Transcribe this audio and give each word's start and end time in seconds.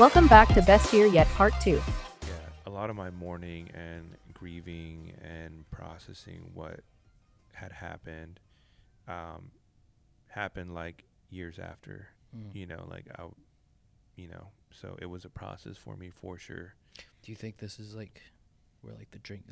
Welcome 0.00 0.28
back 0.28 0.48
to 0.54 0.62
Best 0.62 0.94
Year 0.94 1.04
Yet 1.04 1.28
Part 1.34 1.52
2. 1.60 1.72
yeah, 1.72 1.80
a 2.64 2.70
lot 2.70 2.88
of 2.88 2.96
my 2.96 3.10
mourning 3.10 3.68
and 3.74 4.16
grieving 4.32 5.12
and 5.22 5.70
processing 5.70 6.52
what 6.54 6.80
had 7.52 7.70
happened 7.70 8.40
um, 9.06 9.50
happened 10.28 10.72
like 10.72 11.04
years 11.28 11.58
after. 11.58 12.08
Mm. 12.34 12.54
You 12.54 12.64
know, 12.64 12.86
like 12.88 13.08
I, 13.18 13.24
you 14.16 14.28
know, 14.28 14.46
so 14.70 14.96
it 15.02 15.04
was 15.04 15.26
a 15.26 15.28
process 15.28 15.76
for 15.76 15.98
me 15.98 16.08
for 16.08 16.38
sure. 16.38 16.72
Do 16.96 17.30
you 17.30 17.36
think 17.36 17.58
this 17.58 17.78
is 17.78 17.94
like 17.94 18.22
where 18.80 18.94
like 18.94 19.10
the 19.10 19.18
drink? 19.18 19.44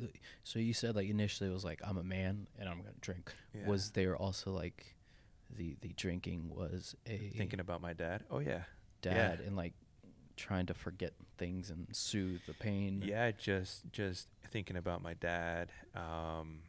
So 0.43 0.57
you 0.57 0.73
said 0.73 0.95
like 0.95 1.07
initially 1.07 1.47
it 1.47 1.53
was 1.53 1.63
like 1.63 1.79
I'm 1.83 1.99
a 1.99 2.03
man 2.03 2.47
and 2.57 2.67
I'm 2.67 2.77
gonna 2.77 2.89
drink. 3.01 3.31
Yeah. 3.53 3.67
Was 3.67 3.91
there 3.91 4.17
also 4.17 4.49
like 4.49 4.95
the 5.55 5.77
the 5.81 5.89
drinking 5.89 6.49
was 6.49 6.95
a 7.05 7.29
thinking 7.37 7.59
about 7.59 7.83
my 7.83 7.93
dad? 7.93 8.23
Oh 8.31 8.39
yeah, 8.39 8.63
dad 9.03 9.41
and 9.41 9.55
like 9.55 9.73
trying 10.39 10.65
to 10.67 10.73
forget 10.73 11.13
things 11.37 11.69
and 11.69 11.87
soothe 11.91 12.41
the 12.47 12.53
pain? 12.53 13.03
yeah. 13.05 13.31
Just 13.31 13.91
just 13.91 14.27
thinking 14.51 14.75
about 14.77 15.01
my 15.03 15.13
dad. 15.13 15.71
Um, 15.95 16.59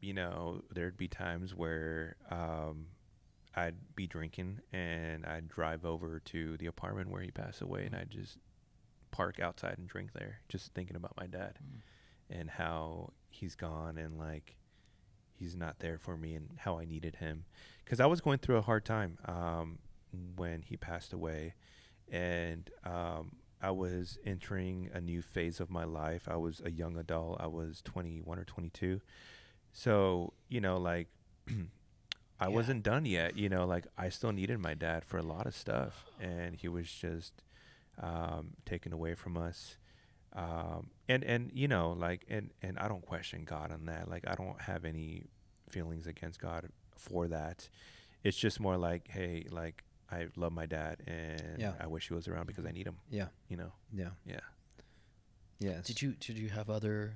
you 0.00 0.12
know, 0.14 0.62
there'd 0.74 0.96
be 0.96 1.08
times 1.08 1.54
where 1.54 2.16
um, 2.30 2.86
I'd 3.54 3.76
be 3.94 4.06
drinking 4.06 4.60
and 4.72 5.24
I'd 5.24 5.48
drive 5.48 5.84
over 5.84 6.20
to 6.20 6.56
the 6.58 6.66
apartment 6.66 7.10
where 7.10 7.22
he 7.22 7.30
passed 7.30 7.62
away, 7.62 7.84
and 7.86 7.94
I'd 7.94 8.10
just 8.10 8.38
park 9.10 9.38
outside 9.40 9.78
and 9.78 9.86
drink 9.88 10.10
there, 10.12 10.40
just 10.48 10.74
thinking 10.74 10.96
about 10.96 11.16
my 11.16 11.26
dad 11.26 11.58
Mm. 11.62 11.80
and 12.40 12.50
how 12.50 13.12
he's 13.30 13.54
gone 13.54 13.96
and 13.98 14.18
like 14.18 14.56
he's 15.38 15.54
not 15.56 15.78
there 15.78 15.98
for 15.98 16.16
me 16.16 16.34
and 16.34 16.48
how 16.56 16.78
I 16.78 16.84
needed 16.84 17.16
him 17.16 17.44
because 17.84 18.00
I 18.00 18.06
was 18.06 18.20
going 18.20 18.38
through 18.38 18.56
a 18.56 18.62
hard 18.62 18.84
time 18.84 19.18
um, 19.26 19.78
when 20.36 20.62
he 20.62 20.76
passed 20.76 21.12
away 21.12 21.54
and 22.10 22.70
um, 22.84 23.36
I 23.60 23.70
was 23.70 24.18
entering 24.24 24.90
a 24.92 25.00
new 25.00 25.22
phase 25.22 25.60
of 25.60 25.70
my 25.70 25.84
life. 25.84 26.28
I 26.28 26.36
was 26.36 26.60
a 26.64 26.70
young 26.70 26.96
adult. 26.96 27.40
I 27.40 27.46
was 27.46 27.80
21 27.82 28.38
or 28.38 28.44
22. 28.44 29.00
So, 29.72 30.32
you 30.48 30.60
know, 30.60 30.76
like 30.76 31.08
I 31.48 32.48
Yeah. 32.48 32.48
wasn't 32.48 32.82
done 32.82 33.06
yet, 33.06 33.36
you 33.36 33.48
know, 33.48 33.64
like 33.66 33.86
I 33.96 34.08
still 34.08 34.32
needed 34.32 34.58
my 34.58 34.74
dad 34.74 35.04
for 35.04 35.18
a 35.18 35.22
lot 35.22 35.46
of 35.46 35.54
stuff 35.56 36.04
and 36.20 36.56
he 36.56 36.68
was 36.68 36.90
just 36.90 37.42
um, 37.98 38.50
taken 38.66 38.92
away 38.92 39.14
from 39.14 39.36
us 39.36 39.76
um, 40.36 40.90
and 41.08 41.22
and 41.22 41.52
you 41.54 41.68
know 41.68 41.92
like 41.92 42.24
and 42.28 42.50
and 42.60 42.76
I 42.78 42.88
don't 42.88 43.06
question 43.06 43.44
God 43.44 43.70
on 43.70 43.86
that. 43.86 44.08
Like 44.10 44.24
I 44.26 44.34
don't 44.34 44.60
have 44.62 44.84
any 44.84 45.24
feelings 45.70 46.06
against 46.08 46.40
God 46.40 46.68
for 46.96 47.28
that. 47.28 47.68
It's 48.24 48.36
just 48.36 48.58
more 48.58 48.76
like, 48.76 49.06
hey, 49.08 49.46
like 49.50 49.84
I 50.10 50.26
love 50.36 50.52
my 50.52 50.66
dad 50.66 51.02
and 51.06 51.58
Yeah. 51.60 51.74
I 51.80 51.86
wish 51.86 52.08
he 52.08 52.14
was 52.14 52.28
around 52.28 52.46
because 52.46 52.66
I 52.66 52.70
need 52.72 52.86
him. 52.86 52.96
Yeah. 53.10 53.28
You 53.48 53.56
know, 53.56 53.72
Yeah. 53.92 54.10
yeah. 54.26 54.40
Yes. 55.60 55.86
Did 55.86 56.02
you 56.02 56.12
did 56.14 56.38
you 56.38 56.48
have 56.50 56.68
other 56.70 57.14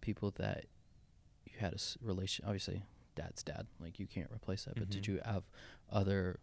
people 0.00 0.30
that 0.32 0.66
you 1.46 1.52
had 1.58 1.72
a 1.72 1.76
s- 1.76 1.96
relation? 2.00 2.44
Obviously, 2.44 2.82
dad's 3.14 3.42
dad. 3.42 3.66
Like 3.80 3.98
you 3.98 4.06
can't 4.06 4.30
replace 4.32 4.64
that. 4.64 4.74
But 4.76 4.90
did 4.90 5.04
Mhm. 5.04 5.08
you 5.08 5.20
have 5.24 5.44
other 5.90 6.40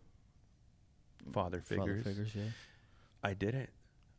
Father 1.32 1.62
figures. 1.62 2.04
figures, 2.04 2.34
yeah. 2.36 2.50
I 3.24 3.34
didn't. 3.34 3.70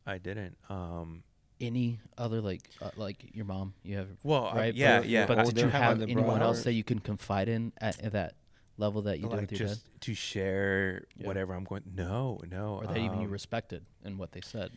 I 0.05 0.17
didn't. 0.17 0.57
Um. 0.69 1.23
Any 1.61 1.99
other 2.17 2.41
like 2.41 2.69
uh, 2.81 2.91
like 2.97 3.33
your 3.33 3.45
mom? 3.45 3.73
You 3.83 3.97
have 3.97 4.09
Well, 4.23 4.45
I- 4.47 4.55
right? 4.55 4.73
yeah, 4.75 4.99
but, 4.99 5.07
yeah. 5.09 5.25
But 5.27 5.39
I 5.39 5.43
did 5.45 5.57
you 5.57 5.63
have 5.63 5.71
have 5.71 5.91
other 6.01 6.03
anyone 6.11 6.41
else 6.41 6.63
that 6.63 6.73
you 6.73 6.83
can 6.83 6.99
confide 6.99 7.47
in 7.47 7.71
at, 7.77 8.01
at 8.01 8.11
that 8.13 8.35
level 8.77 9.03
that 9.03 9.19
you 9.19 9.27
like 9.27 9.41
did 9.41 9.51
with 9.51 9.59
your 9.59 9.67
dad, 9.67 9.73
just 9.75 10.01
to 10.01 10.13
share 10.13 11.05
Yeah. 11.15 11.27
whatever 11.27 11.53
I'm 11.53 11.63
going. 11.63 11.83
No, 11.93 12.39
no. 12.49 12.75
or 12.81 12.87
that 12.87 12.97
even 12.97 13.19
you 13.19 13.27
um, 13.27 13.31
respected 13.31 13.85
in 14.03 14.17
what 14.17 14.31
they 14.31 14.41
said? 14.41 14.71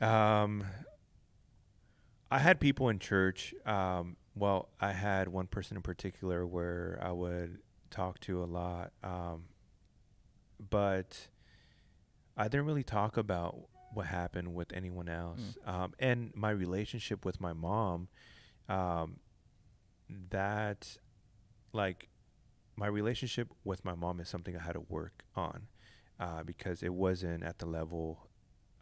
Um, 0.00 0.64
I 2.30 2.38
had 2.38 2.60
people 2.60 2.88
in 2.88 2.98
church. 2.98 3.54
Um, 3.66 4.16
well, 4.34 4.68
I 4.80 4.92
had 4.92 5.28
one 5.28 5.46
person 5.46 5.76
in 5.76 5.82
particular 5.82 6.46
where 6.46 6.98
I 7.02 7.10
would 7.10 7.58
talk 7.90 8.20
to 8.20 8.42
a 8.42 8.46
lot. 8.46 8.92
Um, 9.02 9.46
but 10.70 11.28
I 12.36 12.44
didn't 12.48 12.66
really 12.66 12.84
talk 12.84 13.16
about 13.16 13.56
what 13.94 14.06
happened 14.06 14.54
with 14.54 14.72
anyone 14.72 15.08
else. 15.08 15.56
Um, 15.66 15.94
and 15.98 16.30
my 16.36 16.50
relationship 16.50 17.24
with 17.24 17.40
my 17.40 17.52
mom, 17.52 18.08
um, 18.68 19.18
that, 20.30 20.98
like, 21.72 22.08
my 22.78 22.86
relationship 22.86 23.48
with 23.64 23.84
my 23.84 23.94
mom 23.94 24.20
is 24.20 24.28
something 24.28 24.56
I 24.56 24.62
had 24.62 24.74
to 24.74 24.84
work 24.88 25.24
on 25.34 25.66
uh, 26.20 26.42
because 26.44 26.82
it 26.82 26.94
wasn't 26.94 27.42
at 27.42 27.58
the 27.58 27.66
level 27.66 28.28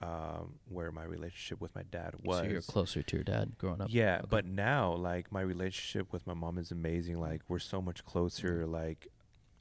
um, 0.02 0.58
where 0.68 0.92
my 0.92 1.04
relationship 1.04 1.60
with 1.60 1.74
my 1.74 1.82
dad 1.90 2.14
was. 2.22 2.38
So 2.40 2.44
you're 2.44 2.60
closer 2.60 3.02
to 3.02 3.16
your 3.16 3.24
dad 3.24 3.56
growing 3.56 3.80
up. 3.80 3.88
Yeah, 3.90 4.16
Okay. 4.18 4.26
but 4.28 4.44
now 4.44 4.92
like 4.92 5.32
my 5.32 5.40
relationship 5.40 6.12
with 6.12 6.26
my 6.26 6.34
mom 6.34 6.58
is 6.58 6.70
amazing. 6.70 7.18
Like 7.18 7.40
we're 7.48 7.58
so 7.58 7.80
much 7.80 8.04
closer. 8.04 8.66
Like 8.66 9.08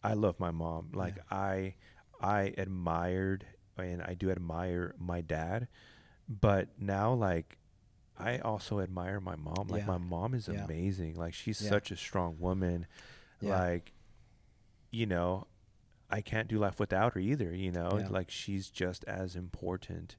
I 0.03 0.13
love 0.13 0.37
my 0.39 0.51
mom. 0.51 0.89
Like 0.93 1.15
I 1.31 1.75
I 2.21 2.53
admired 2.57 3.45
and 3.77 4.01
I 4.01 4.13
do 4.13 4.29
admire 4.31 4.93
my 4.99 5.21
dad, 5.21 5.67
but 6.27 6.67
now 6.77 7.13
like 7.13 7.57
I 8.19 8.39
also 8.39 8.81
admire 8.81 9.19
my 9.21 9.35
mom. 9.37 9.67
Like 9.69 9.81
Yeah. 9.83 9.87
my 9.87 9.97
mom 9.97 10.33
is 10.33 10.49
Yeah. 10.51 10.65
amazing. 10.65 11.15
Like 11.15 11.33
she's 11.33 11.61
Yeah. 11.61 11.69
such 11.69 11.91
a 11.91 11.95
strong 11.95 12.37
woman. 12.39 12.87
Yeah. 13.39 13.57
Like 13.59 13.93
you 14.95 15.05
know, 15.05 15.47
I 16.09 16.21
can't 16.21 16.47
do 16.47 16.57
life 16.57 16.79
without 16.79 17.13
her 17.13 17.19
either, 17.19 17.53
you 17.53 17.71
know? 17.71 17.97
Yeah. 17.99 18.07
Like 18.09 18.31
she's 18.31 18.69
just 18.69 19.03
as 19.05 19.35
important. 19.35 20.15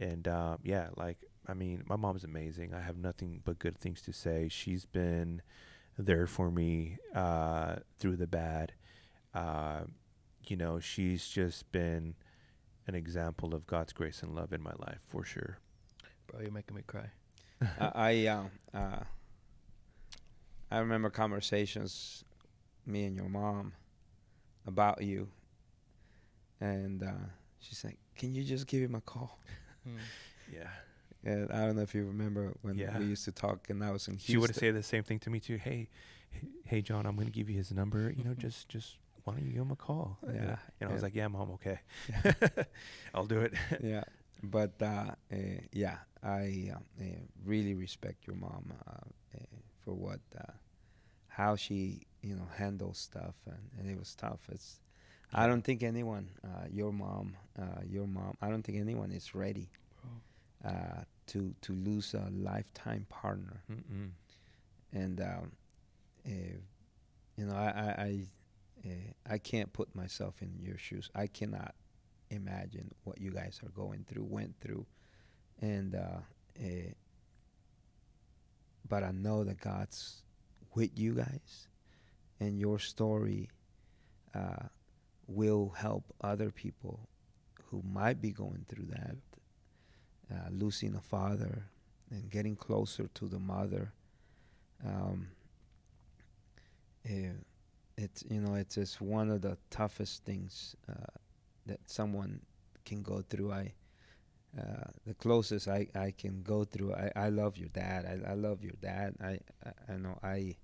And 0.00 0.26
uh, 0.26 0.56
yeah, 0.62 0.88
like 0.96 1.18
I 1.46 1.54
mean, 1.54 1.84
my 1.86 1.96
mom's 1.96 2.24
amazing. 2.24 2.74
I 2.74 2.80
have 2.80 2.96
nothing 2.96 3.40
but 3.44 3.58
good 3.58 3.78
things 3.78 4.02
to 4.02 4.12
say. 4.12 4.48
She's 4.50 4.84
been 4.84 5.42
there 5.96 6.26
for 6.26 6.50
me 6.50 6.98
uh, 7.14 7.76
through 7.98 8.16
the 8.16 8.26
bad. 8.26 8.72
Uh, 9.34 9.82
you 10.46 10.56
know, 10.56 10.80
she's 10.80 11.28
just 11.28 11.70
been 11.72 12.14
an 12.86 12.94
example 12.94 13.54
of 13.54 13.66
God's 13.66 13.92
grace 13.92 14.22
and 14.22 14.34
love 14.34 14.52
in 14.52 14.62
my 14.62 14.72
life 14.78 15.00
for 15.06 15.24
sure. 15.24 15.58
bro, 16.26 16.40
you're 16.40 16.50
making 16.50 16.76
me 16.76 16.82
cry. 16.86 17.10
I 17.78 17.90
I, 17.94 18.26
uh, 18.26 18.44
uh, 18.74 19.04
I 20.70 20.78
remember 20.78 21.10
conversations, 21.10 22.24
me 22.86 23.04
and 23.04 23.16
your 23.16 23.28
mom, 23.28 23.72
about 24.68 25.02
you, 25.02 25.28
and 26.60 27.02
uh, 27.02 27.26
she's 27.58 27.82
like, 27.84 27.98
"Can 28.16 28.34
you 28.34 28.44
just 28.44 28.66
give 28.66 28.82
him 28.82 28.94
a 28.94 29.00
call?" 29.00 29.38
Yeah. 30.52 30.68
And 31.24 31.50
I 31.50 31.66
don't 31.66 31.76
know 31.76 31.82
if 31.82 31.94
you 31.94 32.04
remember 32.06 32.54
when 32.62 32.76
Yeah. 32.78 32.96
we 32.98 33.04
used 33.06 33.24
to 33.24 33.32
talk, 33.32 33.68
and 33.70 33.82
I 33.84 33.90
was 33.90 34.06
in 34.08 34.14
Houston. 34.14 34.32
She 34.32 34.38
would 34.38 34.54
say 34.54 34.70
the 34.70 34.82
same 34.82 35.02
thing 35.02 35.18
to 35.20 35.30
me 35.30 35.40
too. 35.40 35.56
Hey, 35.56 35.88
hey, 36.64 36.80
John, 36.80 37.06
I'm 37.06 37.16
gonna 37.16 37.30
give 37.30 37.50
you 37.50 37.56
his 37.56 37.72
number. 37.72 38.12
You 38.16 38.24
know, 38.24 38.34
just 38.46 38.68
just 38.68 38.96
why 39.24 39.34
don't 39.34 39.44
you 39.44 39.52
give 39.52 39.62
him 39.62 39.70
a 39.72 39.76
call? 39.76 40.18
Yeah, 40.22 40.32
And 40.80 40.90
I 40.90 40.92
was 40.92 41.00
yeah. 41.00 41.00
like, 41.02 41.14
yeah, 41.14 41.28
mom, 41.28 41.50
okay, 41.52 41.80
I'll 43.14 43.26
do 43.26 43.40
it. 43.40 43.54
yeah, 43.82 44.04
but 44.42 44.74
uh, 44.80 45.12
uh, 45.32 45.36
yeah, 45.72 45.98
I 46.22 46.70
uh, 46.74 46.78
uh, 47.02 47.04
really 47.44 47.74
respect 47.74 48.26
your 48.26 48.36
mom 48.36 48.72
uh, 48.86 48.90
uh, 49.36 49.44
for 49.84 49.94
what, 49.94 50.20
uh, 50.38 50.52
how 51.28 51.56
she 51.56 52.06
you 52.28 52.36
know 52.36 52.48
handle 52.56 52.94
stuff, 52.94 53.34
and, 53.46 53.62
and 53.78 53.90
it 53.90 53.98
was 53.98 54.14
tough. 54.14 54.40
It's, 54.52 54.80
I 55.32 55.46
don't 55.46 55.62
think 55.62 55.82
anyone, 55.82 56.28
uh, 56.44 56.66
your 56.70 56.92
mom, 56.92 57.36
uh, 57.58 57.82
your 57.88 58.06
mom, 58.06 58.36
I 58.42 58.48
don't 58.50 58.62
think 58.62 58.78
anyone 58.78 59.12
is 59.12 59.34
ready 59.34 59.68
uh, 60.64 61.02
to 61.28 61.54
to 61.62 61.72
lose 61.72 62.14
a 62.14 62.28
lifetime 62.32 63.06
partner, 63.08 63.62
Mm-mm. 63.70 64.10
and 64.92 65.20
um, 65.20 65.52
you 67.36 67.46
know, 67.46 67.54
I 67.54 67.66
I 67.66 68.02
I, 68.04 68.88
uh, 68.88 69.34
I 69.34 69.38
can't 69.38 69.72
put 69.72 69.94
myself 69.94 70.34
in 70.42 70.50
your 70.62 70.78
shoes. 70.78 71.10
I 71.14 71.26
cannot 71.26 71.74
imagine 72.30 72.90
what 73.04 73.20
you 73.20 73.30
guys 73.30 73.60
are 73.64 73.70
going 73.70 74.04
through, 74.08 74.24
went 74.24 74.54
through, 74.60 74.86
and 75.60 75.94
uh, 75.94 76.20
uh, 76.60 76.92
but 78.88 79.02
I 79.04 79.12
know 79.12 79.44
that 79.44 79.60
God's 79.60 80.22
with 80.74 80.98
you 80.98 81.14
guys, 81.14 81.68
and 82.40 82.58
your 82.58 82.78
story 82.78 83.48
uh, 84.34 84.66
will 85.26 85.74
help 85.76 86.04
other 86.20 86.50
people 86.50 87.08
who 87.70 87.82
might 87.82 88.20
be 88.20 88.30
going 88.30 88.64
through 88.68 88.86
that, 88.86 89.16
uh, 90.32 90.48
losing 90.50 90.94
a 90.94 91.00
father 91.00 91.64
and 92.10 92.30
getting 92.30 92.56
closer 92.56 93.08
to 93.14 93.26
the 93.26 93.38
mother. 93.38 93.92
Um, 94.84 95.28
it's 97.98 98.24
you 98.30 98.40
know 98.40 98.54
it's 98.54 98.76
just 98.76 99.00
one 99.00 99.30
of 99.30 99.42
the 99.42 99.58
toughest 99.70 100.24
things 100.24 100.76
uh, 100.88 101.18
that 101.66 101.80
someone 101.86 102.40
can 102.84 103.02
go 103.02 103.22
through. 103.28 103.52
I 103.52 103.72
uh, 104.58 104.90
the 105.06 105.14
closest 105.14 105.68
I, 105.68 105.88
I 105.94 106.12
can 106.16 106.42
go 106.42 106.64
through. 106.64 106.94
I, 106.94 107.12
I 107.14 107.28
love 107.28 107.58
your 107.58 107.68
dad. 107.68 108.06
I, 108.06 108.30
I 108.30 108.34
love 108.34 108.62
your 108.62 108.76
dad. 108.80 109.14
I, 109.20 109.38
I 109.64 109.92
I 109.92 109.96
know 109.96 110.18
I 110.22 110.56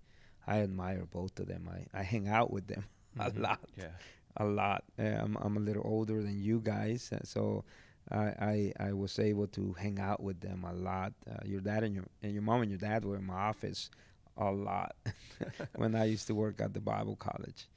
I 0.47 0.61
admire 0.61 1.05
both 1.11 1.39
of 1.41 1.47
them. 1.49 1.69
I, 1.73 1.99
I 1.99 2.03
hang 2.03 2.29
out 2.29 2.51
with 2.51 2.67
them 2.67 2.85
Mhm. 3.17 3.37
a 3.37 3.41
lot 3.41 3.61
Yeah. 3.77 3.97
a 4.37 4.45
lot. 4.45 4.85
Uh, 4.99 5.03
I'm 5.23 5.37
I'm 5.41 5.57
a 5.57 5.61
little 5.61 5.83
older 5.87 6.23
than 6.23 6.39
you 6.43 6.61
guys, 6.61 7.13
uh, 7.13 7.21
so 7.25 7.65
I, 8.11 8.25
I 8.53 8.73
I 8.89 8.93
was 8.93 9.19
able 9.19 9.47
to 9.49 9.73
hang 9.75 9.99
out 10.01 10.23
with 10.23 10.41
them 10.41 10.65
a 10.65 10.73
lot. 10.73 11.13
Uh, 11.31 11.39
your 11.45 11.61
dad 11.61 11.85
and 11.85 11.95
your 11.95 12.05
and 12.23 12.33
your 12.33 12.43
mom 12.43 12.63
and 12.63 12.71
your 12.71 12.79
dad 12.79 13.05
were 13.05 13.17
in 13.17 13.25
my 13.25 13.35
office 13.53 13.91
a 14.37 14.51
lot 14.51 14.97
when 15.77 15.95
I 15.95 16.05
used 16.07 16.27
to 16.29 16.35
work 16.35 16.61
at 16.61 16.75
the 16.75 16.81
Bible 16.81 17.17
college, 17.17 17.69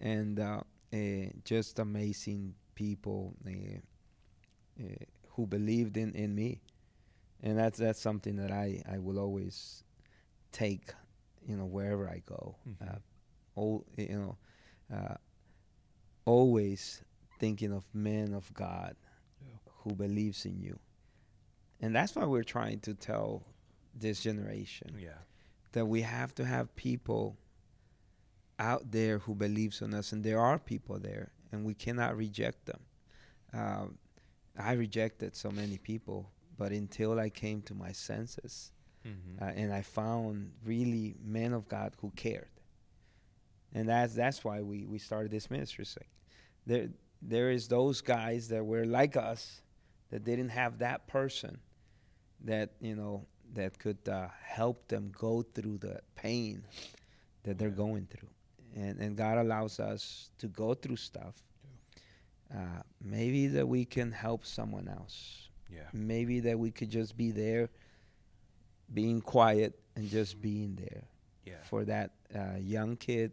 and 0.00 0.40
uh, 0.40 0.60
eh, 0.92 1.28
just 1.44 1.78
amazing 1.78 2.54
people 2.74 3.34
eh, 3.46 3.78
eh, 4.80 5.04
who 5.30 5.46
believed 5.46 5.96
in, 5.96 6.14
in 6.14 6.34
me, 6.34 6.60
and 7.42 7.58
that's 7.58 7.78
that's 7.78 8.00
something 8.00 8.36
that 8.36 8.50
I, 8.50 8.82
I 8.90 8.98
will 8.98 9.18
always 9.18 9.84
take, 10.52 10.92
you 11.46 11.56
know, 11.56 11.64
wherever 11.66 12.08
I 12.08 12.22
go. 12.26 12.56
Mhm. 12.68 12.94
Uh, 12.94 12.98
all 13.54 13.84
you 13.96 14.18
know, 14.18 14.36
uh, 14.94 15.14
always 16.24 17.02
thinking 17.38 17.72
of 17.72 17.84
men 17.94 18.34
of 18.34 18.52
God 18.54 18.96
who 19.82 19.94
believes 19.94 20.44
in 20.44 20.60
you, 20.60 20.78
and 21.80 21.94
that's 21.94 22.14
why 22.16 22.24
we're 22.24 22.42
trying 22.44 22.80
to 22.80 22.94
tell 22.94 23.44
this 23.94 24.20
generation 24.22 24.96
Yeah. 24.98 25.18
that 25.72 25.86
we 25.86 26.02
have 26.02 26.34
to 26.34 26.44
have 26.44 26.74
people 26.76 27.36
out 28.58 28.90
there 28.90 29.18
who 29.20 29.34
believes 29.34 29.80
in 29.82 29.94
us 29.94 30.12
and 30.12 30.24
there 30.24 30.40
are 30.40 30.58
people 30.58 30.98
there 30.98 31.30
and 31.52 31.64
we 31.64 31.74
cannot 31.74 32.16
reject 32.16 32.64
them 32.66 32.80
um, 33.52 33.98
i 34.58 34.72
rejected 34.72 35.36
so 35.36 35.50
many 35.50 35.76
people 35.78 36.30
but 36.56 36.72
until 36.72 37.18
i 37.20 37.28
came 37.28 37.60
to 37.62 37.74
my 37.74 37.92
senses 37.92 38.72
Mm-hmm. 39.06 39.44
uh, 39.44 39.52
and 39.62 39.72
i 39.72 39.82
found 39.82 40.50
really 40.64 41.14
men 41.24 41.52
of 41.52 41.68
god 41.68 41.92
who 42.00 42.10
cared. 42.16 42.48
And 43.74 43.88
that's 43.88 44.14
that's 44.14 44.42
why 44.44 44.62
we 44.62 44.86
we 44.86 44.98
started 44.98 45.30
this 45.30 45.50
ministry. 45.50 45.82
It's 45.82 45.96
like 45.96 46.08
there 46.66 46.88
there 47.20 47.50
is 47.50 47.68
those 47.68 48.00
guys 48.00 48.48
that 48.48 48.64
were 48.64 48.84
like 48.86 49.16
us 49.16 49.60
that 50.10 50.24
didn't 50.24 50.48
have 50.50 50.78
that 50.78 51.06
person 51.08 51.58
that 52.44 52.70
you 52.80 52.96
know 52.96 53.26
that 53.54 53.78
could 53.78 54.08
uh, 54.08 54.28
help 54.42 54.88
them 54.88 55.12
go 55.12 55.42
through 55.42 55.78
the 55.78 56.00
pain 56.14 56.64
that 57.44 57.58
they're 57.58 57.70
going 57.86 58.06
through. 58.06 58.30
And 58.74 58.98
and 59.00 59.16
god 59.16 59.38
allows 59.38 59.78
us 59.78 60.30
to 60.38 60.46
go 60.48 60.74
through 60.74 60.96
stuff. 60.96 61.34
Uh, 62.54 62.82
maybe 63.02 63.48
that 63.48 63.66
we 63.68 63.84
can 63.84 64.10
help 64.12 64.46
someone 64.46 64.88
else. 64.88 65.42
Yeah. 65.68 65.88
maybe 65.92 66.40
that 66.40 66.56
we 66.58 66.70
could 66.70 66.90
just 66.90 67.16
be 67.16 67.32
there 67.32 67.68
being 68.92 69.20
quiet 69.20 69.78
and 69.96 70.08
just 70.08 70.40
being 70.40 70.76
there 70.76 71.04
Yeah. 71.44 71.62
for 71.64 71.84
that 71.84 72.12
uh, 72.34 72.56
young 72.58 72.96
kid 72.96 73.32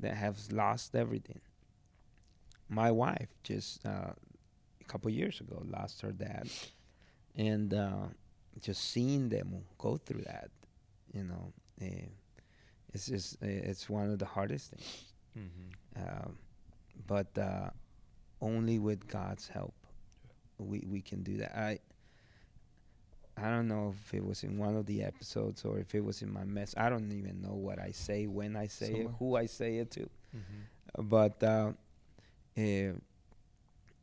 that 0.00 0.14
has 0.14 0.52
lost 0.52 0.94
everything. 0.94 1.40
My 2.68 2.90
wife 2.90 3.28
just 3.42 3.84
uh, 3.86 4.12
a 4.80 4.84
couple 4.86 5.10
years 5.10 5.40
ago 5.40 5.62
lost 5.66 6.02
her 6.02 6.12
dad, 6.12 6.48
and 7.36 7.72
uh, 7.72 8.06
just 8.60 8.90
seeing 8.90 9.28
them 9.28 9.64
go 9.78 9.96
through 9.96 10.22
that, 10.22 10.50
you 11.12 11.24
know, 11.24 11.52
eh, 11.80 12.06
it's 12.92 13.06
just 13.06 13.36
eh, 13.42 13.46
it's 13.46 13.88
one 13.88 14.10
of 14.10 14.18
the 14.18 14.26
hardest 14.26 14.70
things. 14.72 15.04
Mm-hmm. 15.38 16.02
Um, 16.02 16.38
but 17.06 17.36
uh, 17.38 17.70
only 18.40 18.78
with 18.78 19.08
God's 19.08 19.48
help, 19.48 19.74
we 20.58 20.84
we 20.86 21.00
can 21.00 21.22
do 21.22 21.38
that. 21.38 21.56
I 21.56 21.78
I 23.40 23.50
don't 23.50 23.68
know 23.68 23.94
if 23.96 24.14
it 24.14 24.24
was 24.24 24.42
in 24.44 24.58
one 24.58 24.76
of 24.76 24.86
the 24.86 25.02
episodes 25.02 25.64
or 25.64 25.78
if 25.78 25.94
it 25.94 26.04
was 26.04 26.22
in 26.22 26.32
my 26.32 26.44
mess. 26.44 26.74
I 26.76 26.88
don't 26.88 27.12
even 27.12 27.40
know 27.42 27.54
what 27.54 27.78
I 27.78 27.90
say 27.92 28.26
when 28.26 28.56
I 28.56 28.66
say 28.66 28.86
Somewhere. 28.92 29.02
it, 29.04 29.10
who 29.18 29.36
I 29.36 29.46
say 29.46 29.76
it 29.78 29.90
to. 29.92 30.00
Mm-hmm. 30.36 31.08
But 31.08 31.42
uh, 31.42 31.72
eh, 32.56 32.92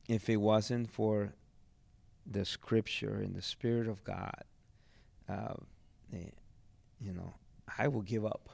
if 0.07 0.29
it 0.29 0.37
wasn't 0.37 0.89
for 0.89 1.33
the 2.25 2.45
Scripture 2.45 3.15
and 3.15 3.35
the 3.35 3.41
Spirit 3.41 3.87
of 3.87 4.03
God, 4.03 4.43
uh, 5.27 5.55
eh, 6.13 6.29
you 6.99 7.13
know, 7.13 7.33
I 7.77 7.87
will 7.87 8.01
give 8.03 8.25
up 8.25 8.49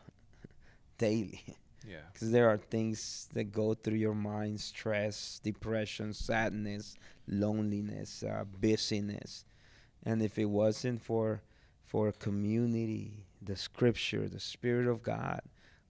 daily 0.97 1.43
Yeah. 1.87 1.97
because 2.13 2.31
there 2.31 2.49
are 2.49 2.57
things 2.57 3.27
that 3.33 3.51
go 3.51 3.73
through 3.73 3.97
your 3.97 4.15
mind 4.15 4.59
stress 4.61 5.39
depression 5.43 6.13
sadness 6.13 6.95
loneliness 7.27 8.23
uh, 8.23 8.43
busyness 8.59 9.43
and 10.05 10.21
if 10.21 10.37
it 10.37 10.45
wasn't 10.45 11.01
for 11.01 11.41
for 11.85 12.11
community 12.11 13.25
the 13.41 13.55
scripture 13.55 14.27
the 14.27 14.39
spirit 14.39 14.87
of 14.87 15.01
god 15.03 15.41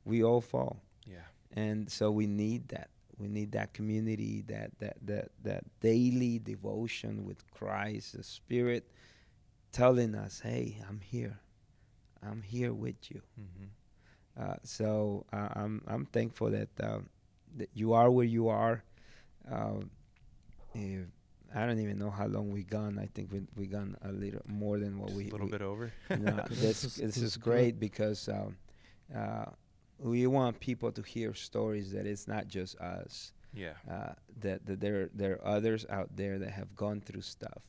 we 0.05 0.23
all 0.23 0.41
fall 0.41 0.81
Yeah. 1.05 1.27
and 1.53 1.89
so 1.91 2.09
we 2.11 2.27
need 2.27 2.69
that 2.69 2.89
we 3.17 3.27
need 3.27 3.51
that 3.51 3.73
community 3.73 4.41
that 4.47 4.71
that 4.79 4.97
that 5.05 5.29
that 5.43 5.63
daily 5.79 6.39
devotion 6.39 7.25
with 7.25 7.49
christ 7.51 8.17
the 8.17 8.23
spirit 8.23 8.89
telling 9.71 10.15
us 10.15 10.41
hey 10.41 10.77
i'm 10.89 11.01
here 11.01 11.39
i'm 12.23 12.41
here 12.41 12.73
with 12.73 13.11
you 13.11 13.21
Mm-hmm. 13.39 14.41
uh, 14.43 14.55
so 14.63 15.25
uh, 15.33 15.49
I'm 15.55 15.81
I'm 15.87 16.05
thankful 16.05 16.49
that 16.51 16.69
uh, 16.81 16.99
that 17.57 17.69
you 17.73 17.93
are 17.93 18.09
where 18.09 18.25
you 18.25 18.47
are. 18.47 18.83
Uh, 19.49 19.81
I 21.53 21.65
don't 21.65 21.79
even 21.79 21.97
know 21.99 22.09
how 22.09 22.27
long 22.27 22.51
we 22.51 22.63
gone. 22.63 22.97
I 22.99 23.07
think 23.13 23.31
we 23.31 23.41
we 23.55 23.67
gone 23.67 23.97
a 24.03 24.11
little 24.11 24.41
more 24.47 24.79
than 24.79 24.97
what 24.99 25.11
we. 25.11 25.27
a 25.29 25.31
little 25.31 25.47
we, 25.47 25.51
bit 25.51 25.61
over. 25.61 25.91
you 26.09 26.17
know, 26.17 26.43
Good. 26.47 26.57
this 26.57 26.81
This 26.95 27.17
is- 27.17 27.37
great 27.37 27.79
because 27.79 28.29
um, 28.29 28.55
uh, 29.15 29.45
we 29.99 30.25
want 30.27 30.59
people 30.59 30.91
to 30.91 31.01
hear 31.01 31.33
stories 31.33 31.91
that 31.91 32.05
it's 32.05 32.27
not 32.27 32.47
just 32.47 32.79
us. 32.79 33.33
Yeah. 33.53 33.73
Uh, 33.89 34.13
that 34.39 34.65
that 34.65 34.79
there 34.79 35.09
there 35.13 35.33
are 35.33 35.47
others 35.57 35.85
out 35.89 36.15
there 36.15 36.39
that 36.39 36.51
have 36.51 36.73
gone 36.75 37.01
through 37.01 37.21
stuff, 37.21 37.61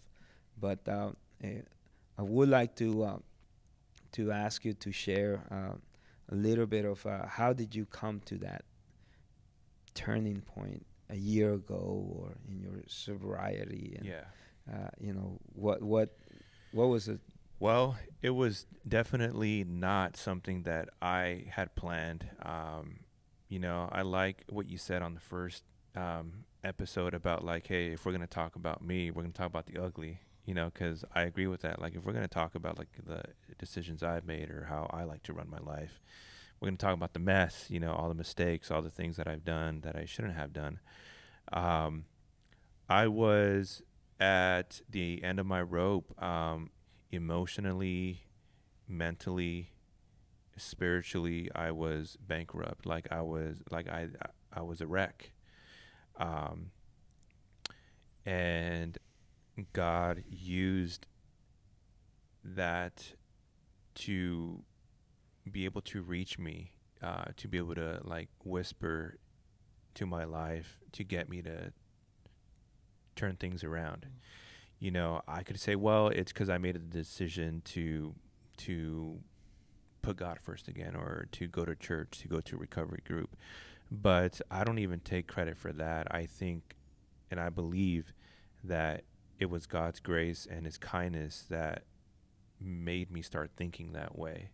but 0.61 0.87
uh, 0.89 1.11
eh, 1.43 1.63
I 2.17 2.23
would 2.23 2.49
like 2.49 2.77
to 2.77 3.03
uh, 3.03 3.19
to 4.13 4.31
ask 4.31 4.65
you 4.65 4.75
to 4.75 4.93
share 4.93 5.43
uh, 5.51 5.75
a 6.31 6.35
little 6.35 6.67
bit 6.67 6.85
of 6.85 7.05
uh, 7.05 7.27
how 7.27 7.53
did 7.53 7.75
you 7.75 7.85
come 7.87 8.21
to 8.27 8.37
that 8.39 8.65
turning 9.95 10.41
point 10.41 10.87
a 11.11 11.17
year 11.17 11.53
ago 11.55 12.07
or 12.19 12.37
in 12.49 12.61
your 12.61 12.83
sobriety 12.87 13.95
and 13.99 14.07
Yeah. 14.07 14.25
uh, 14.73 14.89
you 15.01 15.13
know 15.13 15.39
what 15.55 15.83
what 15.83 16.17
what 16.73 16.87
was 16.89 17.09
it 17.09 17.21
Well, 17.59 17.97
it 18.23 18.31
was 18.31 18.67
definitely 18.87 19.65
not 19.65 20.17
something 20.17 20.63
that 20.65 20.89
I 21.01 21.45
had 21.51 21.75
planned. 21.77 22.27
Um, 22.43 23.01
you 23.49 23.59
know, 23.59 23.89
I 23.93 24.03
like 24.03 24.45
what 24.49 24.67
you 24.69 24.79
said 24.79 25.03
on 25.03 25.15
the 25.15 25.21
first 25.21 25.63
um, 25.95 26.45
episode 26.65 27.15
about 27.15 27.45
like, 27.45 27.67
hey, 27.67 27.89
if 27.93 28.05
we're 28.07 28.13
gonna 28.13 28.27
talk 28.27 28.57
about 28.57 28.83
me, 28.83 29.11
we're 29.11 29.23
gonna 29.23 29.33
talk 29.35 29.47
about 29.47 29.67
the 29.67 29.79
ugly. 29.79 30.21
You 30.45 30.55
know, 30.55 30.71
because 30.75 31.05
I 31.15 31.23
agree 31.23 31.47
with 31.47 31.61
that. 31.61 31.81
Like, 31.81 31.95
if 31.95 32.05
we're 32.05 32.13
gonna 32.15 32.27
talk 32.27 32.55
about 32.57 32.79
like 32.79 32.89
the 33.07 33.23
decisions 33.59 34.03
I've 34.03 34.25
made 34.27 34.51
or 34.51 34.65
how 34.69 34.89
I 34.91 35.05
like 35.05 35.23
to 35.25 35.33
run 35.33 35.49
my 35.49 35.59
life, 35.59 36.01
we're 36.63 36.69
gonna 36.69 36.77
talk 36.77 36.95
about 36.95 37.13
the 37.13 37.19
mess. 37.19 37.67
You 37.69 37.81
know, 37.81 37.93
all 37.93 38.09
the 38.09 38.15
mistakes, 38.15 38.71
all 38.71 38.83
the 38.83 38.89
things 38.89 39.17
that 39.17 39.27
I've 39.27 39.45
done 39.45 39.81
that 39.81 39.97
I 39.97 40.05
shouldn't 40.05 40.37
have 40.37 40.53
done. 40.53 40.79
Um, 41.53 42.05
I 42.89 43.09
was 43.09 43.83
at 44.21 44.81
the 44.89 45.25
end 45.25 45.41
of 45.41 45.47
my 45.47 45.61
rope. 45.61 46.15
Um, 46.23 46.71
emotionally, 47.11 48.27
mentally, 48.87 49.73
spiritually, 50.57 51.51
I 51.53 51.73
was 51.73 52.17
bankrupt. 52.25 52.87
Like 52.87 53.09
I 53.11 53.23
was, 53.23 53.61
like 53.73 53.89
I, 53.89 54.11
I 54.53 54.63
was 54.63 54.81
a 54.81 54.87
wreck. 54.87 55.33
Um, 56.17 56.71
and 58.25 58.99
God 59.73 60.23
used 60.31 61.07
that 62.45 63.15
to 63.97 64.63
be 65.51 65.65
able 65.65 65.81
to 65.83 66.03
reach 66.03 66.39
me, 66.39 66.73
uh, 67.03 67.25
to 67.37 67.49
be 67.49 67.59
able 67.59 67.75
to 67.75 68.01
like 68.05 68.29
whisper 68.45 69.19
to 69.95 70.07
my 70.07 70.25
life 70.25 70.79
to 70.93 71.05
get 71.05 71.29
me 71.29 71.43
to 71.43 71.73
turn 73.15 73.37
things 73.37 73.63
around 73.63 74.07
you 74.83 74.91
know, 74.91 75.23
I 75.29 75.45
could 75.45 75.61
say, 75.61 75.77
well, 75.77 76.09
it's 76.09 76.33
because 76.33 76.51
I 76.51 76.59
made 76.59 76.75
a 76.75 76.81
decision 76.81 77.63
to 77.67 78.17
to 78.57 79.21
put 80.03 80.17
God 80.17 80.41
first 80.41 80.67
again, 80.67 80.97
or 80.97 81.29
to 81.31 81.47
go 81.47 81.65
to 81.65 81.77
church, 81.77 82.19
to 82.23 82.29
go 82.29 82.41
to 82.41 82.57
recovery 82.57 83.01
group. 83.07 83.37
But 83.93 84.41
I 84.51 84.65
don't 84.65 84.81
even 84.81 84.99
take 84.99 85.29
credit 85.29 85.57
for 85.57 85.73
that. 85.75 86.09
I 86.11 86.27
think, 86.27 86.75
and 87.31 87.39
I 87.39 87.49
believe 87.49 88.13
that 88.65 89.05
it 89.39 89.49
was 89.49 89.67
God's 89.67 90.01
grace 90.01 90.49
and 90.51 90.67
His 90.67 90.79
kindness 90.79 91.45
that 91.49 91.85
made 92.61 93.13
me 93.13 93.23
start 93.23 93.53
thinking 93.57 93.93
that 93.93 94.19
way. 94.19 94.51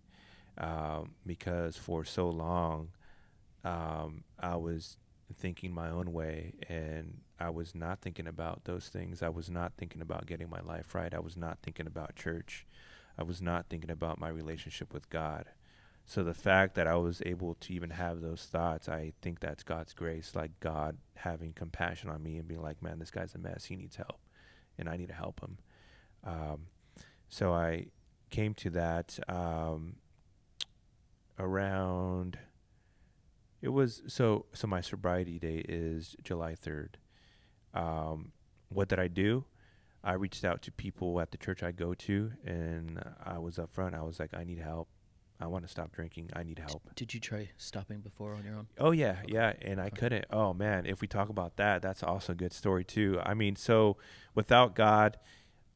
Um, 0.59 1.15
because 1.25 1.77
for 1.77 2.05
so 2.05 2.29
long, 2.29 2.89
um, 3.65 4.25
I 4.39 4.57
was 4.57 4.99
thinking 5.37 5.73
my 5.73 5.91
own 5.91 6.13
way 6.13 6.55
and 6.69 7.19
I 7.39 7.51
was 7.51 7.75
not 7.75 8.01
thinking 8.01 8.27
about 8.27 8.65
those 8.65 8.89
things. 8.89 9.23
I 9.23 9.29
was 9.29 9.49
not 9.49 9.73
thinking 9.77 10.03
about 10.03 10.27
getting 10.27 10.51
my 10.51 10.61
life 10.61 10.95
right. 10.95 11.15
I 11.15 11.21
was 11.21 11.37
not 11.37 11.59
thinking 11.63 11.87
about 11.87 12.17
church. 12.17 12.67
I 13.17 13.23
was 13.23 13.41
not 13.41 13.67
thinking 13.69 13.91
about 13.91 14.19
my 14.19 14.29
relationship 14.29 14.93
with 14.93 15.09
God. 15.11 15.47
So 16.05 16.25
the 16.25 16.35
fact 16.35 16.75
that 16.75 16.87
I 16.87 16.97
was 16.97 17.23
able 17.27 17.55
to 17.55 17.73
even 17.75 17.91
have 17.91 18.21
those 18.21 18.43
thoughts, 18.51 18.89
I 18.89 19.13
think 19.21 19.41
that's 19.41 19.63
God's 19.63 19.93
grace, 19.93 20.35
like 20.35 20.59
God 20.61 20.97
having 21.17 21.53
compassion 21.53 22.09
on 22.11 22.23
me 22.23 22.39
and 22.39 22.49
being 22.49 22.63
like, 22.63 22.83
man, 22.83 22.99
this 22.99 23.11
guy's 23.11 23.35
a 23.35 23.39
mess. 23.39 23.67
He 23.67 23.77
needs 23.77 23.97
help. 23.97 24.19
and 24.79 24.89
I 24.89 24.97
need 24.97 25.09
to 25.09 25.15
help 25.15 25.41
him. 25.41 25.59
Um, 26.25 26.67
so 27.29 27.53
I 27.53 27.87
came 28.31 28.55
to 28.55 28.71
that 28.71 29.19
um, 29.29 29.97
around. 31.39 32.39
It 33.61 33.69
was 33.71 34.03
so 34.07 34.47
so. 34.53 34.67
My 34.67 34.81
sobriety 34.81 35.39
day 35.39 35.65
is 35.69 36.15
July 36.23 36.55
third. 36.55 36.99
Um, 37.75 38.33
what 38.69 38.89
did 38.89 38.99
I 38.99 39.09
do? 39.09 39.45
I 40.05 40.13
reached 40.13 40.45
out 40.45 40.63
to 40.63 40.73
people 40.73 41.21
at 41.21 41.33
the 41.33 41.39
church 41.39 41.63
I 41.63 41.73
go 41.73 41.93
to, 41.93 42.33
and 42.45 43.03
I 43.25 43.39
was 43.39 43.59
up 43.59 43.71
front. 43.71 43.95
I 43.97 44.03
was 44.03 44.21
like, 44.21 44.33
I 44.33 44.45
need 44.45 44.59
help. 44.61 44.89
I 45.41 45.47
want 45.47 45.65
to 45.65 45.69
stop 45.69 45.93
drinking. 45.93 46.31
I 46.35 46.43
need 46.45 46.59
help. 46.61 46.83
Did 46.95 47.15
you 47.15 47.21
try 47.21 47.51
stopping 47.57 47.99
before 48.01 48.35
on 48.35 48.45
your 48.45 48.55
own? 48.55 48.69
Oh 48.79 48.93
yeah, 48.93 49.17
Okay. 49.25 49.33
yeah, 49.35 49.53
and 49.63 49.81
I 49.81 49.87
Okay. 49.87 49.97
couldn't. 49.97 50.25
Oh 50.31 50.53
man, 50.55 50.87
if 50.87 51.01
we 51.01 51.09
talk 51.09 51.29
about 51.29 51.57
that, 51.57 51.83
that's 51.83 52.03
also 52.03 52.33
a 52.33 52.37
good 52.37 52.53
story 52.53 52.85
too. 52.85 53.21
I 53.25 53.35
mean, 53.35 53.57
so 53.57 53.97
without 54.37 54.75
God, 54.77 55.17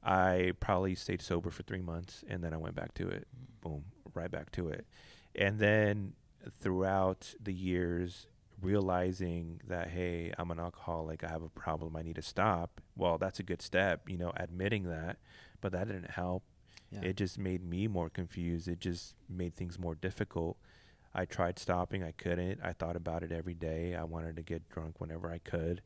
I 0.05 0.53
probably 0.61 0.95
stayed 0.95 1.21
sober 1.23 1.51
for 1.51 1.63
three 1.65 1.83
months, 1.83 2.25
and 2.29 2.43
then 2.45 2.53
I 2.55 2.57
went 2.59 2.75
back 2.77 2.95
to 2.95 3.09
it. 3.09 3.27
Boom, 3.61 3.85
right 4.15 4.31
back 4.31 4.51
to 4.53 4.69
it, 4.69 4.87
and 5.35 5.59
then 5.59 6.15
throughout 6.61 7.35
the 7.43 7.53
years, 7.53 8.27
realizing 8.61 9.61
that 9.69 9.89
hey, 9.91 10.33
I'm 10.39 10.51
an 10.51 10.59
alcoholic, 10.61 11.25
I 11.25 11.29
have 11.29 11.43
a 11.43 11.49
problem, 11.49 11.97
I 11.97 12.03
need 12.03 12.17
to 12.17 12.23
stop. 12.23 12.81
Well, 12.97 13.19
that's 13.19 13.41
a 13.41 13.43
good 13.43 13.63
step, 13.63 14.09
you 14.09 14.17
know, 14.17 14.33
admitting 14.37 14.85
that, 14.85 15.19
but 15.61 15.73
that 15.73 15.89
didn't 15.89 16.11
help 16.13 16.45
Yeah. 16.91 17.01
it 17.03 17.17
just 17.17 17.39
made 17.39 17.65
me 17.65 17.89
more 17.89 18.11
confused. 18.11 18.69
It 18.69 18.79
just 18.81 19.15
made 19.29 19.55
things 19.55 19.79
more 19.79 19.95
difficult. 19.95 20.59
I 21.15 21.25
tried 21.25 21.59
stopping. 21.59 22.03
I 22.03 22.13
couldn't. 22.13 22.61
I 22.63 22.73
thought 22.73 22.97
about 22.97 23.23
it 23.23 23.33
every 23.33 23.55
day. 23.55 23.95
I 23.95 24.05
wanted 24.05 24.37
to 24.37 24.43
get 24.43 24.69
drunk 24.69 25.01
whenever 25.01 25.31
I 25.31 25.39
could. 25.39 25.83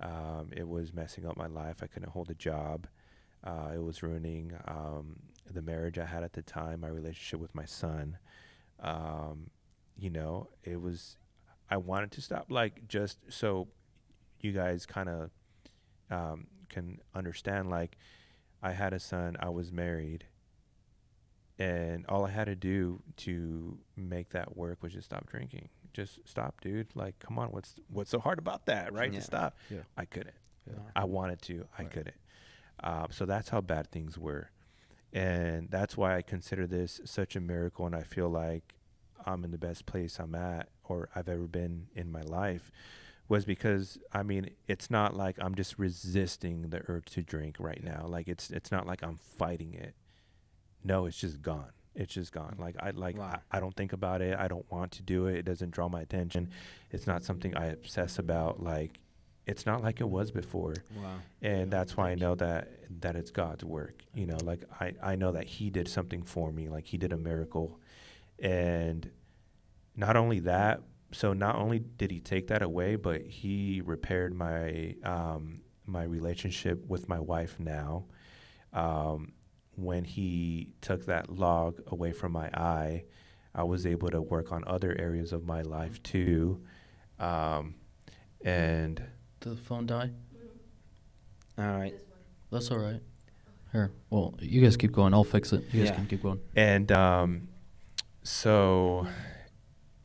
Um, 0.00 0.50
it 0.56 0.66
was 0.68 0.92
messing 0.92 1.26
up 1.26 1.36
my 1.36 1.46
life. 1.46 1.82
I 1.82 1.86
couldn't 1.86 2.10
hold 2.10 2.30
a 2.30 2.34
job. 2.34 2.86
Uh, 3.44 3.70
it 3.74 3.82
was 3.82 4.02
ruining 4.02 4.52
um, 4.66 5.16
the 5.50 5.62
marriage 5.62 5.98
I 5.98 6.06
had 6.06 6.22
at 6.24 6.32
the 6.34 6.42
time, 6.42 6.80
my 6.80 6.88
relationship 6.88 7.38
with 7.40 7.54
my 7.54 7.64
son. 7.66 8.18
Um, 8.80 9.50
you 9.98 10.10
know, 10.10 10.48
it 10.62 10.80
was, 10.80 11.16
I 11.70 11.76
wanted 11.78 12.10
to 12.12 12.20
stop. 12.22 12.46
Like, 12.50 12.86
just 12.88 13.18
so 13.28 13.68
you 14.40 14.52
guys 14.52 14.84
kind 14.86 15.08
of 15.08 15.30
um, 16.10 16.46
can 16.68 16.98
understand, 17.14 17.70
like, 17.70 17.96
I 18.62 18.72
had 18.72 18.92
a 18.92 18.98
son, 19.00 19.36
I 19.40 19.48
was 19.50 19.72
married, 19.72 20.24
and 21.58 22.04
all 22.08 22.26
I 22.26 22.30
had 22.30 22.46
to 22.46 22.54
do 22.56 23.02
to 23.18 23.78
make 23.96 24.30
that 24.30 24.56
work 24.56 24.82
was 24.82 24.92
just 24.92 25.06
stop 25.06 25.26
drinking. 25.26 25.68
Just 25.94 26.18
stop, 26.26 26.60
dude. 26.60 26.88
Like, 26.94 27.18
come 27.18 27.38
on, 27.38 27.48
what's 27.48 27.74
what's 27.90 28.10
so 28.10 28.18
hard 28.18 28.38
about 28.38 28.66
that, 28.66 28.92
right? 28.92 29.10
Yeah. 29.12 29.20
To 29.20 29.24
stop. 29.24 29.56
Yeah. 29.70 29.78
I 29.96 30.04
couldn't. 30.04 30.34
Yeah. 30.68 30.74
I 30.94 31.04
wanted 31.04 31.40
to. 31.42 31.66
I 31.78 31.82
Right. 31.82 31.90
couldn't. 31.90 32.16
Um, 32.84 33.06
so 33.10 33.24
that's 33.24 33.48
how 33.48 33.62
bad 33.62 33.90
things 33.90 34.18
were, 34.18 34.50
and 35.16 35.70
that's 35.70 35.96
why 35.96 36.14
I 36.14 36.20
consider 36.20 36.66
this 36.66 37.00
such 37.06 37.36
a 37.36 37.40
miracle, 37.40 37.86
and 37.86 37.96
I 37.96 38.02
feel 38.02 38.28
like 38.28 38.74
I'm 39.24 39.44
in 39.44 39.50
the 39.50 39.56
best 39.58 39.86
place 39.86 40.18
I'm 40.18 40.34
at 40.34 40.68
or 40.84 41.08
I've 41.14 41.30
ever 41.30 41.46
been 41.46 41.86
in 41.94 42.12
my 42.12 42.20
life. 42.20 42.70
Was 43.28 43.44
because 43.44 43.98
I 44.12 44.22
mean 44.22 44.50
it's 44.68 44.88
not 44.90 45.16
like 45.16 45.36
I'm 45.40 45.54
just 45.54 45.78
resisting 45.78 46.68
the 46.68 46.82
urge 46.86 47.06
to 47.12 47.22
drink 47.22 47.56
right 47.58 47.82
now. 47.82 48.04
Like 48.06 48.28
it's 48.28 48.50
it's 48.50 48.70
not 48.70 48.86
like 48.86 49.02
I'm 49.02 49.16
fighting 49.16 49.74
it. 49.74 49.94
No, 50.84 51.06
it's 51.06 51.18
just 51.18 51.40
gone. 51.42 51.72
It's 51.94 52.12
just 52.12 52.30
gone. 52.30 52.56
Like 52.58 52.76
I 52.78 52.90
like 52.90 53.18
Wow. 53.18 53.40
I, 53.50 53.56
I 53.56 53.60
don't 53.60 53.74
think 53.74 53.94
about 53.94 54.20
it. 54.20 54.38
I 54.38 54.46
don't 54.48 54.70
want 54.70 54.92
to 54.92 55.02
do 55.02 55.26
it. 55.26 55.36
It 55.36 55.44
doesn't 55.44 55.70
draw 55.70 55.88
my 55.88 56.02
attention. 56.02 56.50
It's 56.92 57.06
not 57.06 57.24
something 57.24 57.56
I 57.56 57.66
obsess 57.66 58.18
about. 58.18 58.62
Like 58.62 59.00
it's 59.46 59.64
not 59.64 59.82
like 59.82 60.00
it 60.00 60.08
was 60.08 60.30
before 60.32 60.74
Wow. 60.96 61.18
and 61.40 61.70
that's 61.70 61.96
why 61.96 62.10
I 62.10 62.14
know 62.16 62.34
that 62.34 62.68
that 63.00 63.14
it's 63.16 63.30
God's 63.30 63.64
work. 63.64 64.02
You 64.14 64.26
know, 64.26 64.38
like 64.42 64.64
I 64.80 64.92
I 65.02 65.16
know 65.16 65.32
that 65.32 65.44
He 65.44 65.70
did 65.70 65.88
something 65.88 66.22
for 66.22 66.52
me, 66.52 66.68
like 66.68 66.86
He 66.86 66.98
did 66.98 67.12
a 67.12 67.16
miracle, 67.16 67.80
and 68.38 69.08
not 69.96 70.16
only 70.16 70.40
that. 70.40 70.82
So 71.12 71.32
not 71.32 71.54
only 71.56 71.78
did 71.78 72.10
He 72.10 72.20
take 72.20 72.48
that 72.48 72.62
away, 72.62 72.96
but 72.96 73.22
He 73.22 73.80
repaired 73.84 74.34
my 74.34 74.94
um, 75.04 75.60
my 75.86 76.02
relationship 76.04 76.84
with 76.88 77.08
my 77.08 77.20
wife 77.20 77.58
now. 77.60 78.06
Um, 78.72 79.32
when 79.76 80.04
He 80.04 80.72
took 80.80 81.06
that 81.06 81.30
log 81.30 81.80
away 81.86 82.12
from 82.12 82.32
my 82.32 82.48
eye, 82.48 83.04
I 83.54 83.62
was 83.62 83.86
able 83.86 84.08
to 84.10 84.20
work 84.20 84.50
on 84.52 84.64
other 84.66 84.96
areas 84.98 85.32
of 85.32 85.44
my 85.46 85.62
life 85.62 86.02
too, 86.02 86.62
um, 87.20 87.74
and. 88.44 89.02
Did 89.46 89.58
the 89.58 89.62
phone 89.62 89.86
die? 89.86 90.10
All 91.56 91.64
right. 91.78 91.94
That's 92.50 92.68
all 92.72 92.78
right. 92.78 93.00
Here. 93.70 93.92
Well, 94.10 94.34
you 94.40 94.60
guys 94.60 94.76
keep 94.76 94.90
going. 94.90 95.14
I'll 95.14 95.22
fix 95.22 95.52
it. 95.52 95.62
You 95.72 95.82
guys 95.82 95.90
Yeah. 95.90 95.94
can 95.94 96.06
keep 96.06 96.20
going. 96.24 96.40
And 96.56 96.90
um, 96.90 97.46
so, 98.24 99.06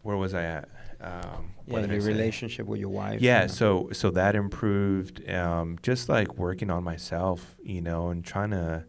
where 0.03 0.15
was 0.15 0.35
I 0.35 0.43
at? 0.43 0.69
Um, 0.99 1.55
what 1.65 1.77
Yeah, 1.77 1.81
did 1.81 1.89
I 1.89 1.93
your 1.93 2.01
say? 2.03 2.07
relationship 2.09 2.67
with 2.67 2.79
your 2.79 2.89
wife. 2.89 3.19
Yeah, 3.19 3.47
so 3.47 3.89
so 3.93 4.11
that 4.11 4.35
improved. 4.35 5.27
Um, 5.27 5.79
just 5.81 6.07
like 6.07 6.37
working 6.37 6.69
on 6.69 6.83
myself, 6.83 7.57
you 7.63 7.81
know, 7.81 8.09
and 8.09 8.23
trying 8.23 8.51
to 8.51 8.85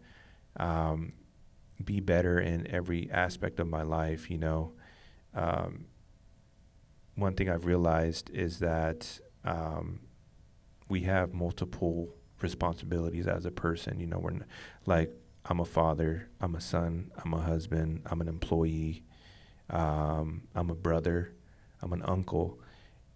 um, 0.59 1.15
be 1.83 2.01
better 2.01 2.39
in 2.39 2.67
every 2.71 3.11
aspect 3.11 3.59
of 3.59 3.69
my 3.69 3.85
life. 3.85 4.31
You 4.31 4.37
know, 4.37 4.73
um, 5.35 5.87
one 7.15 7.33
thing 7.37 7.49
I've 7.49 7.65
realized 7.65 8.29
is 8.29 8.59
that 8.59 9.19
um, 9.47 10.01
we 10.93 11.01
have 11.01 11.33
multiple 11.33 12.15
responsibilities 12.43 13.27
as 13.27 13.47
a 13.47 13.51
person. 13.51 13.99
You 13.99 14.07
know, 14.07 14.19
we're 14.19 14.33
n- 14.33 14.45
like 14.85 15.11
I'm 15.47 15.59
a 15.59 15.65
father, 15.65 16.29
I'm 16.39 16.55
a 16.55 16.61
son, 16.61 17.11
I'm 17.25 17.33
a 17.33 17.41
husband, 17.41 18.03
I'm 18.05 18.21
an 18.21 18.29
employee, 18.29 19.03
um, 19.71 20.43
I'm 20.55 20.69
a 20.69 20.75
brother, 20.75 21.33
I'm 21.81 21.95
an 21.95 22.03
uncle, 22.03 22.61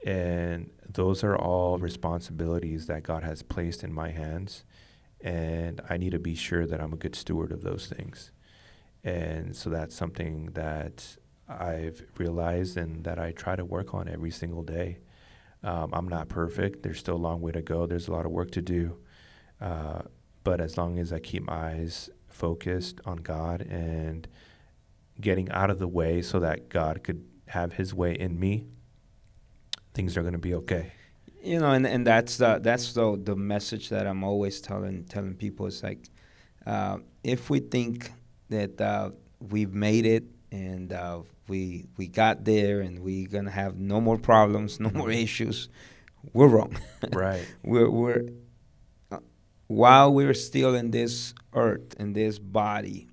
and 0.04 0.70
those 0.88 1.22
are 1.22 1.36
all 1.36 1.76
responsibilities 1.76 2.86
that 2.86 3.02
God 3.02 3.22
has 3.22 3.42
placed 3.42 3.84
in 3.84 3.92
my 3.92 4.10
hands, 4.10 4.64
and 5.20 5.82
I 5.90 5.98
need 5.98 6.12
to 6.12 6.18
be 6.18 6.34
sure 6.34 6.66
that 6.66 6.80
I'm 6.80 6.94
a 6.94 6.96
good 6.96 7.14
steward 7.14 7.52
of 7.52 7.62
those 7.62 7.88
things. 7.88 8.32
And 9.04 9.54
so 9.54 9.68
that's 9.68 9.94
something 9.94 10.46
that 10.54 11.18
I've 11.46 12.02
realized 12.16 12.78
and 12.78 13.04
that 13.04 13.18
I 13.18 13.32
try 13.32 13.54
to 13.54 13.66
work 13.66 13.92
on 13.92 14.08
every 14.08 14.30
single 14.30 14.62
day. 14.62 14.98
Um, 15.66 15.90
I'm 15.92 16.08
not 16.08 16.28
perfect. 16.28 16.82
There's 16.82 16.98
still 16.98 17.16
a 17.16 17.24
long 17.28 17.40
way 17.40 17.52
to 17.52 17.62
go. 17.62 17.86
There's 17.86 18.08
a 18.08 18.12
lot 18.12 18.24
of 18.24 18.32
work 18.32 18.50
to 18.52 18.62
do. 18.62 18.82
Uh, 19.60 20.02
but 20.44 20.60
as 20.60 20.78
long 20.78 20.98
as 20.98 21.12
I 21.12 21.18
keep 21.18 21.42
my 21.42 21.72
eyes 21.72 22.08
focused 22.28 23.00
on 23.04 23.16
God 23.16 23.62
and 23.62 24.28
getting 25.20 25.50
out 25.50 25.70
of 25.70 25.78
the 25.78 25.88
way 25.88 26.22
so 26.22 26.38
that 26.40 26.68
God 26.68 27.02
could 27.02 27.24
have 27.48 27.72
his 27.74 27.92
way 27.92 28.12
in 28.14 28.38
me, 28.38 28.66
things 29.94 30.16
are 30.16 30.22
going 30.22 30.34
to 30.34 30.38
be 30.38 30.54
okay. 30.54 30.92
you 31.42 31.58
know, 31.58 31.72
and, 31.72 31.86
and 31.86 32.06
that's 32.06 32.36
the 32.38 32.58
that's 32.62 32.92
the 32.92 33.20
the 33.22 33.36
message 33.36 33.88
that 33.88 34.06
I'm 34.06 34.24
always 34.24 34.60
telling 34.60 35.04
telling 35.04 35.34
people 35.34 35.66
is 35.66 35.82
like, 35.82 36.00
uh, 36.66 36.98
if 37.22 37.50
we 37.50 37.60
think 37.60 38.10
that 38.50 38.80
uh, 38.80 39.10
we've 39.50 39.72
made 39.72 40.06
it 40.06 40.24
and 40.50 40.92
uh, 40.92 41.20
we 41.48 41.86
we 41.96 42.06
got 42.08 42.44
there 42.44 42.80
and 42.80 43.00
we're 43.00 43.28
gonna 43.28 43.50
have 43.50 43.76
no 43.78 44.00
more 44.00 44.18
problems, 44.18 44.80
no 44.80 44.90
more 44.90 45.10
issues, 45.10 45.68
we're 46.32 46.48
wrong. 46.48 46.76
right. 47.12 47.46
we're 47.62 47.90
we're 47.90 48.22
uh, 49.10 49.18
while 49.68 50.12
we're 50.12 50.34
still 50.34 50.74
in 50.74 50.90
this 50.90 51.34
earth 51.54 51.94
in 51.98 52.12
this 52.12 52.38
body 52.38 53.08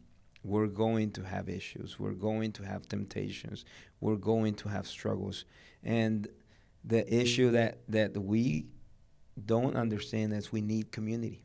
we're 0.46 0.68
going 0.68 1.10
to 1.10 1.24
have 1.24 1.48
issues 1.48 1.98
we're 1.98 2.12
going 2.12 2.52
to 2.52 2.64
have 2.64 2.86
temptations 2.90 3.64
we're 4.02 4.18
going 4.18 4.54
to 4.54 4.68
have 4.68 4.86
struggles 4.86 5.46
and 5.84 6.28
the 6.84 7.02
issue 7.14 7.50
that 7.52 7.78
that 7.88 8.12
we 8.22 8.66
don't 9.46 9.76
understand 9.78 10.34
is 10.34 10.52
we 10.52 10.60
need 10.62 10.92
community 10.92 11.42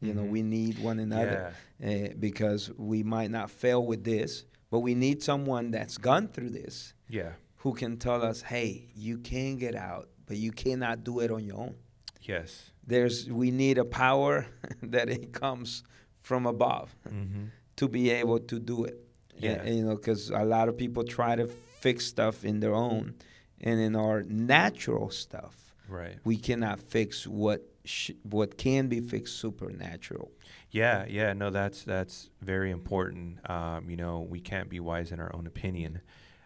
you 0.00 0.12
know 0.12 0.22
Mhm. 0.22 0.30
we 0.30 0.42
need 0.42 0.78
one 0.80 0.98
another 0.98 1.54
uh, 1.84 2.08
because 2.18 2.70
we 2.76 3.02
might 3.04 3.30
not 3.30 3.48
fail 3.50 3.84
with 3.86 4.02
this 4.04 4.44
but 4.70 4.80
we 4.80 4.94
need 4.94 5.22
someone 5.22 5.70
that's 5.70 5.98
gone 5.98 6.28
through 6.28 6.50
this 6.50 6.94
Yeah. 7.08 7.32
who 7.58 7.72
can 7.74 7.96
tell 7.96 8.22
us 8.22 8.42
hey 8.42 8.90
you 8.94 9.18
can 9.18 9.56
get 9.56 9.74
out 9.74 10.08
but 10.26 10.36
you 10.36 10.52
cannot 10.52 11.04
do 11.04 11.20
it 11.20 11.30
on 11.30 11.44
your 11.44 11.58
own 11.58 11.74
Yes. 12.22 12.70
there's 12.86 13.28
we 13.30 13.50
need 13.50 13.78
a 13.78 13.84
power 13.84 14.46
that 14.82 15.08
it 15.08 15.32
comes 15.32 15.82
from 16.22 16.46
above 16.46 16.94
Mm-hmm. 17.08 17.44
to 17.76 17.88
be 17.88 18.10
able 18.10 18.38
to 18.40 18.58
do 18.58 18.84
it 18.84 18.98
Yeah. 19.36 19.62
And, 19.62 19.76
you 19.76 19.84
know 19.84 19.96
because 19.96 20.30
a 20.30 20.44
lot 20.44 20.68
of 20.68 20.76
people 20.76 21.02
try 21.04 21.34
to 21.36 21.46
fix 21.80 22.06
stuff 22.06 22.44
in 22.44 22.60
their 22.60 22.74
own 22.74 23.14
and 23.60 23.80
in 23.80 23.96
our 23.96 24.22
natural 24.22 25.10
stuff 25.10 25.54
Right. 25.88 26.18
we 26.24 26.36
cannot 26.36 26.78
fix 26.80 27.26
what 27.26 27.60
sh- 27.84 28.12
what 28.22 28.56
can 28.56 28.86
be 28.88 29.00
fixed 29.00 29.36
supernatural 29.38 30.30
Yeah, 30.70 31.04
yeah, 31.08 31.32
no, 31.32 31.50
that's 31.50 31.82
that's 31.82 32.30
very 32.40 32.70
important. 32.70 33.38
Um, 33.50 33.90
you 33.90 33.96
know, 33.96 34.20
we 34.20 34.40
can't 34.40 34.68
be 34.68 34.80
wise 34.80 35.10
in 35.10 35.20
our 35.20 35.34
own 35.34 35.46
opinion, 35.46 36.00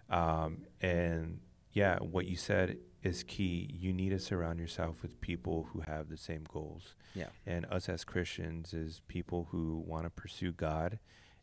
um, 0.09 0.63
and 0.81 1.41
yeah, 1.73 1.99
what 1.99 2.27
you 2.27 2.37
said 2.37 2.79
is 3.03 3.23
key. 3.23 3.69
You 3.73 3.93
need 3.93 4.11
to 4.11 4.19
surround 4.19 4.59
yourself 4.59 5.03
with 5.03 5.21
people 5.21 5.69
who 5.73 5.81
have 5.81 6.09
the 6.09 6.17
same 6.17 6.45
goals. 6.51 6.95
Yeah. 7.15 7.29
And 7.47 7.67
us 7.67 7.89
as 7.89 8.05
Christians 8.05 8.73
is 8.73 9.03
people 9.09 9.49
who 9.51 9.83
want 9.87 10.05
to 10.05 10.11
pursue 10.11 10.53
God 10.53 10.99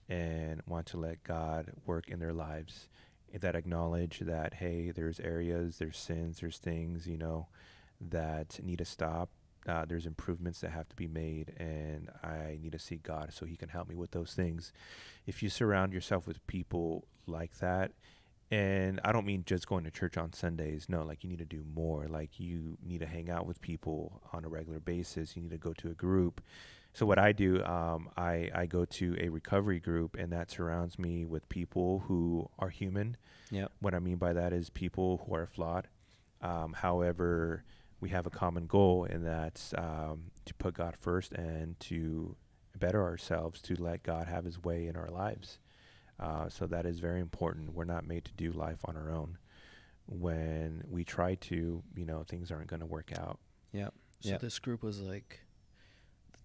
and 0.09 0.61
want 0.65 0.87
to 0.87 0.97
let 0.97 1.23
God 1.23 1.71
work 1.85 2.09
in 2.09 2.19
their 2.19 2.33
lives 2.33 2.89
that 3.39 3.55
acknowledge 3.55 4.19
that 4.19 4.55
hey, 4.55 4.91
there's 4.91 5.19
areas, 5.19 5.77
there's 5.77 5.97
sins, 5.97 6.39
there's 6.41 6.57
things, 6.57 7.07
you 7.07 7.17
know, 7.17 7.47
that 7.99 8.59
need 8.63 8.79
to 8.79 8.85
stop. 8.85 9.29
Uh, 9.67 9.85
there's 9.85 10.05
improvements 10.05 10.61
that 10.61 10.71
have 10.71 10.89
to 10.89 10.95
be 10.95 11.07
made, 11.07 11.53
and 11.57 12.09
I 12.23 12.57
need 12.61 12.71
to 12.71 12.79
see 12.79 12.97
God 12.97 13.31
so 13.33 13.45
He 13.45 13.55
can 13.55 13.69
help 13.69 13.87
me 13.87 13.95
with 13.95 14.11
those 14.11 14.33
things. 14.33 14.73
If 15.27 15.43
you 15.43 15.49
surround 15.49 15.93
yourself 15.93 16.27
with 16.27 16.45
people 16.47 17.05
like 17.27 17.59
that, 17.59 17.91
and 18.51 18.99
I 19.05 19.13
don't 19.13 19.25
mean 19.25 19.43
just 19.45 19.67
going 19.67 19.85
to 19.85 19.91
church 19.91 20.17
on 20.17 20.33
Sundays. 20.33 20.87
No, 20.89 21.03
like 21.03 21.23
you 21.23 21.29
need 21.29 21.39
to 21.39 21.45
do 21.45 21.63
more. 21.73 22.07
Like 22.07 22.37
you 22.37 22.77
need 22.85 22.99
to 22.99 23.05
hang 23.05 23.29
out 23.29 23.45
with 23.45 23.61
people 23.61 24.21
on 24.33 24.43
a 24.43 24.49
regular 24.49 24.81
basis. 24.81 25.35
You 25.37 25.43
need 25.43 25.51
to 25.51 25.57
go 25.57 25.73
to 25.73 25.89
a 25.89 25.93
group. 25.93 26.41
So 26.93 27.05
what 27.05 27.17
I 27.17 27.31
do, 27.31 27.63
um, 27.63 28.09
I 28.17 28.49
I 28.53 28.65
go 28.65 28.83
to 28.83 29.15
a 29.19 29.29
recovery 29.29 29.79
group, 29.79 30.17
and 30.19 30.33
that 30.33 30.51
surrounds 30.51 30.99
me 30.99 31.25
with 31.25 31.47
people 31.47 32.03
who 32.07 32.49
are 32.59 32.69
human. 32.69 33.15
Yep. 33.51 33.71
What 33.79 33.93
I 33.93 33.99
mean 33.99 34.17
by 34.17 34.33
that 34.33 34.51
is 34.51 34.69
people 34.69 35.23
who 35.25 35.33
are 35.33 35.47
flawed. 35.47 35.87
Um, 36.41 36.73
however, 36.73 37.63
we 38.01 38.09
have 38.09 38.25
a 38.25 38.29
common 38.31 38.65
goal, 38.65 39.05
and 39.09 39.25
that's 39.25 39.73
um, 39.77 40.31
to 40.45 40.53
put 40.55 40.73
God 40.73 40.95
first 40.97 41.31
and 41.33 41.79
to 41.81 42.35
better 42.77 43.01
ourselves, 43.03 43.61
to 43.61 43.75
let 43.81 44.03
God 44.03 44.27
have 44.27 44.43
His 44.43 44.61
way 44.61 44.87
in 44.87 44.95
our 44.97 45.09
lives. 45.09 45.59
Uh, 46.19 46.49
so 46.49 46.67
that 46.67 46.85
is 46.85 46.99
very 46.99 47.19
important. 47.21 47.73
We're 47.73 47.85
not 47.85 48.05
made 48.05 48.25
to 48.25 48.33
do 48.33 48.51
life 48.51 48.79
on 48.85 48.97
our 48.97 49.11
own. 49.11 49.37
When 50.07 50.83
we 50.89 51.03
try 51.03 51.35
to, 51.35 51.83
you 51.95 52.05
know, 52.05 52.23
things 52.27 52.51
aren't 52.51 52.67
going 52.67 52.81
to 52.81 52.85
work 52.85 53.11
out. 53.17 53.39
Yep. 53.71 53.93
So 54.19 54.29
Yep. 54.31 54.41
this 54.41 54.59
group 54.59 54.83
was 54.83 54.99
like, 54.99 55.39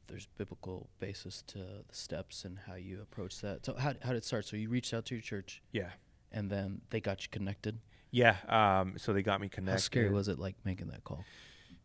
there's 0.06 0.26
biblical 0.38 0.88
basis 1.00 1.42
to 1.48 1.58
the 1.58 1.84
steps 1.94 2.44
and 2.44 2.58
how 2.66 2.74
you 2.74 3.00
approach 3.02 3.40
that. 3.40 3.66
So 3.66 3.74
how 3.74 3.94
how 4.02 4.10
did 4.10 4.18
it 4.18 4.24
start? 4.24 4.44
So 4.46 4.56
you 4.56 4.68
reached 4.68 4.94
out 4.94 5.04
to 5.06 5.14
your 5.14 5.22
church, 5.22 5.62
Yeah. 5.72 5.90
and 6.30 6.48
then 6.50 6.82
they 6.90 7.00
got 7.00 7.22
you 7.24 7.28
connected. 7.30 7.80
Yeah. 8.16 8.36
Um, 8.48 8.94
so 8.96 9.12
they 9.12 9.22
got 9.22 9.40
me 9.42 9.48
connected. 9.48 9.72
How 9.72 9.76
scary 9.78 10.10
was 10.10 10.28
it, 10.28 10.38
like 10.38 10.56
making 10.64 10.88
that 10.88 11.04
call? 11.04 11.24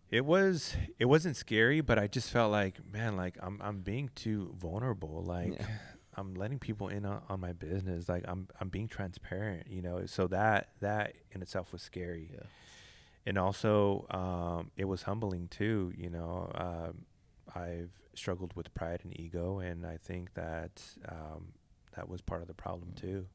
It 0.10 0.26
was. 0.26 0.76
It 0.98 1.06
wasn't 1.06 1.36
scary, 1.36 1.82
but 1.82 2.00
I 2.00 2.08
just 2.08 2.32
felt 2.32 2.52
like, 2.52 2.76
man, 2.92 3.18
like 3.18 3.38
I'm 3.42 3.60
I'm 3.62 3.82
being 3.82 4.10
too 4.16 4.56
vulnerable. 4.58 5.24
Like 5.26 5.60
Yeah. 5.60 5.66
I'm 6.16 6.34
letting 6.36 6.60
people 6.60 6.90
in 6.90 7.06
on, 7.06 7.22
on 7.30 7.40
my 7.40 7.54
business. 7.54 8.08
Like 8.10 8.24
I'm 8.28 8.48
I'm 8.60 8.70
being 8.70 8.88
transparent. 8.88 9.68
You 9.70 9.82
know. 9.82 10.06
So 10.06 10.28
that 10.28 10.70
that 10.80 11.16
in 11.32 11.42
itself 11.42 11.72
was 11.74 11.82
scary. 11.82 12.30
Yeah. 12.34 12.44
and 13.26 13.38
also 13.38 14.06
um, 14.10 14.72
it 14.78 14.86
was 14.86 15.04
humbling 15.04 15.48
too. 15.50 15.92
You 15.98 16.10
know, 16.10 16.52
um, 16.56 17.06
I've 17.54 17.92
struggled 18.16 18.54
with 18.56 18.74
pride 18.74 19.02
and 19.04 19.18
ego, 19.20 19.60
and 19.60 19.86
I 19.86 19.98
think 19.98 20.34
that 20.36 20.82
um, 21.10 21.54
that 21.96 22.08
was 22.10 22.22
part 22.22 22.42
of 22.42 22.48
the 22.48 22.54
problem 22.54 22.94
too. 22.96 23.28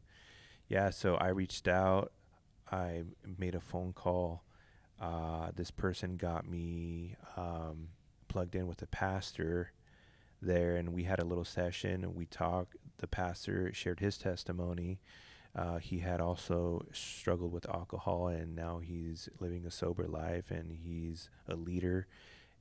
Yeah, 0.69 0.91
so 0.91 1.15
I 1.17 1.29
reached 1.29 1.69
out. 1.69 2.12
I 2.70 3.02
made 3.38 3.54
a 3.54 3.61
phone 3.61 3.92
call. 3.92 4.42
Uh, 5.00 5.50
this 5.54 5.70
person 5.70 6.16
got 6.16 6.49
me 6.49 7.16
um, 7.37 7.88
plugged 8.28 8.54
in 8.54 8.66
with 8.66 8.82
a 8.82 8.87
pastor 8.87 9.73
there, 10.40 10.76
and 10.76 10.92
we 10.92 11.04
had 11.04 11.18
a 11.18 11.25
little 11.25 11.44
session. 11.44 12.14
We 12.14 12.26
talked. 12.26 12.76
The 12.99 13.06
pastor 13.06 13.73
shared 13.75 14.00
his 14.00 14.16
testimony. 14.16 15.00
Uh, 15.54 15.78
he 15.78 16.00
had 16.00 16.20
also 16.20 16.87
struggled 16.92 17.52
with 17.52 17.68
alcohol, 17.68 18.28
and 18.28 18.54
now 18.54 18.78
he's 18.78 19.28
living 19.40 19.64
a 19.66 19.70
sober 19.70 20.06
life, 20.06 20.50
and 20.50 20.73
he's 20.73 21.31
a 21.48 21.57
leader. 21.57 22.07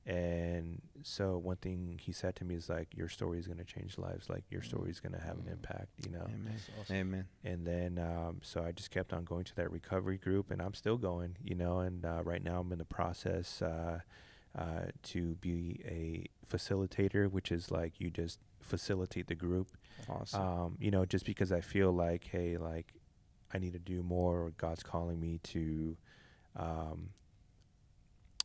And 0.06 0.82
so, 1.02 1.36
one 1.36 1.56
thing 1.56 1.98
he 2.00 2.12
said 2.12 2.36
to 2.36 2.44
me 2.44 2.54
is 2.54 2.68
like, 2.68 2.88
"Your 2.94 3.08
story 3.08 3.40
is 3.40 3.48
going 3.48 3.58
to 3.58 3.64
change 3.64 3.98
lives. 3.98 4.30
Like, 4.30 4.44
your 4.50 4.62
story 4.62 4.90
is 4.90 5.00
going 5.00 5.14
to 5.14 5.20
have 5.20 5.36
an 5.36 5.48
impact." 5.50 5.88
You 6.04 6.12
know. 6.12 6.26
Amen. 6.26 6.54
Awesome. 6.80 6.96
Amen. 6.96 7.24
And 7.42 7.66
then, 7.66 7.98
um, 7.98 8.38
so 8.40 8.62
I 8.62 8.70
just 8.70 8.92
kept 8.92 9.12
on 9.12 9.24
going 9.24 9.44
to 9.44 9.56
that 9.56 9.70
recovery 9.70 10.16
group, 10.16 10.52
and 10.52 10.62
I'm 10.62 10.74
still 10.74 10.96
going, 10.96 11.36
you 11.42 11.56
know. 11.56 11.80
And 11.80 12.04
uh, 12.04 12.22
right 12.22 12.42
now, 12.42 12.60
I'm 12.60 12.70
in 12.70 12.78
the 12.78 12.84
process 12.84 13.60
uh, 13.60 14.00
uh, 14.56 14.86
to 15.04 15.34
be 15.36 15.80
a 15.84 16.26
facilitator, 16.48 17.28
which 17.28 17.50
is 17.50 17.72
like 17.72 18.00
you 18.00 18.08
just 18.08 18.38
facilitate 18.60 19.26
the 19.26 19.34
group. 19.34 19.72
Awesome. 20.08 20.40
Um, 20.40 20.76
you 20.78 20.92
know, 20.92 21.04
just 21.04 21.26
because 21.26 21.50
I 21.50 21.60
feel 21.60 21.90
like, 21.90 22.28
hey, 22.30 22.58
like 22.58 22.92
I 23.52 23.58
need 23.58 23.72
to 23.72 23.80
do 23.80 24.04
more, 24.04 24.42
or 24.42 24.50
God's 24.50 24.82
calling 24.82 25.18
me 25.18 25.40
to, 25.44 25.96
um, 26.54 27.10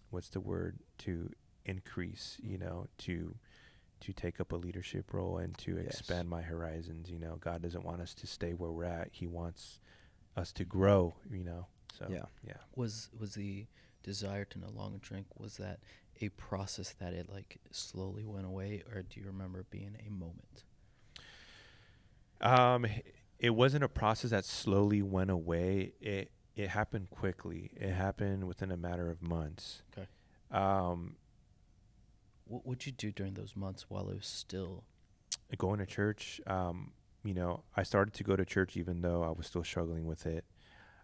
what's 0.09 0.29
the 0.29 0.39
word? 0.39 0.79
To 0.99 1.29
increase, 1.65 2.37
you 2.41 2.57
know, 2.57 2.87
to 2.99 3.35
to 4.01 4.13
take 4.13 4.39
up 4.39 4.51
a 4.51 4.55
leadership 4.55 5.13
role 5.13 5.37
and 5.37 5.55
to 5.59 5.75
Yes. 5.77 5.85
expand 5.99 6.27
my 6.27 6.41
horizons. 6.41 7.09
You 7.11 7.19
know, 7.19 7.35
God 7.35 7.61
doesn't 7.61 7.83
want 7.85 8.01
us 8.01 8.15
to 8.15 8.25
stay 8.27 8.53
where 8.53 8.71
we're 8.71 8.83
at. 8.85 9.09
He 9.11 9.27
wants 9.27 9.79
us 10.35 10.51
to 10.53 10.65
grow. 10.65 11.13
You 11.29 11.43
know, 11.43 11.67
so 11.97 12.07
Yeah. 12.09 12.25
yeah. 12.43 12.57
Was 12.75 13.09
was 13.17 13.35
the 13.35 13.67
desire 14.01 14.45
to 14.45 14.59
no 14.59 14.69
longer 14.69 14.97
drink? 14.97 15.27
Was 15.39 15.57
that 15.57 15.79
a 16.19 16.29
process 16.29 16.93
that 16.93 17.13
it 17.13 17.29
like 17.29 17.59
slowly 17.71 18.25
went 18.25 18.45
away, 18.47 18.83
or 18.91 19.03
do 19.03 19.19
you 19.19 19.25
remember 19.27 19.59
it 19.59 19.69
being 19.69 19.95
a 20.05 20.09
moment? 20.09 20.63
Um, 22.41 22.85
it 23.39 23.51
wasn't 23.51 23.83
a 23.83 23.89
process 23.89 24.31
that 24.31 24.45
slowly 24.45 25.01
went 25.01 25.29
away. 25.29 25.93
It 26.01 26.31
it 26.55 26.69
happened 26.69 27.09
quickly. 27.11 27.71
It 27.75 27.91
happened 27.91 28.45
within 28.45 28.71
a 28.71 28.77
matter 28.77 29.09
of 29.09 29.21
months. 29.21 29.83
Okay. 29.97 30.07
Um, 30.51 31.15
What 32.51 32.65
would 32.65 32.85
you 32.85 32.91
do 32.91 33.11
during 33.11 33.33
those 33.35 33.55
months 33.55 33.85
while 33.89 34.09
it 34.09 34.15
was 34.15 34.27
still? 34.27 34.83
going 35.57 35.79
to 35.79 35.85
church. 35.85 36.39
Um, 36.47 36.91
you 37.23 37.33
know, 37.33 37.63
I 37.75 37.83
started 37.83 38.13
to 38.15 38.23
go 38.23 38.35
to 38.35 38.45
church 38.45 38.75
even 38.77 39.01
though 39.01 39.21
I 39.23 39.29
was 39.31 39.47
still 39.47 39.63
struggling 39.63 40.05
with 40.05 40.25
it. 40.25 40.43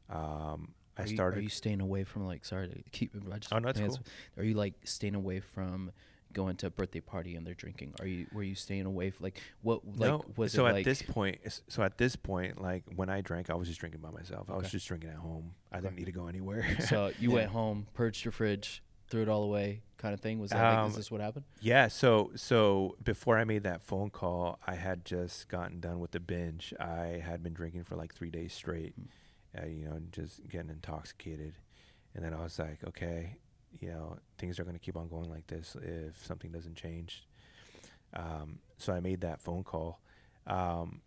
Um, 0.10 0.74
I 0.98 1.04
you, 1.04 1.16
started. 1.16 1.38
are 1.40 1.42
you 1.42 1.50
staying 1.50 1.82
away 1.82 2.04
from 2.04 2.26
like? 2.26 2.44
Sorry 2.46 2.68
to 2.68 2.90
keep. 2.92 3.12
I 3.32 3.38
just 3.40 3.54
Oh, 3.54 3.60
no, 3.60 3.72
that's 3.72 3.80
cool. 3.98 4.06
Are 4.38 4.44
you 4.44 4.56
like 4.56 4.74
staying 4.84 5.16
away 5.16 5.40
from 5.42 5.92
going 6.34 6.56
to 6.58 6.68
a 6.68 6.70
birthday 6.70 7.00
party 7.02 7.36
and 7.36 7.46
they're 7.46 7.54
drinking? 7.54 7.94
Are 8.00 8.08
you? 8.08 8.26
Were 8.34 8.44
you 8.44 8.56
staying 8.56 8.86
away? 8.86 9.12
From, 9.12 9.26
like 9.26 9.42
what? 9.62 9.86
Like 9.86 10.10
no, 10.10 10.26
was 10.36 10.52
so 10.54 10.66
at 10.66 10.74
like? 10.74 10.86
this 10.86 11.02
point, 11.02 11.40
so 11.68 11.84
at 11.84 11.98
this 11.98 12.16
point, 12.16 12.62
like 12.62 12.84
when 12.96 13.10
I 13.10 13.22
drank, 13.22 13.50
I 13.50 13.56
was 13.56 13.68
just 13.68 13.80
drinking 13.80 14.02
by 14.02 14.10
myself. 14.12 14.50
I 14.50 14.56
was 14.58 14.72
just 14.72 14.88
drinking 14.88 15.10
at 15.12 15.18
home. 15.18 15.54
I 15.72 15.80
didn't 15.82 15.98
need 15.98 16.06
to 16.06 16.12
go 16.12 16.28
anywhere. 16.28 16.66
so 16.88 17.12
you 17.20 17.30
Yeah. 17.30 17.36
went 17.36 17.52
home, 17.52 17.88
purged 17.94 18.26
your 18.26 18.32
fridge, 18.32 18.82
threw 19.10 19.22
it 19.22 19.30
all 19.30 19.43
away, 19.43 19.82
kind 19.98 20.13
of 20.13 20.20
thing. 20.20 20.39
Was 20.39 20.52
that? 20.52 20.62
like, 20.62 20.78
Um, 20.80 20.89
is 20.89 20.96
this 20.98 21.10
what 21.12 21.22
happened? 21.22 21.46
Yeah, 21.62 21.88
so 21.88 22.32
so 22.36 22.96
before 23.04 23.38
I 23.38 23.43
made 23.43 23.63
that 23.63 23.82
phone 23.82 24.10
call, 24.10 24.60
I 24.67 24.76
had 24.76 25.06
just 25.06 25.48
gotten 25.50 25.80
done 25.80 26.00
with 26.00 26.12
the 26.12 26.20
binge. 26.20 26.74
I 26.80 27.22
had 27.26 27.41
been 27.43 27.54
drinking 27.54 27.84
for 27.86 27.96
like 27.96 28.13
three 28.13 28.30
days 28.32 28.54
straight, 28.54 28.93
Hmm. 28.96 29.60
uh, 29.62 29.65
you 29.65 29.86
know, 29.86 30.00
just 30.12 30.48
getting 30.50 30.70
intoxicated, 30.70 31.56
and 32.13 32.24
then 32.24 32.34
I 32.34 32.41
was 32.43 32.58
like, 32.60 32.84
okay, 32.84 33.38
you 33.80 33.89
know, 33.89 34.17
things 34.38 34.60
are 34.60 34.63
gonna 34.63 34.80
keep 34.80 34.96
on 34.98 35.08
going 35.10 35.30
like 35.30 35.48
this 35.48 35.76
if 35.82 36.24
something 36.26 36.52
doesn't 36.52 36.76
change. 36.76 37.26
Um, 38.13 38.60
so 38.78 38.93
I 38.93 39.00
made 39.00 39.22
that 39.22 39.39
phone 39.41 39.63
call. 39.63 40.00
Um, 40.46 41.02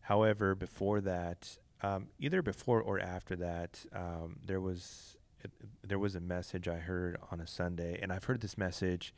however, 0.00 0.54
before 0.54 1.00
that, 1.02 1.58
um, 1.82 2.08
either 2.18 2.40
before 2.42 2.80
or 2.80 2.98
after 2.98 3.36
that, 3.36 3.84
um, 3.92 4.36
there 4.44 4.60
was 4.60 5.16
there 5.82 5.98
was 5.98 6.14
a 6.14 6.20
message 6.20 6.68
I 6.68 6.76
heard 6.76 7.18
on 7.30 7.40
a 7.40 7.46
Sunday, 7.46 7.98
and 8.00 8.12
I've 8.12 8.24
heard 8.24 8.40
this 8.40 8.58
message 8.58 9.14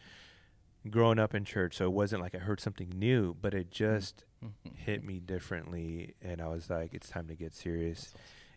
growing 0.90 1.18
up 1.18 1.34
in 1.34 1.44
church, 1.44 1.76
so 1.76 1.86
it 1.86 1.92
wasn't 1.92 2.22
like 2.22 2.34
I 2.34 2.38
heard 2.38 2.60
something 2.60 2.90
new, 2.94 3.34
but 3.40 3.54
it 3.54 3.70
just 3.70 4.24
hit 4.74 5.04
me 5.04 5.18
differently, 5.20 6.14
and 6.22 6.40
I 6.40 6.48
was 6.48 6.70
like, 6.70 6.94
it's 6.94 7.08
time 7.08 7.26
to 7.28 7.34
get 7.34 7.54
serious. 7.54 8.12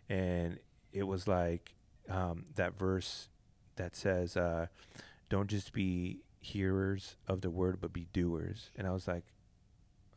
And 0.08 0.58
it 0.92 1.04
was 1.04 1.26
like 1.26 1.74
um, 2.08 2.44
that 2.56 2.78
verse 2.78 3.28
that 3.76 3.96
says, 3.96 4.36
uh, 4.36 4.66
"Don't 5.28 5.48
just 5.48 5.72
be 5.72 6.20
hearers 6.40 7.16
of 7.26 7.40
the 7.40 7.50
word, 7.50 7.80
but 7.80 7.92
be 7.92 8.06
doers." 8.12 8.70
And 8.76 8.86
I 8.86 8.90
was 8.92 9.08
like, 9.08 9.24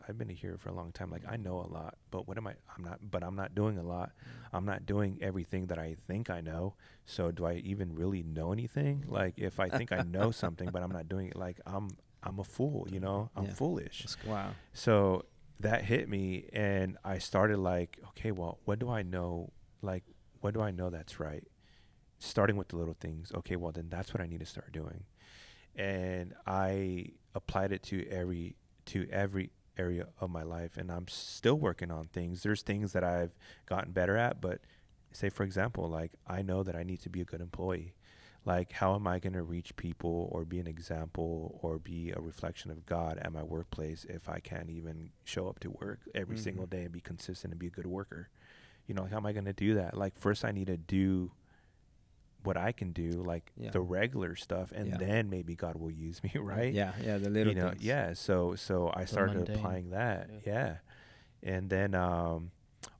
I've 0.07 0.17
been 0.17 0.29
here 0.29 0.57
for 0.57 0.69
a 0.69 0.73
long 0.73 0.91
time. 0.91 1.09
Like 1.09 1.23
I 1.27 1.33
mm-hmm. 1.33 1.43
know 1.43 1.57
a 1.59 1.69
lot, 1.71 1.95
but 2.11 2.27
what 2.27 2.37
am 2.37 2.47
I? 2.47 2.53
I'm 2.75 2.83
not. 2.83 2.99
But 3.09 3.23
I'm 3.23 3.35
not 3.35 3.55
doing 3.55 3.77
a 3.77 3.83
lot. 3.83 4.11
I'm 4.53 4.65
not 4.65 4.85
doing 4.85 5.17
everything 5.21 5.67
that 5.67 5.79
I 5.79 5.95
think 6.07 6.29
I 6.29 6.41
know. 6.41 6.75
So 7.05 7.31
do 7.31 7.45
I 7.45 7.55
even 7.65 7.93
really 7.95 8.23
know 8.23 8.51
anything? 8.51 9.05
Like 9.07 9.35
if 9.37 9.59
I 9.59 9.69
think 9.69 9.91
I 9.91 10.01
know 10.01 10.31
something, 10.31 10.69
but 10.71 10.83
I'm 10.83 10.91
not 10.91 11.09
doing 11.09 11.27
it, 11.27 11.35
like 11.35 11.59
I'm 11.65 11.89
I'm 12.23 12.39
a 12.39 12.43
fool. 12.43 12.87
You 12.91 12.99
know, 12.99 13.29
I'm 13.35 13.45
Yeah. 13.45 13.53
foolish. 13.53 14.05
Wow. 14.25 14.51
So 14.73 15.25
that 15.59 15.85
hit 15.85 16.09
me, 16.09 16.49
and 16.53 16.97
I 17.03 17.17
started 17.19 17.57
like, 17.57 17.99
okay, 18.09 18.31
well, 18.31 18.59
what 18.65 18.79
do 18.79 18.89
I 18.89 19.03
know? 19.03 19.51
Like, 19.81 20.03
what 20.41 20.53
do 20.53 20.61
I 20.61 20.71
know 20.71 20.89
that's 20.89 21.19
right? 21.19 21.43
Starting 22.19 22.57
with 22.57 22.69
the 22.69 22.77
little 22.77 22.95
things. 22.99 23.31
Okay, 23.33 23.55
well, 23.55 23.71
then 23.71 23.87
that's 23.89 24.13
what 24.13 24.21
I 24.21 24.27
need 24.27 24.39
to 24.39 24.45
start 24.45 24.71
doing. 24.71 25.05
And 25.75 26.33
I 26.45 27.07
applied 27.33 27.71
it 27.71 27.83
to 27.83 28.07
every 28.09 28.55
to 28.85 29.07
every 29.11 29.51
area 29.77 30.07
of 30.19 30.29
my 30.29 30.43
life, 30.43 30.77
and 30.77 30.91
I'm 30.91 31.07
still 31.07 31.55
working 31.55 31.91
on 31.91 32.07
things. 32.07 32.43
There's 32.43 32.61
things 32.61 32.93
that 32.93 33.03
I've 33.03 33.31
gotten 33.65 33.91
better 33.91 34.17
at, 34.17 34.41
but 34.41 34.59
say 35.11 35.29
for 35.29 35.43
example, 35.43 35.87
like 35.89 36.11
I 36.27 36.41
know 36.41 36.63
that 36.63 36.75
I 36.75 36.83
need 36.83 37.01
to 37.01 37.09
be 37.09 37.21
a 37.21 37.25
good 37.25 37.41
employee. 37.41 37.93
like 38.47 38.71
how 38.73 38.93
am 38.93 39.07
i 39.07 39.17
going 39.17 39.33
to 39.33 39.41
reach 39.41 39.75
people 39.75 40.29
or 40.31 40.45
be 40.45 40.59
an 40.59 40.67
example 40.67 41.59
or 41.63 41.79
be 41.79 42.11
a 42.11 42.19
reflection 42.21 42.69
of 42.69 42.85
god 42.85 43.17
at 43.17 43.31
my 43.33 43.41
workplace 43.41 44.05
if 44.07 44.29
i 44.29 44.39
can't 44.39 44.69
even 44.69 45.09
show 45.23 45.47
up 45.47 45.57
to 45.59 45.71
work 45.71 45.99
every 46.13 46.37
single 46.37 46.65
Mhm. 46.67 46.69
day 46.69 46.83
and 46.83 46.91
be 46.91 46.99
consistent 47.01 47.51
and 47.53 47.59
be 47.59 47.65
a 47.65 47.71
good 47.71 47.87
worker 47.87 48.29
you 48.85 48.93
know 48.93 49.01
like 49.01 49.11
how 49.11 49.17
am 49.17 49.25
i 49.25 49.33
going 49.33 49.45
to 49.53 49.53
do 49.67 49.73
that 49.73 49.97
like 49.97 50.15
first 50.15 50.45
i 50.45 50.51
need 50.51 50.67
to 50.67 50.77
do 50.77 51.31
what 52.45 52.57
i 52.57 52.71
can 52.71 52.91
do 52.91 53.23
like 53.23 53.51
Yeah. 53.57 53.71
the 53.71 53.81
regular 53.81 54.35
stuff 54.35 54.71
and 54.71 54.87
Yeah. 54.89 54.97
then 54.97 55.29
maybe 55.29 55.55
god 55.55 55.75
will 55.75 55.91
use 55.91 56.23
me 56.23 56.31
right 56.39 56.73
Yeah, 56.73 56.93
yeah, 57.03 57.17
the 57.17 57.29
little 57.29 57.53
you 57.53 57.59
know 57.59 57.69
things. 57.71 57.83
yeah 57.83 58.13
so 58.13 58.55
so 58.55 58.91
i 58.95 59.01
The 59.01 59.07
started 59.07 59.35
mundane. 59.37 59.57
applying 59.57 59.89
that 59.91 60.29
Yeah. 60.45 60.53
yeah, 61.43 61.51
and 61.53 61.69
then 61.69 61.95
um 61.95 62.51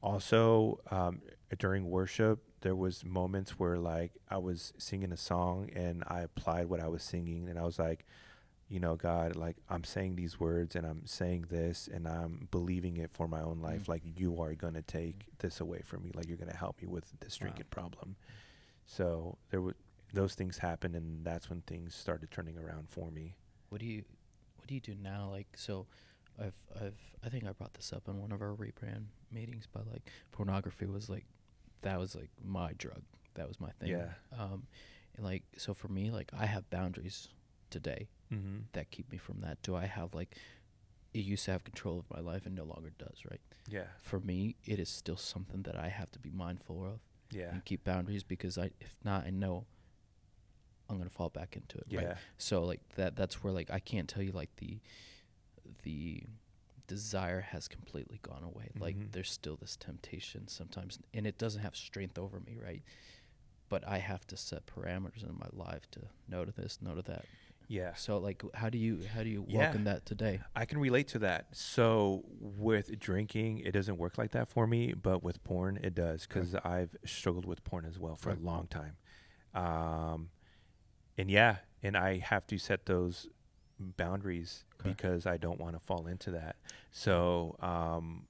also 0.01 0.79
um 0.91 1.21
during 1.57 1.89
worship 1.89 2.39
there 2.61 2.75
was 2.75 3.03
moments 3.05 3.59
where 3.59 3.77
like 3.77 4.11
i 4.29 4.37
was 4.37 4.73
singing 4.77 5.11
a 5.11 5.17
song 5.17 5.69
and 5.75 6.03
i 6.07 6.21
applied 6.21 6.67
what 6.67 6.79
i 6.79 6.87
was 6.87 7.03
singing 7.03 7.47
and 7.49 7.57
i 7.59 7.63
was 7.63 7.77
like 7.79 8.05
you 8.67 8.79
know 8.79 8.95
god 8.95 9.35
like 9.35 9.57
i'm 9.69 9.83
saying 9.83 10.15
these 10.15 10.39
words 10.39 10.75
and 10.75 10.85
i'm 10.85 11.05
saying 11.05 11.45
this 11.49 11.87
and 11.91 12.07
i'm 12.07 12.47
believing 12.51 12.97
it 12.97 13.11
for 13.11 13.27
my 13.27 13.41
own 13.41 13.59
life 13.61 13.83
Mm. 13.83 13.89
like 13.89 14.01
you 14.17 14.41
are 14.41 14.53
going 14.55 14.73
to 14.73 14.81
take 14.81 15.25
this 15.39 15.59
away 15.59 15.81
from 15.83 16.01
me 16.03 16.11
like 16.15 16.27
you're 16.27 16.37
going 16.37 16.49
to 16.51 16.57
help 16.57 16.81
me 16.81 16.87
with 16.87 17.05
this 17.19 17.39
Wow. 17.39 17.45
drinking 17.47 17.67
problem 17.69 18.15
so 18.85 19.37
there 19.49 19.61
were 19.61 19.75
those 20.13 20.35
things 20.35 20.57
happened 20.59 20.95
and 20.95 21.25
that's 21.25 21.49
when 21.49 21.61
things 21.61 21.93
started 21.93 22.31
turning 22.31 22.57
around 22.57 22.89
for 22.89 23.11
me 23.11 23.35
What 23.69 23.81
do 23.81 23.87
you 23.87 24.03
what 24.57 24.67
do 24.67 24.73
you 24.73 24.81
do 24.81 24.95
now? 24.99 25.29
Like 25.31 25.47
so 25.55 25.85
I've 26.39 26.55
I've 26.75 26.99
I 27.23 27.29
think 27.29 27.45
I 27.45 27.51
brought 27.51 27.73
this 27.73 27.93
up 27.93 28.07
in 28.07 28.19
one 28.19 28.31
of 28.31 28.41
our 28.41 28.53
rebrand 28.53 29.05
meetings, 29.31 29.67
but 29.71 29.83
like 29.91 30.09
pornography 30.31 30.85
was 30.85 31.09
like 31.09 31.25
that 31.81 31.99
was 31.99 32.15
like 32.15 32.29
my 32.43 32.73
drug. 32.73 33.01
That 33.35 33.47
was 33.47 33.59
my 33.59 33.69
thing. 33.79 33.89
Yeah. 33.89 34.13
Um 34.37 34.67
and 35.15 35.25
like 35.25 35.43
so 35.57 35.73
for 35.73 35.87
me, 35.87 36.11
like 36.11 36.31
I 36.37 36.45
have 36.45 36.69
boundaries 36.69 37.29
today 37.69 38.09
mm-hmm. 38.33 38.59
that 38.73 38.91
keep 38.91 39.11
me 39.11 39.17
from 39.17 39.41
that. 39.41 39.61
Do 39.61 39.75
I 39.75 39.85
have 39.85 40.13
like 40.13 40.35
it 41.13 41.19
used 41.23 41.45
to 41.45 41.51
have 41.51 41.63
control 41.63 41.99
of 41.99 42.09
my 42.11 42.19
life 42.19 42.45
and 42.45 42.55
no 42.55 42.63
longer 42.65 42.91
does, 42.97 43.19
right? 43.29 43.41
yeah 43.69 43.85
For 44.01 44.19
me, 44.19 44.55
it 44.65 44.79
is 44.79 44.89
still 44.89 45.17
something 45.17 45.63
that 45.63 45.75
I 45.77 45.89
have 45.89 46.11
to 46.11 46.19
be 46.19 46.29
mindful 46.31 46.83
of 46.83 46.99
yeah 47.31 47.51
and 47.51 47.63
keep 47.65 47.83
boundaries 47.83 48.23
because 48.23 48.57
I 48.57 48.71
if 48.79 48.95
not 49.03 49.25
I 49.25 49.29
know 49.29 49.65
I'm 50.89 50.97
gonna 50.97 51.09
fall 51.09 51.29
back 51.29 51.55
into 51.55 51.77
it. 51.79 51.85
yeah 51.89 51.99
Right? 51.99 52.17
So 52.37 52.63
like 52.63 52.81
that 52.95 53.15
that's 53.15 53.43
where 53.43 53.51
like 53.53 53.69
I 53.71 53.79
can't 53.79 54.07
tell 54.07 54.21
you 54.23 54.31
like 54.31 54.55
the 54.57 54.79
the 55.83 56.23
desire 56.87 57.41
has 57.41 57.67
completely 57.67 58.19
gone 58.21 58.43
away. 58.43 58.69
Like 58.79 58.95
Mhm. 58.95 59.11
there's 59.11 59.31
still 59.31 59.55
this 59.55 59.75
temptation 59.75 60.47
sometimes 60.47 60.99
and 61.13 61.25
it 61.25 61.37
doesn't 61.39 61.61
have 61.61 61.75
strength 61.75 62.17
over 62.19 62.39
me, 62.39 62.57
right? 62.63 62.83
But 63.67 63.87
I 63.87 63.97
have 63.97 64.27
to 64.27 64.37
set 64.37 64.67
parameters 64.67 65.23
in 65.27 65.37
my 65.39 65.47
life 65.51 65.89
to 65.91 66.01
no 66.27 66.45
to 66.45 66.51
this, 66.51 66.77
no 66.81 66.93
to 66.93 67.01
that. 67.03 67.25
Yeah 67.67 67.93
So 67.95 68.17
like 68.17 68.43
how 68.53 68.69
do 68.69 68.77
you 68.77 69.05
how 69.13 69.23
do 69.23 69.29
you 69.29 69.45
Yeah. 69.47 69.63
welcome 69.63 69.83
that 69.85 70.05
today? 70.05 70.41
I 70.55 70.65
can 70.65 70.77
relate 70.79 71.07
to 71.09 71.19
that. 71.19 71.47
So 71.53 72.23
with 72.39 72.99
drinking, 72.99 73.59
it 73.59 73.71
doesn't 73.71 73.97
work 73.97 74.17
like 74.17 74.31
that 74.31 74.47
for 74.49 74.67
me, 74.67 74.93
but 74.93 75.23
with 75.23 75.43
porn, 75.43 75.79
it 75.81 75.95
does 75.95 76.25
because 76.27 76.55
I've 76.55 76.95
struggled 77.05 77.45
with 77.45 77.63
porn 77.63 77.85
as 77.85 77.97
well 77.99 78.15
for 78.15 78.29
Okay. 78.31 78.39
a 78.39 78.43
long 78.43 78.67
time. 78.67 78.97
Um, 79.53 80.29
and 81.17 81.29
yeah, 81.31 81.57
and 81.81 81.95
I 81.97 82.17
have 82.19 82.45
to 82.47 82.57
set 82.57 82.85
those 82.85 83.27
boundaries 83.79 84.63
Okay. 84.79 84.89
because 84.91 85.25
I 85.25 85.37
don't 85.37 85.59
want 85.59 85.73
to 85.73 85.79
fall 85.79 86.07
into 86.07 86.31
that. 86.31 86.55
So, 86.91 87.55
um, 87.61 88.27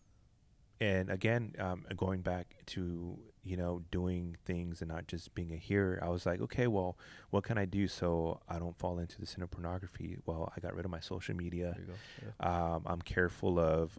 and 0.79 1.09
again, 1.09 1.53
um, 1.59 1.85
going 1.95 2.21
back 2.21 2.55
to 2.67 3.17
you 3.45 3.55
know 3.55 3.83
doing 3.91 4.35
things 4.45 4.81
and 4.81 4.89
not 4.89 5.07
just 5.07 5.33
being 5.35 5.53
a 5.53 5.57
hearer, 5.57 5.99
I 6.01 6.09
was 6.09 6.25
like, 6.25 6.41
okay, 6.41 6.67
well, 6.67 6.97
what 7.29 7.43
can 7.43 7.57
I 7.57 7.65
do 7.65 7.87
so 7.87 8.39
I 8.49 8.57
don't 8.59 8.77
fall 8.77 8.97
into 8.99 9.19
the 9.19 9.25
sin 9.27 9.43
of 9.43 9.51
pornography? 9.51 10.17
Well, 10.25 10.51
I 10.55 10.59
got 10.59 10.73
rid 10.75 10.83
of 10.85 10.91
my 10.91 10.99
social 10.99 11.35
media 11.35 11.73
There 11.75 11.81
you 11.81 11.87
go. 11.87 11.93
Yeah. 12.41 12.73
um, 12.75 12.83
I'm 12.85 13.01
careful 13.01 13.59
of 13.59 13.97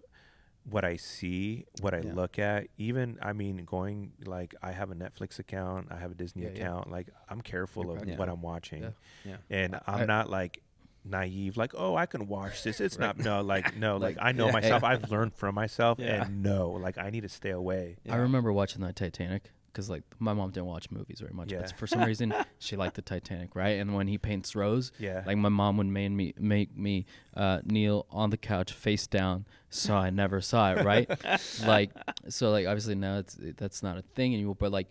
what 0.69 0.85
I 0.85 0.97
see, 0.97 1.65
what 1.81 1.95
I 1.95 2.01
Yeah. 2.01 2.13
look 2.15 2.41
at. 2.41 2.67
Even, 2.77 3.19
I 3.23 3.33
mean, 3.33 3.59
going 3.65 4.13
like 4.25 4.53
I 4.63 4.73
have 4.73 4.91
a 4.91 4.97
Netflix 4.97 5.39
account, 5.39 5.89
I 5.93 5.97
have 5.99 6.11
a 6.11 6.15
Disney 6.17 6.43
Yeah, 6.43 6.49
yeah. 6.49 6.61
account. 6.63 6.91
Like 6.91 7.09
I'm 7.31 7.41
careful 7.41 7.85
You're 7.85 7.93
of 7.93 7.99
practical. 7.99 8.19
what 8.19 8.29
I'm 8.29 8.43
watching, 8.43 8.83
Yeah. 8.83 8.91
Yeah. 9.25 9.37
and 9.49 9.77
I- 9.77 9.83
I'm 9.87 10.01
I- 10.01 10.07
not 10.07 10.29
like 10.29 10.63
naive. 11.09 11.57
Like, 11.57 11.73
oh, 11.77 11.97
I 11.97 12.07
can 12.07 12.27
watch 12.29 12.63
this. 12.63 12.81
It's 12.81 12.99
Right. 12.99 13.07
not 13.17 13.19
no, 13.19 13.41
like 13.43 13.77
no, 13.79 13.97
like, 13.97 14.17
Like, 14.17 14.25
I 14.27 14.33
know 14.33 14.47
yeah. 14.47 14.53
myself. 14.53 14.85
I've 14.85 15.11
learned 15.11 15.35
from 15.35 15.55
myself, 15.55 15.99
Yeah. 15.99 16.25
and 16.27 16.43
no, 16.43 16.71
like 16.71 16.99
I 16.99 17.11
need 17.11 17.23
to 17.23 17.29
stay 17.29 17.51
away. 17.51 17.97
Yeah. 18.05 18.15
I 18.15 18.17
remember 18.19 18.53
watching 18.53 18.83
the 18.83 18.93
Titanic 18.93 19.51
because 19.73 19.91
like 19.91 20.05
my 20.19 20.33
mom 20.33 20.51
didn't 20.53 20.67
watch 20.67 20.91
movies 20.91 21.21
very 21.21 21.35
much, 21.35 21.53
Yeah. 21.53 21.61
but 21.61 21.73
for 21.77 21.87
some 21.87 22.03
reason 22.13 22.35
she 22.59 22.77
liked 22.77 22.95
the 22.97 23.03
Titanic, 23.03 23.55
right? 23.55 23.79
And 23.79 23.95
when 23.95 24.07
he 24.09 24.17
paints 24.19 24.57
Rose, 24.57 24.91
Yeah, 24.99 25.23
like 25.27 25.37
my 25.37 25.51
mom 25.51 25.77
would 25.77 25.87
make 25.87 26.11
me 26.13 26.33
make 26.39 26.77
me 26.77 27.05
uh, 27.37 27.61
kneel 27.65 28.07
on 28.11 28.31
the 28.31 28.39
couch 28.39 28.73
face 28.73 29.07
down, 29.07 29.45
so 29.69 29.95
I 29.95 30.09
never 30.11 30.41
saw 30.41 30.73
it, 30.73 30.85
right? 30.85 31.09
like 31.67 31.91
so, 32.29 32.51
like 32.51 32.67
obviously 32.67 32.95
now 32.95 33.19
it's 33.19 33.37
that's 33.57 33.83
not 33.83 33.99
a 33.99 34.03
thing 34.03 34.35
anymore, 34.35 34.57
but 34.59 34.73
like. 34.73 34.89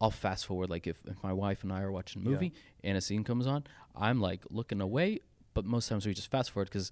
I'll 0.00 0.10
fast 0.10 0.44
forward 0.46 0.68
like 0.70 0.86
if, 0.88 0.98
if 1.06 1.22
my 1.22 1.32
wife 1.32 1.62
and 1.62 1.72
I 1.72 1.80
are 1.80 1.90
watching 1.92 2.20
a 2.20 2.24
Yeah. 2.24 2.30
movie 2.32 2.52
and 2.82 2.98
a 2.98 3.00
scene 3.00 3.22
comes 3.24 3.46
on, 3.46 3.64
I'm 3.96 4.20
like 4.20 4.42
looking 4.50 4.80
away, 4.82 5.20
but 5.54 5.64
most 5.64 5.88
times 5.88 6.06
we 6.06 6.14
just 6.14 6.30
fast 6.30 6.50
forward 6.50 6.68
because 6.68 6.90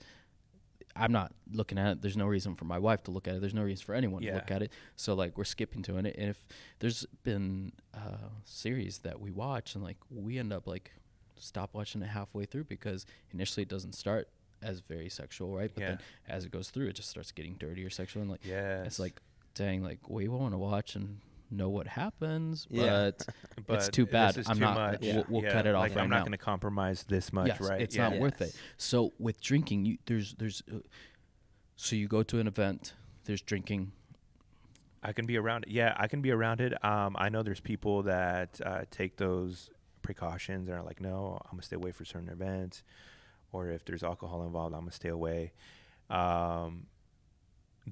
I'm 0.95 1.13
not 1.13 1.33
looking 1.51 1.79
at 1.79 1.93
it. 1.93 2.03
There's 2.03 2.17
no 2.17 2.27
reason 2.27 2.55
for 2.55 2.65
my 2.65 2.79
wife 2.79 3.03
to 3.05 3.11
look 3.11 3.27
at 3.27 3.35
it. 3.35 3.41
There's 3.41 3.55
no 3.55 3.63
reason 3.63 3.85
for 3.85 3.95
anyone 3.95 4.23
to 4.23 4.29
look 4.35 4.51
at 4.51 4.63
it. 4.63 4.73
So 4.97 5.15
like 5.15 5.37
we're 5.39 5.45
skipping 5.45 5.83
to 5.83 5.97
it. 5.97 5.99
And 5.99 6.07
if 6.07 6.47
there's 6.81 7.07
been 7.23 7.73
uh, 7.95 8.29
series 8.45 8.99
that 8.99 9.21
we 9.21 9.31
watch 9.31 9.75
and 9.75 9.83
like 9.83 9.97
we 10.11 10.39
end 10.39 10.53
up 10.53 10.67
like 10.67 10.93
stop 11.39 11.71
watching 11.75 12.03
it 12.03 12.09
halfway 12.09 12.45
through 12.45 12.65
because 12.65 13.07
initially 13.33 13.63
it 13.63 13.69
doesn't 13.69 13.95
start 13.95 14.29
as 14.63 14.81
very 14.81 15.09
sexual, 15.09 15.57
right? 15.57 15.71
But 15.75 15.81
Yeah. 15.81 15.89
then 15.89 15.99
as 16.29 16.45
it 16.45 16.53
goes 16.53 16.71
through, 16.71 16.89
it 16.89 16.95
just 16.95 17.09
starts 17.09 17.33
getting 17.33 17.55
dirtier 17.55 17.91
sexual 17.91 18.23
and 18.23 18.31
like 18.31 18.45
yeah. 18.45 18.83
it's 18.85 18.99
like 18.99 19.21
dang, 19.55 19.83
like 19.83 20.09
we 20.09 20.29
won't 20.29 20.43
want 20.43 20.55
to 20.55 20.59
watch 20.59 20.95
and 20.95 21.21
know 21.53 21.69
what 21.69 21.87
happens, 21.87 22.67
Yeah. 22.71 23.11
but 23.67 23.75
it's 23.77 23.89
too 23.89 24.07
bad. 24.07 24.37
I'm 24.47 24.55
too 24.55 24.61
not- 24.61 24.75
Much. 24.77 25.01
we'll- 25.03 25.27
we'll 25.29 25.43
Yeah, 25.45 25.53
cut 25.53 25.67
it 25.67 25.75
off 25.75 25.83
like, 25.83 25.95
right 25.97 26.03
I'm 26.03 26.11
not 26.11 26.21
going 26.21 26.33
to 26.33 26.39
compromise 26.39 27.05
this 27.05 27.33
much, 27.33 27.49
yes, 27.49 27.61
right? 27.61 27.81
it's 27.81 27.95
yeah. 27.97 28.09
not 28.09 28.19
worth 28.19 28.41
it. 28.41 28.55
So 28.77 29.13
with 29.19 29.41
drinking, 29.41 29.85
you 29.85 29.99
there's 30.07 30.35
there's 30.35 30.63
uh, 30.73 30.79
so 31.77 31.97
you 31.97 32.09
go 32.09 32.23
to 32.23 32.39
an 32.39 32.47
event, 32.47 32.95
there's 33.25 33.43
drinking. 33.43 33.93
I 35.03 35.13
can 35.13 35.27
be 35.27 35.37
around 35.37 35.65
it. 35.65 35.71
Yeah, 35.71 35.95
I 35.97 36.07
can 36.07 36.23
be 36.23 36.31
around 36.31 36.61
it. 36.61 36.73
Um, 36.85 37.17
I 37.19 37.29
know 37.29 37.43
there's 37.43 37.61
people 37.61 38.05
that 38.05 38.61
uh, 38.65 38.83
take 38.91 39.17
those 39.17 39.69
precautions 40.03 40.69
and 40.69 40.77
are 40.79 40.83
like, 40.83 41.01
no, 41.01 41.39
I'm 41.45 41.53
gonna 41.53 41.63
stay 41.63 41.77
away 41.77 41.91
for 41.93 42.05
certain 42.05 42.29
events, 42.29 42.83
or 43.53 43.69
if 43.69 43.85
there's 43.85 44.03
alcohol 44.05 44.45
involved, 44.45 44.75
I'm 44.75 44.83
gonna 44.83 44.93
stay 44.93 45.09
away. 45.09 45.53
Um, 46.09 46.87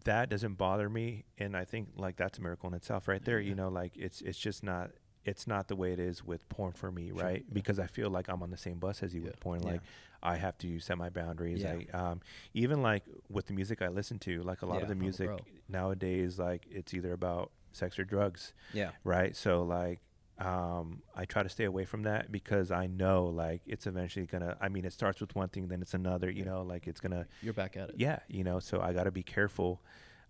that 0.04 0.28
doesn't 0.28 0.54
bother 0.54 0.88
me, 0.88 1.24
and 1.38 1.56
I 1.56 1.64
think 1.64 1.88
like 1.96 2.16
that's 2.16 2.38
a 2.38 2.42
miracle 2.42 2.68
in 2.68 2.74
itself, 2.74 3.08
right 3.08 3.24
there. 3.24 3.40
You 3.40 3.54
know, 3.54 3.68
like 3.68 3.96
it's 3.96 4.20
it's 4.20 4.38
just 4.38 4.62
not 4.62 4.90
it's 5.24 5.46
not 5.46 5.68
the 5.68 5.76
way 5.76 5.92
it 5.92 5.98
is 6.00 6.24
with 6.24 6.48
porn 6.48 6.72
for 6.72 6.90
me, 6.90 7.08
Sure, 7.08 7.16
right? 7.22 7.44
yeah. 7.46 7.52
Because 7.52 7.78
I 7.78 7.86
feel 7.86 8.08
like 8.08 8.28
I'm 8.28 8.42
on 8.42 8.50
the 8.50 8.56
same 8.56 8.78
bus 8.78 9.02
as 9.02 9.14
you 9.14 9.20
Yeah. 9.20 9.26
with 9.28 9.40
porn. 9.40 9.62
Yeah. 9.62 9.72
Like 9.72 9.80
I 10.22 10.36
have 10.36 10.56
to 10.58 10.78
set 10.80 10.96
my 10.96 11.10
boundaries. 11.10 11.62
Yeah. 11.62 11.76
I 11.94 11.96
um, 12.10 12.20
even 12.54 12.80
like 12.82 13.04
with 13.28 13.46
the 13.46 13.52
music 13.52 13.82
I 13.82 13.88
listen 13.88 14.18
to, 14.20 14.42
like 14.42 14.62
a 14.62 14.66
lot 14.66 14.76
Yeah. 14.76 14.82
of 14.82 14.88
the 14.88 14.94
music 14.94 15.30
nowadays, 15.68 16.38
like 16.38 16.66
it's 16.70 16.94
either 16.94 17.12
about 17.12 17.50
sex 17.72 17.98
or 17.98 18.04
drugs, 18.04 18.54
Yeah. 18.72 18.90
right? 19.04 19.34
So 19.36 19.62
like 19.62 20.00
um, 20.40 21.02
I 21.14 21.26
try 21.26 21.42
to 21.42 21.48
stay 21.48 21.64
away 21.64 21.84
from 21.84 22.04
that 22.04 22.32
because 22.32 22.70
I 22.70 22.86
know 22.86 23.26
like 23.26 23.60
it's 23.66 23.86
eventually 23.86 24.26
gonna. 24.26 24.56
I 24.60 24.68
mean, 24.68 24.84
it 24.84 24.92
starts 24.92 25.20
with 25.20 25.34
one 25.34 25.48
thing, 25.48 25.68
then 25.68 25.82
it's 25.82 25.94
another. 25.94 26.30
You 26.30 26.44
know, 26.44 26.62
like 26.62 26.86
it's 26.86 27.00
gonna. 27.00 27.26
You're 27.42 27.52
back 27.52 27.76
at 27.76 27.90
it. 27.90 27.96
Yeah, 27.98 28.20
you 28.28 28.42
know. 28.42 28.58
So 28.58 28.80
I 28.80 28.92
got 28.92 29.04
to 29.04 29.10
be 29.10 29.22
careful. 29.22 29.82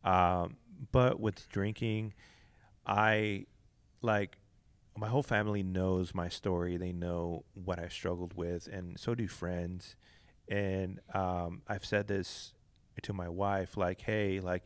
Um, 0.05 0.57
but 0.93 1.21
with 1.21 1.49
drinking, 1.49 2.15
I 2.87 3.47
like 4.03 4.39
my 4.97 5.09
whole 5.09 5.23
family 5.23 5.63
knows 5.63 6.13
my 6.15 6.29
story. 6.29 6.77
They 6.77 6.93
know 6.93 7.45
what 7.55 7.79
I 7.79 7.89
struggled 7.89 8.35
with, 8.35 8.67
and 8.67 8.99
so 8.99 9.15
do 9.15 9.29
friends. 9.29 9.95
And 10.49 10.99
um, 11.15 11.63
I've 11.69 11.85
said 11.85 12.09
this 12.09 12.53
to 13.03 13.13
my 13.13 13.29
wife, 13.29 13.77
like, 13.77 14.01
hey, 14.01 14.41
like, 14.41 14.65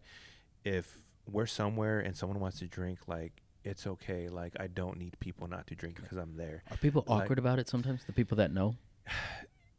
if 0.65 0.99
we're 1.31 1.47
somewhere 1.47 2.01
and 2.01 2.17
someone 2.17 2.41
wants 2.41 2.59
to 2.61 2.67
drink, 2.67 3.01
like, 3.07 3.43
it's 3.65 3.87
okay. 3.87 4.29
Like, 4.29 4.55
I 4.61 4.67
don't 4.69 4.99
need 4.99 5.19
people 5.21 5.49
not 5.49 5.67
to 5.69 5.75
drink 5.75 5.97
because 5.97 6.19
I'm 6.19 6.37
there. 6.37 6.63
Are 6.71 6.77
people 6.77 7.05
Like- 7.07 7.23
awkward 7.25 7.39
about 7.39 7.59
it 7.59 7.69
sometimes? 7.69 8.05
The 8.05 8.13
people 8.13 8.37
that 8.37 8.53
know. 8.53 8.77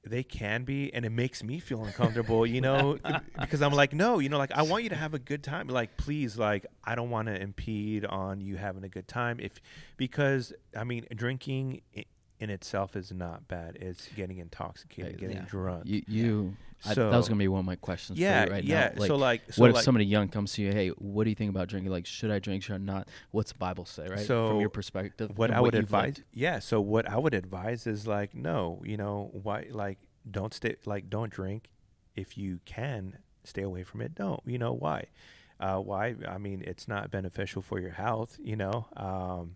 They 0.08 0.22
can 0.22 0.66
be, 0.66 0.94
and 0.94 1.04
it 1.04 1.10
makes 1.10 1.44
me 1.44 1.60
feel 1.60 1.84
uncomfortable, 1.84 2.46
you 2.46 2.62
know, 2.62 3.00
because 3.42 3.64
I'm 3.64 3.74
like, 3.74 3.92
no, 3.92 4.20
you 4.20 4.30
know, 4.30 4.38
like 4.38 4.52
I 4.52 4.62
want 4.62 4.84
you 4.84 4.90
to 4.90 4.96
have 4.96 5.16
a 5.16 5.18
good 5.20 5.42
time. 5.44 5.68
Like, 5.68 5.98
please, 5.98 6.38
like 6.38 6.68
I 6.84 6.94
don't 6.94 7.10
want 7.10 7.28
to 7.28 7.42
impede 7.42 8.06
on 8.06 8.40
you 8.40 8.56
having 8.56 8.84
a 8.84 8.88
good 8.88 9.08
time. 9.08 9.40
If 9.40 9.60
because 9.98 10.54
I 10.78 10.84
mean, 10.84 11.08
drinking, 11.16 11.82
in 12.40 12.50
itself 12.50 12.96
is 12.96 13.12
not 13.12 13.48
bad. 13.48 13.78
It's 13.80 14.08
getting 14.16 14.40
intoxicated, 14.40 15.18
getting 15.18 15.38
yeah. 15.38 15.46
drunk. 15.48 15.84
You, 15.86 16.04
you 16.08 16.58
I, 16.86 16.94
so 16.94 17.10
that 17.10 17.18
was 17.18 17.30
gonna 17.30 17.40
be 17.40 17.48
one 17.48 17.60
of 17.60 17.66
my 17.66 17.76
questions 17.78 18.20
yeah, 18.20 18.44
for 18.44 18.48
you 18.48 18.54
right 18.54 18.64
yeah. 18.64 18.90
now. 18.90 19.00
Like, 19.00 19.08
so 19.08 19.16
like, 19.16 19.54
so 19.54 19.62
what 19.62 19.70
if 19.70 19.76
like, 19.76 19.84
somebody 19.84 20.06
young 20.06 20.28
comes 20.28 20.54
to 20.54 20.62
you? 20.62 20.72
Hey, 20.72 20.90
what 20.90 21.24
do 21.24 21.30
you 21.30 21.36
think 21.36 21.50
about 21.50 21.70
drinking? 21.70 21.92
Like, 21.92 22.06
should 22.06 22.32
I 22.32 22.40
drink? 22.40 22.64
Should 22.64 22.76
I 22.76 22.78
not? 22.80 23.08
What's 23.32 23.54
the 23.54 23.58
Bible 23.58 23.86
say? 23.86 24.08
Right, 24.08 24.20
So 24.20 24.50
from 24.50 24.60
your 24.60 24.70
perspective. 24.70 25.32
what 25.38 25.52
I 25.52 25.62
would 25.62 25.76
advise, 25.76 26.22
yeah. 26.34 26.60
So 26.60 26.82
what 26.82 27.10
I 27.10 27.18
would 27.18 27.34
advise 27.34 27.88
is 27.88 28.06
like, 28.06 28.36
no, 28.36 28.82
you 28.84 28.98
know, 28.98 29.32
why, 29.32 29.68
like, 29.72 30.00
don't 30.30 30.54
stay, 30.54 30.76
like, 30.86 31.10
don't 31.10 31.32
drink. 31.32 31.70
If 32.16 32.38
you 32.38 32.60
can 32.66 33.18
stay 33.44 33.62
away 33.62 33.84
from 33.84 34.02
it, 34.02 34.16
don't. 34.16 34.42
You 34.46 34.58
know 34.58 34.74
why? 34.74 35.06
Uh, 35.60 35.78
why? 35.78 36.16
I 36.28 36.38
mean, 36.38 36.64
it's 36.66 36.88
not 36.88 37.12
beneficial 37.12 37.62
for 37.62 37.80
your 37.80 37.92
health. 37.92 38.38
You 38.42 38.58
know, 38.58 38.88
um, 38.98 39.56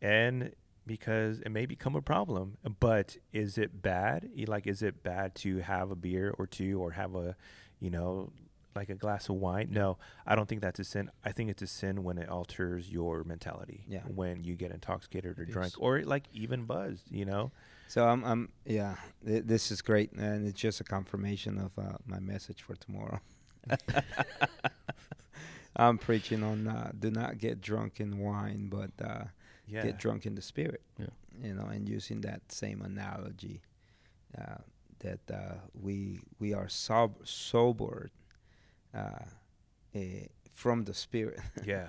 and 0.00 0.52
because 0.88 1.38
it 1.40 1.50
may 1.50 1.66
become 1.66 1.94
a 1.94 2.02
problem. 2.02 2.58
But 2.80 3.16
is 3.32 3.58
it 3.58 3.80
bad? 3.80 4.28
Like, 4.48 4.66
is 4.66 4.82
it 4.82 5.04
bad 5.04 5.36
to 5.36 5.58
have 5.58 5.92
a 5.92 5.94
beer 5.94 6.34
or 6.36 6.48
two, 6.48 6.80
or 6.80 6.90
have 6.92 7.14
a, 7.14 7.36
you 7.78 7.90
know, 7.90 8.32
like 8.74 8.88
a 8.88 8.96
glass 8.96 9.28
of 9.28 9.36
wine? 9.36 9.68
No, 9.70 9.98
I 10.26 10.34
don't 10.34 10.48
think 10.48 10.62
that's 10.62 10.80
a 10.80 10.84
sin. 10.84 11.10
I 11.24 11.30
think 11.30 11.50
it's 11.50 11.62
a 11.62 11.68
sin 11.68 12.02
when 12.02 12.18
it 12.18 12.28
alters 12.28 12.90
your 12.90 13.22
mentality. 13.22 13.84
Yeah. 13.86 14.00
When 14.02 14.42
you 14.42 14.56
get 14.56 14.72
intoxicated 14.72 15.38
or 15.38 15.44
drunk, 15.44 15.74
or 15.78 16.02
like 16.02 16.24
even 16.32 16.64
buzzed. 16.64 17.12
You 17.12 17.26
know. 17.26 17.52
So 17.86 18.06
I'm, 18.06 18.24
I'm 18.24 18.48
yeah. 18.64 18.96
Th- 19.24 19.44
this 19.44 19.70
is 19.70 19.80
great, 19.82 20.12
and 20.12 20.48
it's 20.48 20.60
just 20.60 20.80
a 20.80 20.84
confirmation 20.84 21.58
of 21.58 21.78
uh, 21.78 21.98
my 22.06 22.18
message 22.18 22.62
for 22.62 22.74
tomorrow. 22.74 23.20
I'm 25.78 25.96
preaching 25.96 26.42
on 26.42 26.66
uh, 26.66 26.90
do 26.98 27.10
not 27.10 27.38
get 27.38 27.60
drunk 27.60 28.00
in 28.00 28.18
wine, 28.18 28.68
but 28.68 28.90
uh, 29.04 29.24
Yeah. 29.68 29.82
get 29.84 29.98
drunk 29.98 30.26
in 30.26 30.34
the 30.34 30.42
spirit. 30.42 30.82
Yeah. 30.98 31.06
You 31.42 31.54
know, 31.54 31.66
and 31.66 31.88
using 31.88 32.20
that 32.22 32.50
same 32.50 32.82
analogy 32.82 33.60
uh, 34.36 34.56
that 35.00 35.20
uh, 35.32 35.54
we 35.80 36.20
we 36.40 36.54
are 36.54 36.68
sob- 36.68 37.26
sobered 37.26 38.10
uh, 38.94 39.24
eh, 39.94 40.26
from 40.50 40.84
the 40.84 40.94
spirit. 40.94 41.40
yeah. 41.64 41.88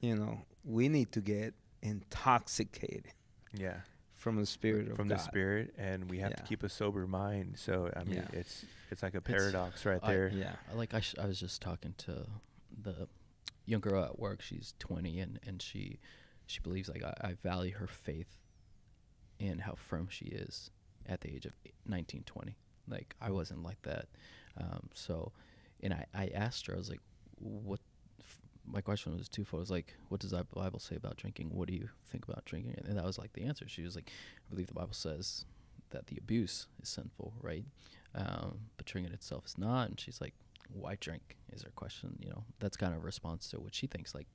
you 0.00 0.14
know, 0.14 0.42
we 0.64 0.88
need 0.88 1.10
to 1.12 1.20
get 1.20 1.54
intoxicated 1.82 3.12
Yeah. 3.52 3.80
from 4.14 4.36
the 4.36 4.46
spirit 4.46 4.88
of 4.90 4.96
From 4.96 5.08
God. 5.08 5.18
the 5.18 5.22
spirit, 5.22 5.74
and 5.78 6.08
we 6.10 6.18
have 6.20 6.36
to 6.36 6.42
keep 6.42 6.62
a 6.62 6.68
sober 6.68 7.06
mind. 7.06 7.54
So 7.58 7.90
I 7.96 8.04
mean, 8.04 8.16
Yeah. 8.16 8.38
it's 8.40 8.64
it's 8.90 9.02
like 9.02 9.14
a 9.14 9.18
It's- 9.18 9.32
paradox 9.32 9.84
right 9.84 10.00
I- 10.02 10.12
there. 10.12 10.28
Yeah. 10.28 10.56
I 10.70 10.74
like 10.74 10.94
I, 10.94 11.00
sh- 11.00 11.14
I 11.20 11.26
was 11.26 11.40
just 11.40 11.60
talking 11.62 11.94
to 11.98 12.26
the 12.82 13.08
young 13.64 13.80
girl 13.80 14.04
at 14.04 14.18
work. 14.18 14.40
She's 14.42 14.74
20 14.78 15.18
and 15.20 15.40
and 15.46 15.60
she 15.62 15.98
she 16.46 16.60
believes 16.60 16.88
like 16.88 17.02
I, 17.04 17.28
I 17.28 17.32
value 17.42 17.74
her 17.74 17.86
faith 17.86 18.36
and 19.40 19.60
how 19.60 19.74
firm 19.74 20.08
she 20.08 20.26
is 20.26 20.70
at 21.06 21.20
the 21.20 21.34
age 21.34 21.46
of 21.46 21.52
19, 21.86 22.22
20. 22.24 22.56
Like 22.88 23.14
I 23.20 23.30
wasn't 23.30 23.62
like 23.62 23.82
that. 23.82 24.06
Um, 24.58 24.88
so, 24.94 25.32
and 25.82 25.92
I 25.92 26.06
I 26.14 26.28
asked 26.28 26.66
her 26.66 26.74
I 26.74 26.78
was 26.78 26.90
like, 26.90 27.00
what. 27.38 27.80
F- 28.20 28.38
my 28.68 28.80
question 28.80 29.16
was 29.16 29.28
twofold. 29.28 29.60
It 29.60 29.62
was 29.62 29.70
like, 29.70 29.94
what 30.08 30.20
does 30.20 30.30
the 30.32 30.44
Bible 30.52 30.80
say 30.80 30.96
about 30.96 31.16
drinking? 31.16 31.50
What 31.54 31.68
do 31.68 31.74
you 31.74 31.88
think 32.04 32.26
about 32.26 32.44
drinking? 32.44 32.74
And 32.84 32.96
that 32.98 33.04
was 33.04 33.16
like 33.18 33.32
the 33.32 33.44
answer. 33.44 33.68
She 33.68 33.82
was 33.82 33.94
like, 33.94 34.10
I 34.10 34.50
believe 34.50 34.66
the 34.66 34.74
Bible 34.74 34.92
says 34.92 35.44
that 35.90 36.08
the 36.08 36.16
abuse 36.18 36.66
is 36.82 36.88
sinful, 36.88 37.34
right? 37.40 37.64
Um, 38.14 38.58
but 38.76 38.86
drinking 38.86 39.14
itself 39.14 39.46
is 39.46 39.58
not. 39.58 39.88
And 39.90 40.00
she's 40.00 40.20
like, 40.20 40.34
why 40.72 40.96
drink? 40.98 41.36
Is 41.52 41.62
her 41.62 41.70
question. 41.76 42.18
You 42.20 42.30
know, 42.30 42.44
that's 42.58 42.76
kind 42.76 42.92
of 42.92 43.02
a 43.02 43.04
response 43.04 43.48
to 43.50 43.60
what 43.60 43.74
she 43.74 43.86
thinks. 43.86 44.14
Like, 44.14 44.26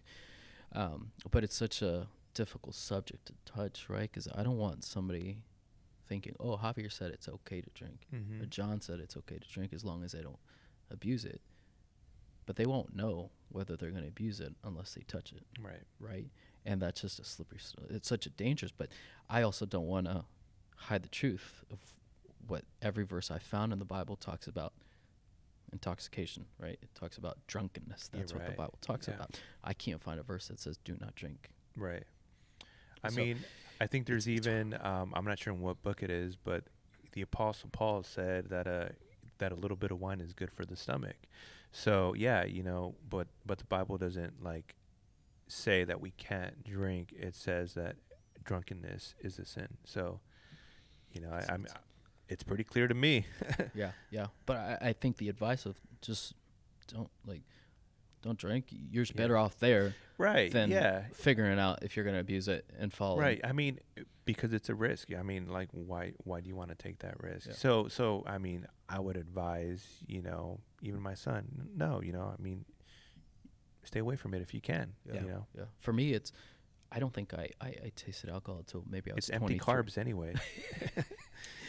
um, 0.73 1.11
but 1.29 1.43
it's 1.43 1.55
such 1.55 1.81
a 1.81 2.07
difficult 2.33 2.75
subject 2.75 3.25
to 3.27 3.33
touch, 3.45 3.87
right? 3.89 4.09
Because 4.11 4.27
I 4.33 4.43
don't 4.43 4.57
want 4.57 4.83
somebody 4.83 5.39
thinking, 6.07 6.35
oh, 6.39 6.57
Javier 6.57 6.91
said 6.91 7.11
it's 7.11 7.27
okay 7.29 7.61
to 7.61 7.69
drink, 7.73 8.07
or 8.13 8.17
Mhm. 8.17 8.49
John 8.49 8.81
said 8.81 8.99
it's 8.99 9.15
okay 9.17 9.37
to 9.39 9.47
drink 9.47 9.73
as 9.73 9.83
long 9.85 10.03
as 10.03 10.11
they 10.13 10.21
don't 10.21 10.39
abuse 10.89 11.25
it. 11.25 11.41
But 12.45 12.55
they 12.55 12.65
won't 12.65 12.95
know 12.95 13.31
whether 13.49 13.75
they're 13.77 13.91
going 13.91 14.03
to 14.03 14.09
abuse 14.09 14.39
it 14.39 14.55
unless 14.63 14.93
they 14.93 15.01
touch 15.01 15.31
it 15.31 15.45
Right. 15.59 15.83
right? 15.99 16.29
And 16.65 16.81
that's 16.81 17.01
just 17.01 17.19
a 17.19 17.23
slippery. 17.23 17.59
It's 17.89 18.07
such 18.07 18.25
a 18.25 18.29
dangerous. 18.29 18.71
But 18.71 18.91
I 19.29 19.41
also 19.41 19.65
don't 19.65 19.87
want 19.87 20.07
to 20.07 20.25
hide 20.75 21.03
the 21.03 21.09
truth 21.09 21.63
of 21.69 21.79
what 22.47 22.65
every 22.81 23.03
verse 23.05 23.29
I 23.31 23.39
found 23.39 23.71
in 23.71 23.79
the 23.79 23.85
Bible 23.85 24.15
talks 24.15 24.47
about 24.47 24.73
intoxication, 25.73 26.45
right? 26.59 26.77
It 26.81 26.89
talks 26.95 27.17
about 27.17 27.37
drunkenness. 27.47 28.09
Yeah, 28.13 28.19
That's 28.19 28.33
what 28.33 28.45
the. 28.45 28.51
Bible 28.51 28.77
talks 28.81 29.07
Yeah. 29.07 29.15
about. 29.15 29.39
I 29.63 29.73
can't 29.73 30.01
find 30.01 30.19
a 30.19 30.23
verse 30.23 30.47
that 30.47 30.59
says 30.59 30.77
"do 30.77 30.97
not 30.99 31.15
drink." 31.15 31.49
Right. 31.75 32.03
I 33.03 33.09
So, 33.09 33.15
mean, 33.15 33.39
I 33.79 33.87
think 33.87 34.05
there's 34.05 34.27
even 34.29 34.77
um, 34.81 35.13
I'm 35.15 35.25
not 35.25 35.39
sure 35.39 35.53
in 35.53 35.61
what 35.61 35.81
book 35.81 36.03
it 36.03 36.09
is, 36.09 36.35
but 36.35 36.65
the 37.13 37.21
Apostle 37.21 37.69
Paul 37.71 38.03
said 38.03 38.49
that 38.49 38.67
a 38.67 38.91
that 39.39 39.51
a 39.51 39.55
little 39.55 39.77
bit 39.77 39.91
of 39.91 39.99
wine 39.99 40.21
is 40.21 40.33
good 40.33 40.51
for 40.51 40.65
the 40.65 40.75
stomach. 40.75 41.15
So 41.71 42.13
yeah, 42.15 42.43
you 42.43 42.63
know, 42.63 42.95
but 43.09 43.27
but 43.45 43.57
the 43.57 43.65
Bible 43.65 43.97
doesn't 43.97 44.43
like 44.43 44.75
say 45.47 45.83
that 45.83 45.99
we 45.99 46.11
can't 46.11 46.63
drink. 46.63 47.11
It 47.13 47.35
says 47.35 47.73
that 47.73 47.95
drunkenness 48.43 49.15
is 49.19 49.39
a 49.39 49.45
sin. 49.45 49.67
So, 49.83 50.19
you 51.11 51.21
know, 51.21 51.31
I, 51.31 51.45
I'm 51.51 51.65
it's 52.31 52.43
pretty 52.43 52.63
clear 52.63 52.87
to 52.87 52.95
me. 52.95 53.25
yeah, 53.75 53.91
yeah. 54.09 54.27
But 54.45 54.57
I, 54.57 54.77
I 54.81 54.93
think 54.93 55.17
the 55.17 55.27
advice 55.27 55.65
of 55.65 55.75
just 56.01 56.33
don't 56.87 57.09
like 57.27 57.41
don't 58.21 58.37
drink. 58.37 58.67
You're 58.69 59.03
just 59.03 59.15
Yeah. 59.15 59.23
better 59.23 59.37
off 59.37 59.59
there 59.59 59.95
right. 60.17 60.51
than 60.51 60.71
yeah. 60.71 61.05
figuring 61.13 61.59
out 61.59 61.83
if 61.83 61.95
you're 61.95 62.05
going 62.05 62.15
to 62.15 62.21
abuse 62.21 62.47
it 62.47 62.65
and 62.79 62.93
fall. 62.93 63.17
Right. 63.17 63.41
I 63.43 63.51
mean, 63.51 63.79
uh, 63.99 64.03
because 64.23 64.53
it's 64.53 64.69
a 64.69 64.75
risk. 64.75 65.09
I 65.13 65.23
mean, 65.23 65.49
like, 65.49 65.69
why 65.71 66.13
why 66.23 66.39
do 66.39 66.47
you 66.47 66.55
want 66.55 66.69
to 66.69 66.75
take 66.75 66.99
that 66.99 67.21
risk? 67.21 67.47
Yeah. 67.47 67.53
So 67.53 67.87
so 67.89 68.23
I 68.25 68.37
mean, 68.37 68.65
I 68.87 68.99
would 68.99 69.17
advise 69.17 69.85
you 70.07 70.21
know 70.21 70.61
even 70.81 71.01
my 71.01 71.15
son. 71.15 71.69
No, 71.75 72.01
you 72.01 72.13
know, 72.13 72.33
I 72.37 72.41
mean, 72.41 72.63
stay 73.83 73.99
away 73.99 74.15
from 74.15 74.33
it 74.33 74.41
if 74.41 74.53
you 74.53 74.61
can. 74.61 74.93
Yeah. 75.05 75.21
You 75.21 75.27
know, 75.27 75.47
Yeah. 75.57 75.65
For 75.79 75.91
me, 75.91 76.13
it's 76.13 76.31
I 76.93 76.99
don't 76.99 77.13
think 77.13 77.33
I, 77.33 77.49
I, 77.59 77.67
I 77.67 77.91
tasted 77.95 78.29
alcohol 78.29 78.59
until 78.59 78.83
maybe 78.89 79.11
I 79.11 79.15
was 79.15 79.29
it's 79.29 79.35
empty 79.35 79.57
carbs 79.57 79.97
anyway. 79.97 80.33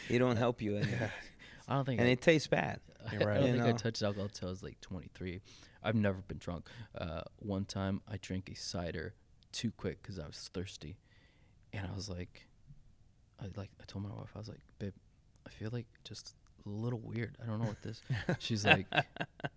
It 0.09 0.19
don't 0.19 0.37
help 0.37 0.61
you 0.61 0.77
any. 0.77 0.93
I 1.67 1.75
don't 1.75 1.85
think 1.85 1.99
and 1.99 2.09
I, 2.09 2.13
it 2.13 2.21
tastes 2.21 2.47
bad. 2.47 2.79
I, 3.09 3.15
You're 3.15 3.27
right. 3.27 3.39
don't 3.39 3.47
You 3.47 3.53
think 3.61 3.75
I 3.75 3.77
touched 3.77 4.01
alcohol 4.01 4.25
until 4.25 4.49
I 4.49 4.51
was 4.51 4.63
like 4.63 4.79
23. 4.81 5.41
I've 5.83 5.95
never 5.95 6.19
been 6.27 6.37
drunk. 6.37 6.67
Uh, 6.97 7.21
one 7.39 7.65
time 7.65 8.01
I 8.07 8.17
drank 8.21 8.49
a 8.49 8.55
cider 8.55 9.13
too 9.51 9.71
quick 9.71 10.01
because 10.01 10.19
I 10.19 10.25
was 10.25 10.49
thirsty, 10.53 10.97
and 11.73 11.87
I 11.87 11.95
was 11.95 12.09
like, 12.09 12.47
I 13.41 13.45
like 13.55 13.69
I 13.81 13.83
told 13.85 14.05
my 14.05 14.11
wife 14.15 14.31
I 14.35 14.39
was 14.39 14.47
like, 14.47 14.61
babe, 14.79 14.93
I 15.45 15.49
feel 15.49 15.69
like 15.71 15.87
just 16.03 16.35
a 16.65 16.69
little 16.69 16.99
weird. 16.99 17.37
I 17.41 17.45
don't 17.45 17.59
know 17.59 17.67
what 17.67 17.81
this. 17.81 18.01
She's 18.39 18.65
like, 18.65 18.87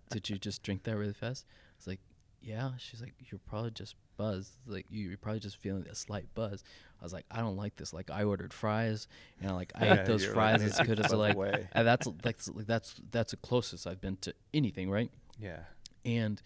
did 0.09 0.29
you 0.29 0.37
just 0.37 0.63
drink 0.63 0.83
that 0.83 0.97
really 0.97 1.13
fast? 1.13 1.45
I 1.49 1.75
was 1.79 1.87
like, 1.87 1.99
yeah. 2.41 2.71
She's 2.77 3.01
like, 3.01 3.13
you're 3.31 3.39
probably 3.47 3.71
just 3.71 3.95
buzzed. 4.17 4.51
Like 4.65 4.85
you- 4.89 5.09
you're 5.09 5.17
probably 5.17 5.39
just 5.39 5.57
feeling 5.57 5.85
a 5.87 5.95
slight 5.95 6.27
buzz. 6.35 6.63
I 6.99 7.03
was 7.03 7.13
like, 7.13 7.25
I 7.31 7.39
don't 7.41 7.55
like 7.57 7.75
this. 7.75 7.93
Like 7.93 8.09
I 8.09 8.23
ordered 8.23 8.53
fries, 8.53 9.07
and 9.39 9.55
like 9.55 9.71
I 9.75 9.85
Yeah, 9.85 9.93
ate 10.01 10.05
those 10.07 10.25
fries 10.25 10.61
like, 10.63 10.71
as 10.81 10.87
good 10.87 10.99
as 10.99 11.13
like 11.13 11.37
and 11.71 11.87
that's 11.87 12.07
that's 12.23 12.47
like 12.49 12.65
that's 12.67 12.95
that's 13.11 13.31
the 13.31 13.37
closest 13.37 13.85
I've 13.87 14.01
been 14.01 14.17
to 14.17 14.33
anything, 14.53 14.89
right? 14.89 15.11
yeah. 15.39 15.59
And 16.05 16.41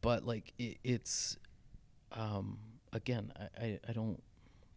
but 0.00 0.24
like 0.24 0.52
it, 0.58 0.78
it's 0.84 1.36
um 2.12 2.58
again, 2.92 3.32
I, 3.38 3.64
I 3.64 3.80
I 3.88 3.92
don't 3.92 4.22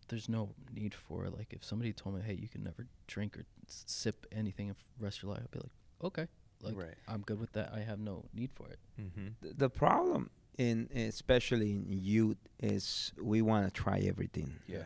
there's 0.09 0.27
no 0.27 0.49
need 0.73 0.93
for 0.93 1.29
like 1.29 1.53
if 1.53 1.63
somebody 1.63 1.93
told 1.93 2.15
me, 2.15 2.21
hey, 2.25 2.33
you 2.33 2.49
can 2.49 2.63
never 2.63 2.87
drink 3.07 3.37
or 3.37 3.45
s- 3.67 3.83
sip 3.87 4.25
anything 4.31 4.67
the 4.67 4.75
rest 5.05 5.19
of 5.19 5.23
your 5.23 5.31
life, 5.33 5.43
I'd 5.45 5.51
be 5.51 5.59
like, 5.59 5.71
okay, 6.03 6.27
like 6.61 6.75
Right. 6.75 6.95
I'm 7.07 7.21
good 7.21 7.39
with 7.39 7.53
that. 7.53 7.71
I 7.73 7.79
have 7.79 7.99
no 7.99 8.25
need 8.33 8.51
for 8.53 8.67
it. 8.67 8.79
Mm-hmm. 8.99 9.27
Th- 9.41 9.55
The 9.57 9.69
problem 9.69 10.29
in 10.57 10.89
especially 10.95 11.71
in 11.71 11.85
youth 11.89 12.37
is 12.61 13.13
we 13.21 13.41
want 13.41 13.65
to 13.65 13.71
try 13.81 13.99
everything. 13.99 14.55
Yeah. 14.67 14.83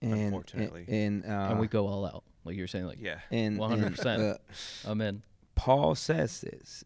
And, 0.00 0.12
and- 0.12 0.22
Unfortunately. 0.26 0.84
and 0.88 1.24
uh, 1.24 1.48
and 1.50 1.58
we 1.60 1.66
go 1.66 1.86
all 1.88 2.06
out, 2.06 2.24
like 2.44 2.56
you're 2.56 2.66
saying, 2.68 2.86
like 2.86 2.98
Yeah. 3.00 3.18
and, 3.30 3.60
and, 3.60 3.96
100%. 3.96 4.32
uh, 4.34 4.90
I'm. 4.90 5.22
Paul 5.54 5.94
says 5.96 6.40
this 6.42 6.84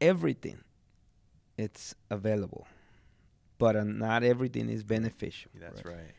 everything 0.00 0.58
it's 1.58 1.94
available 2.10 2.66
but 3.58 3.76
uh, 3.76 3.84
not 3.84 4.24
everything 4.24 4.68
is 4.70 4.82
beneficial 4.82 5.50
That's 5.60 5.84
Right. 5.84 5.94
right. 5.96 6.14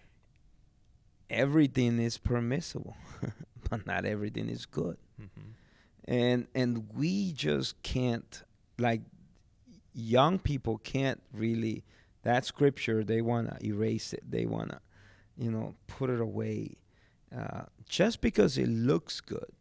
everything 1.30 2.00
is 2.00 2.18
permissible 2.18 2.96
but 3.70 3.86
not 3.88 4.06
everything 4.06 4.50
is 4.50 4.66
good 4.66 4.98
Mm-hmm. 5.22 5.52
and 6.06 6.48
and 6.56 6.88
we 6.96 7.34
just 7.34 7.82
can't 7.84 8.44
like 8.80 9.02
young 9.94 10.40
people 10.40 10.78
can't 10.78 11.22
really 11.34 11.84
that 12.24 12.46
scripture 12.46 13.04
they 13.04 13.22
want 13.22 13.50
to 13.50 13.66
erase 13.66 14.14
it 14.14 14.24
they 14.30 14.46
want 14.46 14.70
to 14.72 14.80
you 15.38 15.52
know 15.52 15.76
put 15.88 16.10
it 16.10 16.20
away 16.20 16.76
uh, 17.36 17.64
just 17.88 18.22
because 18.22 18.58
it 18.58 18.68
looks 18.68 19.22
good 19.22 19.52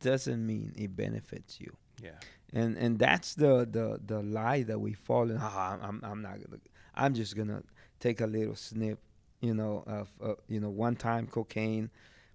doesn't 0.00 0.46
mean 0.46 0.72
it 0.76 0.94
benefits 0.96 1.60
you 1.60 1.74
Yeah. 2.02 2.10
and 2.52 2.76
and 2.76 2.98
that's 2.98 3.34
the 3.34 3.66
the 3.70 4.00
the 4.04 4.22
lie 4.22 4.62
that 4.64 4.78
we 4.78 4.92
fall 4.92 5.30
in. 5.30 5.38
Ah, 5.40 5.78
I'm 5.80 6.00
I'm 6.04 6.22
not 6.22 6.36
gonna. 6.42 6.60
I'm 6.94 7.14
just 7.14 7.34
gonna 7.36 7.62
take 7.98 8.20
a 8.20 8.26
little 8.26 8.54
snip, 8.54 8.98
you 9.40 9.54
know, 9.54 9.84
of 9.86 10.08
uh, 10.22 10.34
you 10.48 10.60
know 10.60 10.70
one 10.70 10.96
time 10.96 11.26
cocaine, 11.26 11.90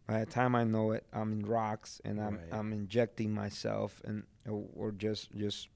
by 0.08 0.20
the 0.20 0.26
time 0.26 0.56
I 0.56 0.64
know 0.64 0.92
it, 0.92 1.06
I'm 1.14 1.32
in 1.32 1.46
rocks 1.46 2.02
and 2.04 2.20
I'm 2.20 2.36
Right. 2.38 2.52
I'm 2.60 2.74
injecting 2.74 3.32
myself 3.34 4.02
and 4.04 4.24
or, 4.48 4.66
or 4.76 4.92
just 4.92 5.32
just 5.36 5.68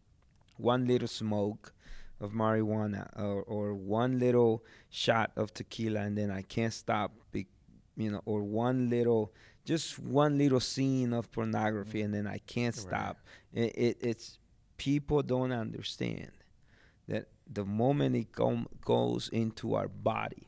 one 0.57 0.85
little 0.87 1.07
smoke 1.07 1.73
of 2.19 2.31
marijuana 2.31 3.09
or, 3.19 3.41
or 3.43 3.73
one 3.73 4.19
little 4.19 4.63
shot 4.89 5.31
of 5.35 5.53
tequila 5.53 6.01
and 6.01 6.17
then 6.17 6.31
I 6.31 6.41
can't 6.43 6.73
stop 6.73 7.11
be, 7.31 7.47
you 7.97 8.09
know 8.11 8.21
or 8.25 8.41
one 8.43 8.89
little 8.89 9.33
just 9.65 9.99
one 9.99 10.37
little 10.37 10.59
scene 10.61 11.11
of 11.11 11.31
pornography 11.31 12.01
and 12.01 12.13
then 12.13 12.25
I 12.27 12.37
can't 12.39 12.75
Right. 12.75 12.87
stop 12.87 13.17
it, 13.53 13.75
it 13.77 13.97
it's 14.01 14.39
people 14.77 15.21
don't 15.23 15.51
understand 15.51 16.31
that 17.07 17.27
the 17.51 17.65
moment 17.65 18.15
it 18.15 18.31
com- 18.31 18.67
goes 18.81 19.27
into 19.29 19.75
our 19.75 19.87
body 19.89 20.47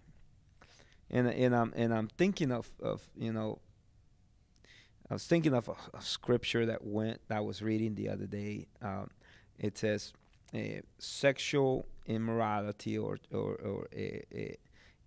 and 1.09 1.27
and 1.27 1.53
I'm 1.55 1.73
and 1.75 1.93
I'm 1.93 2.07
thinking 2.17 2.51
of 2.51 2.69
of 2.81 3.09
you 3.17 3.33
know 3.33 3.59
I 5.09 5.13
was 5.13 5.25
thinking 5.25 5.53
of 5.53 5.69
a, 5.69 5.75
a 5.97 6.01
scripture 6.01 6.65
that 6.65 6.83
went 6.85 7.21
that 7.27 7.37
I 7.37 7.41
was 7.41 7.61
reading 7.61 7.95
the 7.95 8.09
other 8.09 8.25
day. 8.25 8.67
Um, 8.81 9.09
it 9.59 9.77
says 9.77 10.13
uh, 10.53 10.81
sexual 10.99 11.87
immorality 12.05 12.97
or 12.97 13.17
or, 13.31 13.55
or 13.55 13.87
uh, 13.95 14.37
uh, 14.37 14.53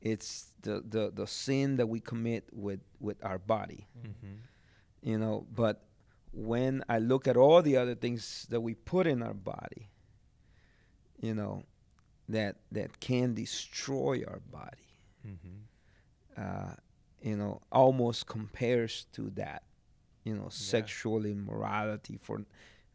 it's 0.01 0.53
the, 0.63 0.83
the 0.89 1.11
the 1.15 1.27
sin 1.27 1.77
that 1.77 1.87
we 1.89 2.01
commit 2.01 2.45
with 2.53 2.81
with 3.01 3.23
our 3.25 3.39
body, 3.39 3.87
Mm-hmm. 3.99 4.37
you 5.11 5.19
know. 5.19 5.47
But 5.55 5.83
when 6.33 6.83
I 6.89 6.99
look 6.99 7.27
at 7.29 7.37
all 7.37 7.63
the 7.63 7.77
other 7.77 7.95
things 7.95 8.47
that 8.51 8.61
we 8.61 8.75
put 8.75 9.07
in 9.07 9.23
our 9.23 9.35
body, 9.35 9.89
you 11.21 11.35
know, 11.35 11.65
that 12.29 12.57
that 12.73 13.01
can 13.01 13.35
destroy 13.35 14.23
our 14.27 14.41
body 14.51 14.87
Mm-hmm. 15.27 16.43
uh, 16.43 16.75
you 17.21 17.37
know, 17.37 17.61
almost 17.71 18.27
compares 18.27 19.05
to 19.13 19.29
that, 19.37 19.63
you 20.25 20.35
know, 20.35 20.49
sexual 20.49 21.27
immorality, 21.27 22.17
for 22.23 22.41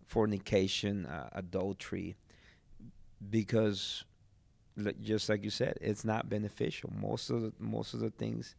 fornication, 0.06 1.06
uh, 1.06 1.30
adultery, 1.34 2.15
because, 3.30 4.04
just 5.02 5.30
like 5.30 5.44
you 5.44 5.50
said, 5.50 5.78
it's 5.82 6.06
not 6.06 6.30
beneficial. 6.30 6.91
Most 7.00 7.30
of 7.30 7.41
the 7.41 7.54
most 7.60 7.94
of 7.94 8.00
the 8.00 8.10
things, 8.12 8.56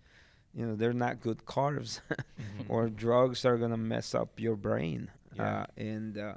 you 0.54 0.66
know, 0.66 0.74
they're 0.74 0.92
not 0.92 1.20
good 1.20 1.44
carbs, 1.44 2.00
Mm-hmm. 2.10 2.70
or 2.72 2.88
drugs 2.88 3.44
are 3.44 3.56
gonna 3.58 3.76
mess 3.76 4.14
up 4.14 4.38
your 4.40 4.56
brain. 4.56 5.10
Yeah. 5.34 5.62
Uh, 5.62 5.66
and 5.76 6.18
uh, 6.18 6.34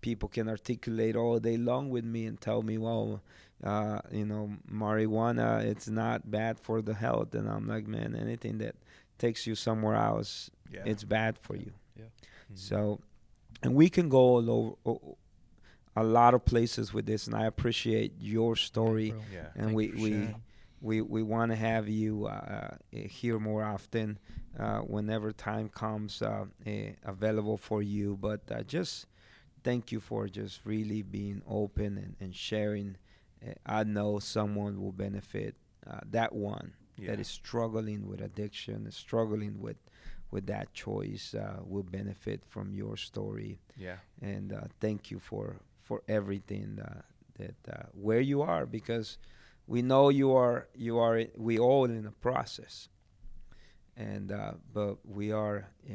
people 0.00 0.28
can 0.28 0.48
articulate 0.48 1.16
all 1.16 1.38
day 1.38 1.56
long 1.56 1.88
with 1.90 2.04
me 2.04 2.26
and 2.26 2.40
tell 2.40 2.62
me, 2.62 2.76
well, 2.78 3.22
uh, 3.64 4.00
you 4.10 4.26
know, 4.26 4.50
marijuana, 4.70 5.62
it's 5.64 5.88
not 5.88 6.30
bad 6.30 6.58
for 6.58 6.82
the 6.82 6.94
health. 6.94 7.34
And 7.34 7.48
I'm 7.48 7.66
like, 7.66 7.86
man, 7.86 8.14
anything 8.16 8.58
that 8.58 8.74
takes 9.18 9.46
you 9.46 9.54
somewhere 9.54 9.94
else, 9.94 10.50
Yeah. 10.70 10.82
it's 10.84 11.04
bad 11.04 11.38
for 11.38 11.54
you. 11.56 11.72
Mhm. 11.98 12.08
So, 12.54 13.00
and 13.62 13.74
we 13.74 13.88
can 13.88 14.08
go 14.08 14.18
all 14.18 14.50
over 14.50 14.74
o- 14.86 15.16
a 15.96 16.02
lot 16.02 16.34
of 16.34 16.44
places 16.44 16.92
with 16.92 17.06
this. 17.06 17.26
And 17.26 17.36
I 17.36 17.46
appreciate 17.46 18.14
your 18.18 18.56
story. 18.56 19.10
Bro, 19.10 19.20
yeah. 19.32 19.40
and 19.54 19.64
thank 19.66 19.76
we 19.76 19.88
we 19.90 20.34
we 20.80 21.00
we 21.00 21.22
want 21.22 21.50
to 21.52 21.56
have 21.56 21.88
you 21.88 22.26
uh, 22.26 22.30
uh, 22.30 22.76
here 22.92 23.38
more 23.38 23.62
often 23.62 24.18
uh, 24.58 24.80
whenever 24.80 25.32
time 25.32 25.68
comes 25.68 26.22
uh, 26.22 26.44
uh, 26.66 26.70
available 27.04 27.56
for 27.56 27.82
you. 27.82 28.18
But 28.20 28.40
uh, 28.50 28.62
just 28.62 29.06
thank 29.62 29.92
you 29.92 30.00
for 30.00 30.28
just 30.28 30.60
really 30.64 31.02
being 31.02 31.42
open 31.48 31.98
and, 31.98 32.16
and 32.20 32.34
sharing. 32.34 32.96
Uh, 33.46 33.52
I 33.64 33.84
know 33.84 34.18
someone 34.18 34.80
will 34.80 34.92
benefit. 34.92 35.56
Uh, 35.86 36.00
that 36.10 36.32
one 36.32 36.74
yeah. 36.96 37.10
that 37.10 37.20
is 37.20 37.28
struggling 37.28 38.08
with 38.08 38.20
addiction, 38.20 38.86
is 38.86 38.96
struggling 38.96 39.60
with 39.60 39.76
with 40.32 40.46
that 40.46 40.72
choice, 40.72 41.34
uh, 41.34 41.60
will 41.64 41.84
benefit 41.84 42.42
from 42.48 42.74
your 42.74 42.96
story 42.96 43.60
yeah. 43.76 43.96
and 44.20 44.52
uh, 44.52 44.62
thank 44.80 45.10
you 45.10 45.20
for 45.20 45.60
for 45.82 46.02
everything 46.08 46.80
uh, 46.80 47.02
that 47.38 47.56
uh, 47.70 47.86
where 47.92 48.20
you 48.20 48.42
are 48.42 48.66
because 48.66 49.18
we 49.66 49.82
know 49.82 50.08
you 50.08 50.34
are 50.34 50.68
you 50.74 50.98
are 50.98 51.22
we 51.36 51.58
all 51.58 51.84
in 51.84 52.06
a 52.06 52.10
process 52.10 52.88
and 53.96 54.32
uh, 54.32 54.52
but 54.72 54.96
we 55.04 55.30
are 55.32 55.68
uh, 55.88 55.92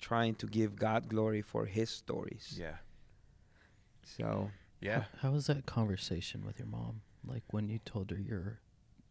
trying 0.00 0.34
to 0.36 0.46
give 0.46 0.76
God 0.76 1.08
glory 1.08 1.42
for 1.42 1.66
His 1.66 1.90
stories. 1.90 2.56
Yeah. 2.58 2.76
So 4.16 4.50
Yeah. 4.80 5.04
How, 5.20 5.28
how 5.28 5.30
was 5.32 5.46
that 5.46 5.66
conversation 5.66 6.44
with 6.44 6.58
your 6.58 6.68
mom? 6.68 7.02
Like 7.26 7.44
when 7.50 7.68
you 7.68 7.78
told 7.84 8.10
her 8.10 8.18
you're 8.18 8.60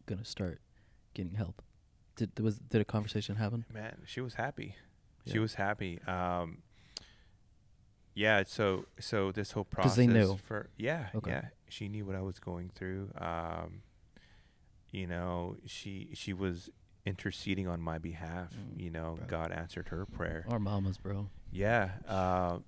gonna 0.06 0.24
start 0.24 0.60
getting 1.14 1.34
help. 1.34 1.62
Did 2.16 2.38
was 2.38 2.58
did 2.58 2.80
a 2.80 2.84
conversation 2.84 3.36
happen? 3.36 3.64
Man, 3.72 4.02
she 4.06 4.20
was 4.20 4.34
happy. 4.34 4.76
She 5.26 5.38
was 5.38 5.54
happy. 5.54 6.00
Um, 6.06 6.58
yeah. 8.14 8.42
So 8.46 8.84
so 9.00 9.32
this 9.32 9.52
whole 9.52 9.64
process 9.64 9.96
they 9.96 10.06
knew. 10.06 10.36
for 10.36 10.68
yeah 10.76 11.06
Okay. 11.14 11.30
yeah 11.30 11.44
she 11.68 11.88
knew 11.88 12.04
what 12.04 12.14
I 12.14 12.20
was 12.20 12.38
going 12.38 12.70
through. 12.74 13.10
Um, 13.18 13.82
you 14.90 15.06
know 15.06 15.56
she 15.66 16.10
she 16.14 16.32
was 16.32 16.70
interceding 17.06 17.66
on 17.66 17.80
my 17.80 17.98
behalf. 17.98 18.50
Mm, 18.54 18.80
you 18.80 18.90
know 18.90 19.14
bro. 19.18 19.26
God 19.26 19.52
answered 19.52 19.88
her 19.88 20.06
prayer. 20.06 20.44
Our 20.48 20.58
mamas, 20.58 20.98
bro. 20.98 21.28
Yeah. 21.50 21.90
Uh, 22.06 22.58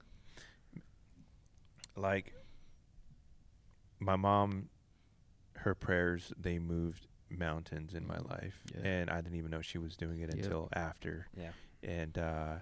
like 1.97 2.33
my 3.99 4.17
mom, 4.17 4.69
her 5.57 5.75
prayers 5.75 6.33
they 6.39 6.59
moved 6.59 7.07
mountains 7.31 7.95
in 7.95 8.07
my 8.07 8.19
life, 8.19 8.61
Yeah. 8.75 8.87
and 8.87 9.11
I 9.11 9.21
didn't 9.21 9.37
even 9.37 9.51
know 9.51 9.61
she 9.61 9.79
was 9.79 9.97
doing 9.97 10.21
it 10.21 10.35
Yep. 10.35 10.45
until 10.45 10.69
after. 10.73 11.27
yeah, 11.37 11.53
And 11.83 12.17
uh, 12.19 12.57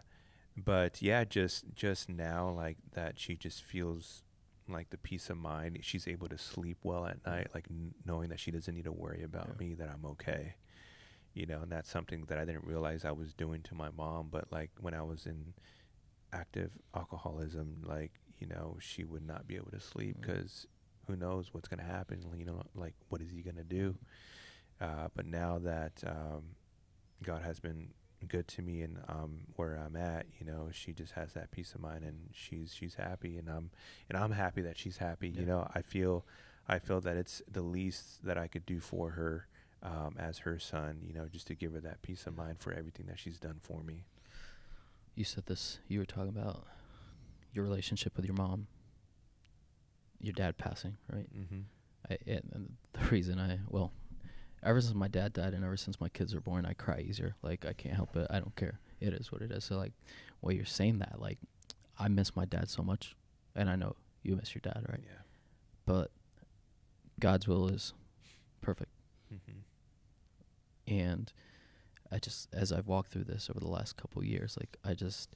but 0.57 1.03
yeah, 1.03 1.25
just 1.25 1.65
just 1.75 2.09
now 2.09 2.49
like 2.51 2.77
that, 2.93 3.19
she 3.19 3.37
just 3.37 3.63
feels 3.63 4.23
like 4.69 4.91
the 4.91 4.97
peace 4.99 5.29
of 5.31 5.37
mind. 5.37 5.79
She's 5.83 6.09
able 6.09 6.29
to 6.29 6.39
sleep 6.39 6.79
well 6.83 7.05
at 7.07 7.25
night, 7.27 7.49
like 7.55 7.67
n- 7.71 7.95
knowing 8.07 8.31
that 8.31 8.41
she 8.41 8.51
doesn't 8.51 8.75
need 8.75 8.85
to 8.85 8.93
worry 8.93 9.23
about 9.23 9.49
Yeah. 9.49 9.67
me, 9.67 9.75
that 9.75 9.89
I'm 9.91 10.05
okay. 10.07 10.55
You 11.35 11.47
know, 11.47 11.63
and 11.63 11.71
that's 11.73 11.91
something 11.91 12.25
that 12.29 12.39
I 12.39 12.45
didn't 12.45 12.65
realize 12.65 13.05
I 13.05 13.11
was 13.13 13.35
doing 13.35 13.61
to 13.63 13.75
my 13.75 13.91
mom. 13.91 14.29
But 14.31 14.51
like 14.53 14.71
when 14.81 14.95
I 14.95 15.03
was 15.03 15.27
in 15.27 15.53
active 16.33 16.79
alcoholism, 16.95 17.83
like 17.85 18.13
you 18.39 18.47
know, 18.47 18.77
she 18.81 19.05
would 19.05 19.27
not 19.27 19.47
be 19.47 19.57
able 19.57 19.71
to 19.71 19.81
sleep 19.81 20.17
Mm. 20.19 20.21
because 20.23 20.67
who 21.07 21.17
knows 21.17 21.53
what's 21.53 21.69
gonna 21.69 21.83
happen? 21.85 22.23
You 22.37 22.45
know, 22.45 22.63
like 22.75 22.95
what 23.09 23.21
is 23.21 23.31
he 23.31 23.43
gonna 23.43 23.65
do? 23.65 23.97
Uh, 24.85 25.09
but 25.15 25.25
now 25.25 25.59
that 25.59 26.03
um, 26.07 26.43
God 27.23 27.41
has 27.43 27.59
been 27.59 27.89
good 28.29 28.47
to 28.49 28.63
me 28.63 28.83
and 28.83 28.99
um, 29.09 29.41
where 29.57 29.77
I'm 29.77 29.97
at, 29.97 30.27
you 30.39 30.47
know, 30.47 30.69
she 30.73 30.93
just 30.93 31.13
has 31.13 31.33
that 31.33 31.51
peace 31.51 31.75
of 31.75 31.81
mind 31.81 32.05
and 32.05 32.29
she's 32.33 32.75
she's 32.75 32.95
happy 32.95 33.39
and 33.39 33.49
I'm 33.49 33.71
and 34.11 34.19
I'm 34.19 34.33
happy 34.33 34.61
that 34.63 34.77
she's 34.79 34.99
happy. 34.99 35.29
Yeah. 35.29 35.41
You 35.41 35.47
know, 35.47 35.69
I 35.75 35.81
feel 35.81 36.27
I 36.69 36.79
feel 36.79 37.01
that 37.01 37.17
it's 37.17 37.41
the 37.51 37.63
least 37.63 38.25
that 38.25 38.37
I 38.37 38.47
could 38.47 38.67
do 38.67 38.79
for 38.79 39.11
her 39.11 39.47
um, 39.83 40.17
as 40.19 40.39
her 40.39 40.59
son. 40.59 40.99
You 41.03 41.15
know, 41.15 41.29
just 41.33 41.47
to 41.47 41.55
give 41.55 41.73
her 41.73 41.81
that 41.81 42.03
peace 42.03 42.27
of 42.27 42.37
mind 42.37 42.59
for 42.59 42.73
everything 42.73 43.07
that 43.07 43.19
she's 43.19 43.39
done 43.39 43.61
for 43.63 43.83
me. 43.83 44.05
You 45.15 45.25
said 45.25 45.47
this. 45.47 45.79
You 45.89 46.01
were 46.01 46.07
talking 46.07 46.29
about 46.29 46.67
your 47.55 47.65
relationship 47.65 48.17
with 48.17 48.27
your 48.27 48.35
mom. 48.35 48.67
Your 50.21 50.35
dad 50.35 50.59
passing, 50.59 50.97
right? 51.11 51.29
Mm-hmm. 51.35 51.61
I, 52.11 52.19
the 52.27 53.11
reason 53.11 53.39
I 53.39 53.61
well, 53.69 53.93
ever 54.65 54.81
since 54.81 54.95
my 54.95 55.09
dad 55.09 55.33
died 55.33 55.55
and 55.55 55.65
ever 55.65 55.77
since 55.77 56.01
my 56.01 56.09
kids 56.09 56.35
were 56.35 56.41
born, 56.41 56.65
I 56.67 56.73
cry 56.73 57.01
easier. 57.01 57.35
Like 57.43 57.65
I 57.65 57.73
can't 57.73 57.95
help 57.95 58.17
it. 58.17 58.27
I 58.31 58.39
don't 58.41 58.57
care. 58.57 58.81
It 59.01 59.13
is 59.13 59.31
what 59.31 59.43
it 59.43 59.51
is. 59.53 59.65
So 59.65 59.77
like, 59.77 59.93
while 60.41 60.53
you're 60.55 60.65
saying 60.65 60.99
that, 60.99 61.21
like, 61.21 61.39
I 61.99 62.09
miss 62.09 62.35
my 62.35 62.45
dad 62.45 62.69
so 62.69 62.83
much, 62.83 63.15
and 63.55 63.69
I 63.71 63.77
know 63.77 63.95
you 64.23 64.35
miss 64.37 64.55
your 64.55 64.61
dad, 64.63 64.85
right? 64.89 65.01
Yeah. 65.05 65.23
But 65.87 66.11
God's 67.21 67.47
will 67.47 67.69
is 67.69 67.93
perfect, 68.61 68.91
Mm-hmm. 69.33 70.93
and 70.95 71.33
I 72.11 72.19
just 72.19 72.49
as 72.53 72.73
I've 72.73 72.87
walked 72.87 73.11
through 73.11 73.25
this 73.25 73.49
over 73.51 73.61
the 73.61 73.69
last 73.71 73.97
couple 73.97 74.23
of 74.23 74.27
years, 74.29 74.57
like 74.59 74.77
I 74.85 74.95
just, 74.95 75.35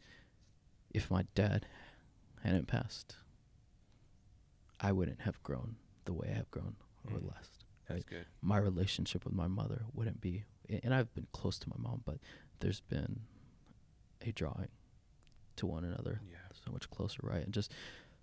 if 0.94 1.10
my 1.10 1.24
dad 1.34 1.66
hadn't 2.42 2.66
passed, 2.68 3.16
I 4.80 4.92
wouldn't 4.92 5.22
have 5.22 5.42
grown 5.42 5.76
the 6.04 6.12
way 6.12 6.28
I 6.32 6.36
have 6.36 6.50
grown 6.50 6.76
over 7.06 7.18
the 7.20 7.26
Mm. 7.26 7.32
last 7.34 7.57
That's 7.88 8.04
good. 8.04 8.26
my 8.42 8.58
relationship 8.58 9.24
with 9.24 9.34
my 9.34 9.46
mother 9.46 9.82
wouldn't 9.94 10.20
be 10.20 10.44
and 10.82 10.92
I've 10.94 11.12
been 11.14 11.26
close 11.32 11.58
to 11.60 11.68
my 11.70 11.76
mom, 11.78 12.02
but 12.04 12.18
there's 12.60 12.80
been 12.80 13.20
a 14.20 14.32
drawing 14.32 14.68
to 15.56 15.66
one 15.66 15.84
another 15.84 16.20
Yeah. 16.30 16.36
so 16.64 16.70
much 16.72 16.90
closer, 16.90 17.20
right? 17.22 17.42
And 17.42 17.54
just 17.54 17.72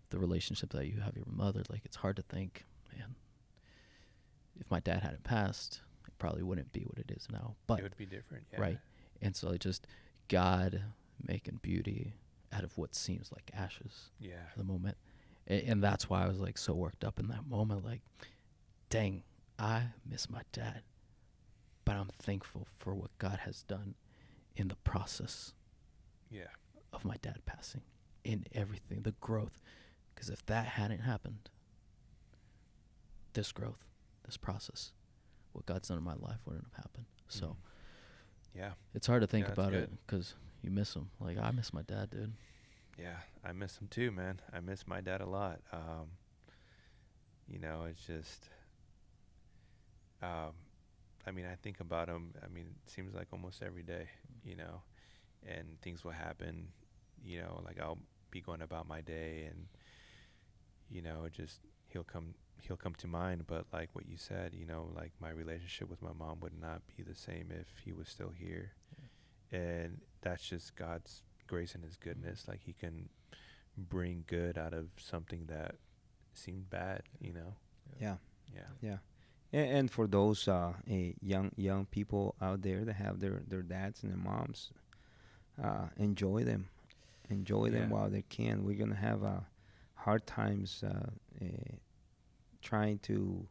the 0.09 0.19
relationship 0.19 0.69
that 0.73 0.85
you 0.87 0.99
have 1.01 1.15
your 1.15 1.25
mother, 1.27 1.63
like 1.69 1.81
it's 1.85 1.95
hard 1.97 2.15
to 2.17 2.21
think, 2.21 2.65
man, 2.95 3.15
if 4.59 4.69
my 4.69 4.79
dad 4.79 5.01
hadn't 5.01 5.23
passed, 5.23 5.81
it 6.07 6.13
probably 6.19 6.43
wouldn't 6.43 6.71
be 6.71 6.81
what 6.81 6.97
it 6.99 7.11
is 7.11 7.27
now. 7.31 7.55
But 7.67 7.79
it 7.79 7.83
would 7.83 7.97
be 7.97 8.05
different. 8.05 8.45
Yeah. 8.53 8.61
right. 8.61 8.79
And 9.21 9.35
so 9.35 9.49
it 9.49 9.61
just 9.61 9.87
God 10.27 10.81
making 11.25 11.59
beauty 11.61 12.13
out 12.53 12.63
of 12.63 12.77
what 12.77 12.93
seems 12.95 13.31
like 13.31 13.49
ashes 13.53 14.11
Yeah. 14.19 14.45
for 14.51 14.59
the 14.59 14.63
moment. 14.65 14.97
A- 15.47 15.63
And 15.67 15.83
that's 15.83 16.09
why 16.09 16.23
I 16.23 16.27
was 16.27 16.39
like 16.39 16.57
so 16.57 16.73
worked 16.75 17.03
up 17.03 17.19
in 17.19 17.27
that 17.29 17.47
moment. 17.47 17.83
Like, 17.83 18.01
dang, 18.89 19.23
I 19.57 19.87
miss 20.05 20.29
my 20.29 20.41
dad, 20.51 20.81
but 21.85 21.95
I'm 21.95 22.09
thankful 22.09 22.67
for 22.77 22.93
what 22.93 23.17
God 23.17 23.39
has 23.45 23.63
done 23.63 23.95
in 24.55 24.67
the 24.67 24.75
process 24.77 25.53
Yeah. 26.29 26.47
of 26.91 27.05
my 27.05 27.15
dad 27.17 27.45
passing, 27.45 27.83
in 28.23 28.45
everything, 28.51 29.03
the 29.03 29.11
growth. 29.13 29.61
Because 30.13 30.29
if 30.29 30.45
that 30.47 30.65
hadn't 30.65 30.99
happened, 31.01 31.49
this 33.33 33.51
growth, 33.51 33.85
this 34.23 34.37
process, 34.37 34.91
what 35.51 35.65
God's 35.65 35.87
done 35.89 35.97
in 35.97 36.03
my 36.03 36.15
life 36.15 36.39
wouldn't 36.45 36.65
have 36.65 36.83
happened. 36.85 37.05
So 37.27 37.47
Mhm. 37.49 37.57
Yeah. 38.53 38.73
it's 38.93 39.07
hard 39.07 39.21
to 39.21 39.27
think 39.27 39.47
Yeah, 39.47 39.53
about 39.53 39.73
it 39.73 39.89
because 40.05 40.35
you 40.61 40.71
miss 40.71 40.93
him. 40.95 41.11
Like 41.19 41.37
I 41.37 41.51
miss 41.51 41.73
my 41.73 41.81
dad, 41.81 42.09
dude. 42.11 42.35
Yeah, 42.97 43.21
I 43.43 43.51
miss 43.51 43.77
him 43.77 43.87
too, 43.89 44.11
man. 44.11 44.41
I 44.53 44.61
miss 44.61 44.87
my 44.87 45.01
dad 45.01 45.19
a 45.21 45.25
lot. 45.25 45.61
Um, 45.71 46.17
you 47.47 47.59
know, 47.59 47.83
it's 47.83 48.05
just, 48.05 48.49
um, 50.25 50.53
I 51.27 51.31
mean, 51.31 51.45
I 51.45 51.55
think 51.55 51.79
about 51.79 52.07
him. 52.07 52.33
I 52.43 52.47
mean, 52.53 52.67
it 52.85 52.89
seems 52.91 53.13
like 53.13 53.27
almost 53.31 53.61
every 53.61 53.83
day, 53.83 54.07
you 54.43 54.55
know, 54.55 54.81
and 55.45 55.65
things 55.81 56.03
will 56.03 56.11
happen. 56.11 56.67
You 57.23 57.41
know, 57.41 57.61
like 57.65 57.79
I'll 57.79 57.97
be 58.31 58.41
going 58.41 58.61
about 58.61 58.87
my 58.87 59.01
day, 59.01 59.47
and 59.49 59.65
you 60.89 61.01
know, 61.01 61.27
just 61.31 61.59
he'll 61.89 62.03
come, 62.03 62.33
he'll 62.61 62.77
come 62.77 62.95
to 62.95 63.07
mind. 63.07 63.45
But 63.47 63.65
like 63.73 63.89
what 63.93 64.07
you 64.07 64.17
said, 64.17 64.53
you 64.53 64.65
know, 64.65 64.89
like 64.95 65.11
my 65.19 65.29
relationship 65.29 65.89
with 65.89 66.01
my 66.01 66.13
mom 66.17 66.39
would 66.41 66.59
not 66.59 66.81
be 66.95 67.03
the 67.03 67.15
same 67.15 67.47
if 67.51 67.67
he 67.83 67.91
was 67.93 68.07
still 68.09 68.31
here, 68.37 68.73
and 69.51 70.01
that's 70.21 70.47
just 70.47 70.75
God's 70.75 71.21
grace 71.47 71.75
and 71.75 71.83
his 71.83 71.95
goodness 71.95 72.47
like 72.47 72.61
he 72.65 72.73
can 72.73 73.07
bring 73.77 74.23
good 74.25 74.57
out 74.57 74.73
of 74.73 74.87
something 74.97 75.45
that 75.47 75.75
seemed 76.33 76.67
bad 76.71 77.03
you 77.21 77.31
know 77.31 77.53
Yeah. 78.01 78.15
yeah 78.51 78.61
Yeah, 78.81 78.97
and, 79.53 79.69
and 79.69 79.91
for 79.91 80.07
those 80.07 80.47
uh, 80.47 80.73
young 81.21 81.51
young 81.55 81.85
people 81.85 82.35
out 82.41 82.61
there 82.61 82.83
that 82.85 82.93
have 82.93 83.19
their 83.19 83.41
their 83.47 83.61
dads 83.61 84.03
and 84.03 84.11
their 84.11 84.19
moms, 84.19 84.71
uh, 85.63 85.87
enjoy 85.97 86.43
them, 86.43 86.69
enjoy 87.29 87.69
them 87.69 87.89
while 87.89 88.09
they 88.09 88.23
can. 88.23 88.63
We're 88.63 88.77
gonna 88.77 88.95
have 88.95 89.23
uh, 89.23 89.39
hard 89.95 90.25
times 90.27 90.83
uh, 90.83 91.09
eh, 91.41 91.75
trying 92.61 92.99
to 92.99 93.47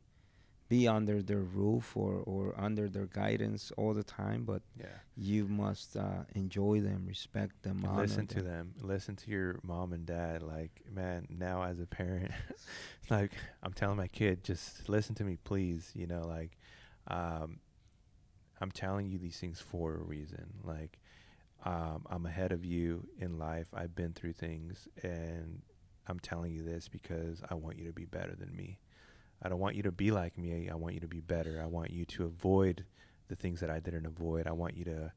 be 0.75 0.89
under 0.89 1.23
their 1.23 1.45
roof 1.63 1.97
or, 1.97 2.23
or 2.27 2.55
under 2.59 2.89
their 2.89 3.07
guidance 3.07 3.71
all 3.77 3.95
the 3.95 4.03
time, 4.03 4.45
but 4.45 4.63
yeah. 4.79 4.87
you 5.17 5.47
must 5.47 5.97
uh, 5.97 6.25
enjoy 6.35 6.81
them, 6.81 7.05
respect 7.07 7.63
them, 7.63 7.87
listen 7.95 8.27
to 8.27 8.43
them. 8.43 8.73
them. 8.77 8.89
Listen 8.89 9.15
to 9.17 9.31
your 9.31 9.61
mom 9.63 9.93
and 9.93 10.05
dad. 10.05 10.43
Like 10.43 10.73
man 10.93 11.27
now 11.31 11.63
as 11.63 11.79
a 11.81 11.87
parent 11.87 12.31
like 13.11 13.33
i'm 13.63 13.73
telling 13.73 13.97
my 13.97 14.07
kid 14.07 14.43
just 14.43 14.89
listen 14.89 15.15
to 15.15 15.25
me 15.25 15.37
please 15.45 15.91
you 15.95 16.07
know 16.07 16.23
like 16.23 16.53
um 17.09 17.59
i'm 18.61 18.71
telling 18.71 19.09
you 19.09 19.19
these 19.19 19.39
things 19.39 19.61
for 19.61 19.95
a 19.95 20.03
reason. 20.03 20.47
Like 20.65 20.99
um 21.65 22.05
i'm 22.11 22.27
ahead 22.27 22.53
of 22.53 22.65
you 22.65 23.07
in 23.21 23.39
life. 23.39 23.69
I've 23.75 23.95
been 23.95 24.13
through 24.13 24.35
things 24.35 24.89
and 25.03 25.63
i'm 26.09 26.19
telling 26.19 26.53
you 26.53 26.63
this 26.63 26.89
because 26.89 27.43
i 27.51 27.55
want 27.55 27.79
you 27.79 27.87
to 27.87 27.93
be 27.93 28.05
better 28.05 28.35
than 28.35 28.55
me 28.55 28.79
i 29.43 29.49
don't 29.49 29.59
want 29.61 29.75
you 29.77 29.83
to 29.83 29.93
be 29.93 30.11
like 30.11 30.37
me 30.39 30.69
i 30.71 30.75
want 30.75 30.95
you 30.95 31.01
to 31.01 31.09
be 31.09 31.21
better 31.21 31.61
i 31.63 31.67
want 31.67 31.91
you 31.91 32.05
to 32.05 32.25
avoid 32.25 32.85
the 33.29 33.37
things 33.37 33.61
that 33.61 33.71
i 33.71 33.79
didn't 33.81 34.07
avoid 34.07 34.47
i 34.47 34.53
want 34.53 34.77
you 34.77 34.85
to 34.85 35.13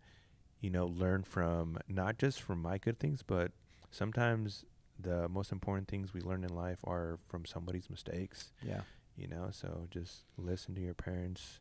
you 0.60 0.72
know, 0.72 0.88
learn 0.88 1.22
from 1.22 1.78
not 1.88 2.18
just 2.18 2.42
from 2.42 2.60
my 2.64 2.80
good 2.80 2.98
things, 2.98 3.22
but 3.22 3.52
sometimes 3.92 4.66
the 5.00 5.30
most 5.30 5.52
important 5.52 5.88
things 5.88 6.16
we 6.16 6.20
learn 6.20 6.44
in 6.44 6.50
life 6.50 6.80
are 6.84 7.20
from 7.28 7.46
somebody's 7.46 7.92
mistakes, 7.92 8.52
Yeah, 8.64 8.82
you 9.16 9.28
know. 9.28 9.50
So 9.52 9.86
just 9.92 10.24
listen 10.36 10.74
to 10.74 10.82
your 10.82 10.96
parents, 10.96 11.60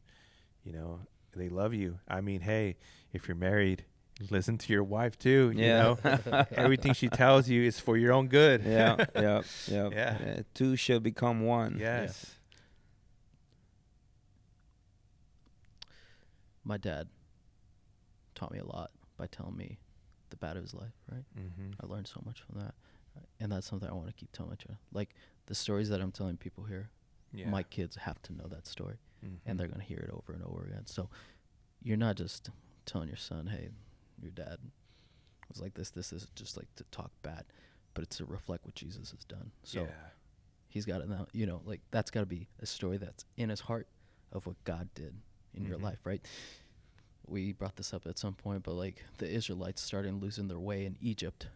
you 0.64 0.72
know, 0.72 1.00
they 1.36 1.50
love 1.50 1.74
you. 1.74 1.98
I 2.08 2.22
mean, 2.22 2.40
hey, 2.40 2.78
if 3.12 3.28
you're 3.28 3.36
married, 3.36 3.84
listen 4.30 4.56
to 4.56 4.72
your 4.72 4.82
wife 4.82 5.18
too, 5.18 5.52
you 5.54 5.66
Yeah. 5.66 5.94
know. 6.02 6.46
Everything 6.52 6.94
she 6.94 7.10
tells 7.10 7.50
you 7.50 7.64
is 7.64 7.78
for 7.78 7.98
your 7.98 8.14
own 8.14 8.28
good. 8.28 8.62
yeah, 8.64 9.04
yeah, 9.14 9.42
yeah. 9.68 9.90
Yeah. 9.92 10.18
Uh, 10.38 10.42
two 10.54 10.74
shall 10.74 11.00
become 11.00 11.42
one. 11.42 11.76
yes. 11.78 12.32
My 16.66 16.76
dad 16.78 17.08
taught 18.34 18.52
me 18.52 18.58
a 18.58 18.64
lot 18.64 18.90
by 19.16 19.26
telling 19.28 19.56
me 19.56 19.78
the 20.30 20.36
bad 20.36 20.56
of 20.56 20.62
his 20.64 20.74
life, 20.74 20.92
right? 21.10 21.24
Mm-hmm. 21.38 21.70
I 21.80 21.86
learned 21.86 22.08
so 22.08 22.20
much 22.26 22.42
from 22.42 22.58
that. 22.60 22.74
And 23.40 23.52
that's 23.52 23.66
something 23.66 23.88
I 23.88 23.92
want 23.94 24.08
to 24.08 24.12
keep 24.12 24.32
telling 24.32 24.50
my 24.50 24.56
children. 24.56 24.78
Like 24.92 25.14
the 25.46 25.54
stories 25.54 25.88
that 25.90 26.00
I'm 26.00 26.10
telling 26.12 26.36
people 26.36 26.64
here, 26.64 26.90
Yeah. 27.32 27.48
my 27.48 27.62
kids 27.62 27.96
have 27.96 28.20
to 28.22 28.32
know 28.34 28.46
that 28.48 28.66
story 28.66 28.98
Mhm. 29.24 29.38
and 29.46 29.58
they're 29.58 29.68
going 29.68 29.80
to 29.80 29.86
hear 29.86 30.00
it 30.00 30.10
over 30.10 30.32
and 30.32 30.42
over 30.42 30.64
again. 30.64 30.86
So 30.86 31.08
you're 31.82 31.96
not 31.96 32.16
just 32.16 32.50
telling 32.84 33.08
your 33.08 33.16
son, 33.16 33.46
hey, 33.46 33.70
your 34.20 34.32
dad 34.32 34.58
was 35.48 35.60
like 35.60 35.74
this, 35.74 35.90
this 35.90 36.12
is 36.12 36.28
just 36.34 36.56
like 36.56 36.74
to 36.74 36.84
talk 36.90 37.12
bad, 37.22 37.44
but 37.94 38.02
it's 38.02 38.16
to 38.18 38.24
reflect 38.26 38.64
what 38.66 38.74
Jesus 38.74 39.12
has 39.12 39.24
done. 39.24 39.52
So 39.62 39.84
yeah. 39.84 40.10
he's 40.68 40.84
got 40.84 40.98
to 40.98 41.06
know, 41.06 41.26
you 41.32 41.46
know, 41.46 41.62
like 41.64 41.80
that's 41.92 42.10
got 42.10 42.20
to 42.20 42.26
be 42.26 42.48
a 42.58 42.66
story 42.66 42.98
that's 42.98 43.24
in 43.36 43.48
his 43.50 43.60
heart 43.60 43.86
of 44.32 44.46
what 44.46 44.62
God 44.64 44.88
did 44.94 45.14
in 45.56 45.64
your 45.64 45.78
Mhm. 45.78 45.82
life, 45.82 46.04
right? 46.04 46.24
We 47.26 47.52
brought 47.52 47.76
this 47.76 47.92
up 47.92 48.06
at 48.06 48.18
some 48.18 48.34
point, 48.34 48.62
but 48.62 48.74
like 48.74 49.04
the 49.18 49.28
Israelites 49.28 49.82
started 49.82 50.14
losing 50.14 50.48
their 50.48 50.58
way 50.60 50.84
in 50.86 50.96
Egypt 51.00 51.48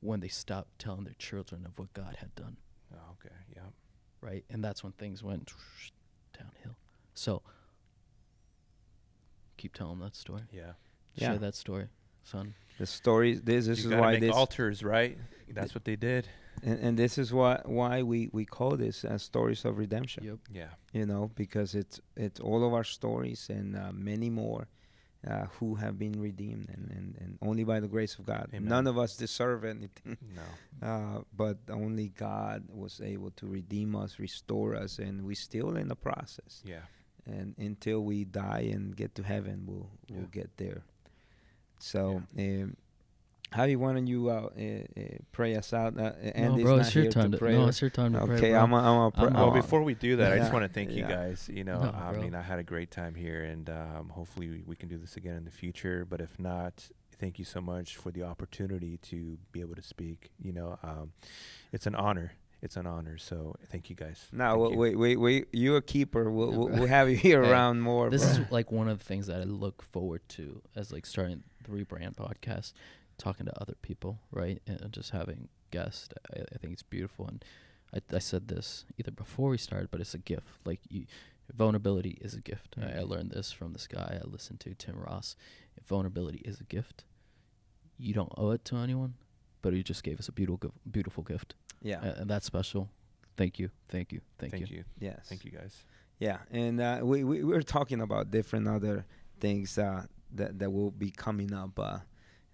when 0.00 0.20
they 0.20 0.28
stopped 0.28 0.78
telling 0.78 1.04
their 1.04 1.14
children 1.14 1.66
of 1.66 1.78
what 1.78 1.92
God 1.92 2.16
had 2.16 2.34
done, 2.34 2.56
Oh, 2.94 3.12
okay. 3.12 3.34
Yeah. 3.54 3.70
right? 4.20 4.44
And 4.48 4.64
that's 4.64 4.82
when 4.82 4.92
things 4.94 5.22
went 5.22 5.52
downhill. 6.32 6.76
So 7.14 7.42
keep 9.56 9.74
telling 9.74 9.98
that 10.00 10.16
story. 10.16 10.42
Yeah. 10.50 10.74
Yeah. 11.14 11.30
Share 11.32 11.38
that 11.38 11.54
story, 11.54 11.88
son. 12.24 12.54
The 12.78 12.86
story. 12.86 13.34
This 13.34 13.66
this 13.66 13.78
you 13.78 13.84
is 13.84 13.90
gotta 13.90 14.02
why 14.02 14.12
make 14.12 14.20
this 14.22 14.34
altars, 14.34 14.82
right? 14.82 15.18
That's 15.48 15.74
what 15.74 15.84
they 15.84 15.96
did. 15.96 16.26
and, 16.62 16.78
and 16.80 16.98
this 16.98 17.18
is 17.18 17.32
why 17.32 17.60
why 17.64 18.02
we 18.02 18.28
we 18.32 18.44
call 18.44 18.76
this 18.76 19.04
uh, 19.04 19.18
stories 19.18 19.64
of 19.64 19.78
redemption. 19.78 20.24
Yep. 20.24 20.38
Yeah. 20.52 20.68
You 20.92 21.06
know, 21.06 21.30
because 21.34 21.74
it's 21.74 22.00
it's 22.16 22.40
all 22.40 22.66
of 22.66 22.72
our 22.74 22.84
stories 22.84 23.48
and 23.50 23.76
uh, 23.76 23.90
many 23.92 24.30
more 24.30 24.68
uh, 25.28 25.46
who 25.60 25.76
have 25.76 25.98
been 25.98 26.20
redeemed, 26.20 26.68
and, 26.70 26.90
and, 26.90 27.16
and 27.20 27.38
only 27.42 27.62
by 27.64 27.78
the 27.78 27.86
grace 27.86 28.18
of 28.18 28.26
God. 28.26 28.48
Amen. 28.52 28.68
None 28.68 28.86
of 28.88 28.98
us 28.98 29.16
deserve 29.16 29.64
anything, 29.64 30.16
No. 30.82 30.86
uh, 30.88 31.20
but 31.36 31.58
only 31.70 32.08
God 32.08 32.64
was 32.68 33.00
able 33.00 33.30
to 33.32 33.46
redeem 33.46 33.94
us, 33.94 34.18
restore 34.18 34.74
us, 34.74 34.98
and 34.98 35.24
we're 35.24 35.36
still 35.36 35.76
in 35.76 35.86
the 35.86 35.94
process. 35.94 36.60
Yeah. 36.64 36.80
And 37.24 37.54
until 37.56 38.00
we 38.00 38.24
die 38.24 38.68
and 38.72 38.96
get 38.96 39.14
to 39.14 39.22
heaven, 39.22 39.62
we'll 39.66 39.90
we'll 40.10 40.22
Yeah. 40.22 40.26
get 40.42 40.56
there. 40.56 40.82
So. 41.82 42.22
Um, 42.38 42.76
Javi, 43.52 43.76
why 43.76 43.92
don't 43.92 44.06
you 44.06 44.30
uh, 44.30 44.48
uh, 44.58 44.62
uh, 44.98 45.02
pray 45.30 45.56
us 45.56 45.74
out? 45.74 45.98
Uh, 45.98 46.12
and 46.34 46.56
no, 46.56 46.62
bro, 46.62 46.78
it's 46.78 46.94
your 46.94 47.10
time 47.12 47.32
to, 47.32 47.36
pray. 47.36 47.52
no, 47.52 47.68
it's 47.68 47.82
your 47.82 47.90
time 47.90 48.14
to 48.14 48.24
pray. 48.24 48.36
Okay. 48.36 48.54
I'm 48.54 48.72
a, 48.72 48.76
I'm 48.78 49.00
a 49.02 49.10
pr- 49.10 49.26
I'm 49.26 49.34
Well, 49.34 49.50
before 49.50 49.82
we 49.82 49.92
do 49.92 50.16
that, 50.16 50.32
I 50.32 50.38
just 50.38 50.54
want 50.54 50.64
to 50.64 50.72
thank 50.72 50.90
you 50.92 51.02
guys. 51.02 51.50
You 51.52 51.62
know, 51.64 51.82
No, 51.82 51.90
I 51.94 52.12
bro. 52.12 52.22
mean, 52.22 52.34
I 52.34 52.40
had 52.40 52.58
a 52.58 52.62
great 52.62 52.90
time 52.90 53.14
here, 53.14 53.44
and 53.44 53.68
um, 53.68 54.08
hopefully 54.08 54.48
we, 54.48 54.62
we 54.68 54.74
can 54.74 54.88
do 54.88 54.96
this 54.96 55.18
again 55.18 55.34
in 55.36 55.44
the 55.44 55.50
future. 55.50 56.06
But 56.08 56.22
if 56.22 56.38
not, 56.40 56.88
thank 57.18 57.38
you 57.38 57.44
so 57.44 57.60
much 57.60 57.98
for 57.98 58.10
the 58.10 58.22
opportunity 58.22 58.96
to 59.02 59.36
be 59.52 59.60
able 59.60 59.74
to 59.74 59.82
speak. 59.82 60.30
You 60.42 60.54
know, 60.54 60.78
um, 60.82 61.12
it's 61.72 61.86
an 61.86 61.94
honor. 61.94 62.32
It's 62.62 62.76
an 62.76 62.86
honor. 62.86 63.18
So 63.18 63.56
thank 63.70 63.90
you 63.90 63.96
guys. 63.96 64.28
No, 64.32 64.50
Thank 64.50 64.60
wait, 64.60 64.72
you. 64.72 64.78
wait, 64.78 64.96
wait, 64.96 65.16
wait. 65.16 65.48
You're 65.52 65.76
a 65.76 65.82
keeper. 65.82 66.30
We'll, 66.30 66.52
Yeah, 66.52 66.56
we'll, 66.56 66.68
we'll 66.68 66.86
have 66.86 67.10
you 67.10 67.16
here 67.16 67.42
Hey, 67.44 67.50
around 67.50 67.80
more. 67.82 68.08
This 68.08 68.22
bro. 68.24 68.44
is 68.44 68.50
like 68.50 68.72
one 68.72 68.88
of 68.88 68.98
the 68.98 69.04
things 69.04 69.26
that 69.26 69.42
I 69.42 69.44
look 69.44 69.82
forward 69.82 70.22
to 70.30 70.62
as 70.74 70.90
like 70.90 71.04
starting 71.04 71.42
the 71.64 71.70
rebrand 71.70 72.16
podcast, 72.16 72.72
talking 73.18 73.46
to 73.46 73.60
other 73.60 73.74
people, 73.82 74.18
right, 74.30 74.60
and 74.66 74.92
just 74.92 75.10
having 75.10 75.48
guests. 75.70 76.08
I, 76.34 76.40
I 76.54 76.58
think 76.58 76.72
it's 76.72 76.82
beautiful, 76.82 77.26
and 77.26 77.44
I, 77.94 78.16
I 78.16 78.18
said 78.18 78.48
this 78.48 78.84
either 78.98 79.10
before 79.10 79.50
we 79.50 79.58
started, 79.58 79.90
but 79.90 80.00
it's 80.00 80.14
a 80.14 80.18
gift. 80.18 80.48
Like 80.64 80.80
you, 80.88 81.06
vulnerability 81.54 82.18
is 82.20 82.34
a 82.34 82.40
gift. 82.40 82.74
I, 82.80 82.84
I 82.84 83.02
Mhm. 83.02 83.08
learned 83.08 83.30
this 83.32 83.52
from 83.52 83.72
this 83.72 83.86
guy 83.86 84.20
I 84.22 84.26
listened 84.26 84.60
to, 84.60 84.74
Tim 84.74 84.96
Ross. 84.98 85.36
Vulnerability 85.86 86.38
is 86.44 86.60
a 86.60 86.64
gift. 86.64 87.04
You 87.98 88.14
don't 88.14 88.32
owe 88.36 88.50
it 88.50 88.64
to 88.66 88.76
anyone, 88.76 89.14
but 89.60 89.72
he 89.72 89.82
just 89.82 90.02
gave 90.02 90.18
us 90.18 90.28
a 90.28 90.32
beautiful, 90.32 90.72
beautiful 90.90 91.22
gift, 91.22 91.54
yeah. 91.82 92.00
A- 92.02 92.20
and 92.20 92.30
that's 92.30 92.46
special. 92.46 92.88
Thank 93.36 93.58
you, 93.58 93.70
thank 93.88 94.12
you, 94.12 94.20
thank, 94.38 94.52
Thank 94.52 94.70
you. 94.70 94.78
you. 94.78 94.84
yes. 94.98 95.26
Thank 95.28 95.44
you 95.44 95.50
guys. 95.50 95.84
Yeah, 96.18 96.38
and 96.50 96.80
uh, 96.80 97.00
we, 97.02 97.24
we 97.24 97.42
we 97.42 97.52
were 97.54 97.62
talking 97.62 98.00
about 98.00 98.30
different 98.30 98.68
other 98.68 99.04
things 99.40 99.76
uh, 99.78 100.04
that 100.34 100.58
that 100.58 100.70
will 100.70 100.90
be 100.90 101.10
coming 101.10 101.52
up, 101.52 101.78
uh, 101.78 101.98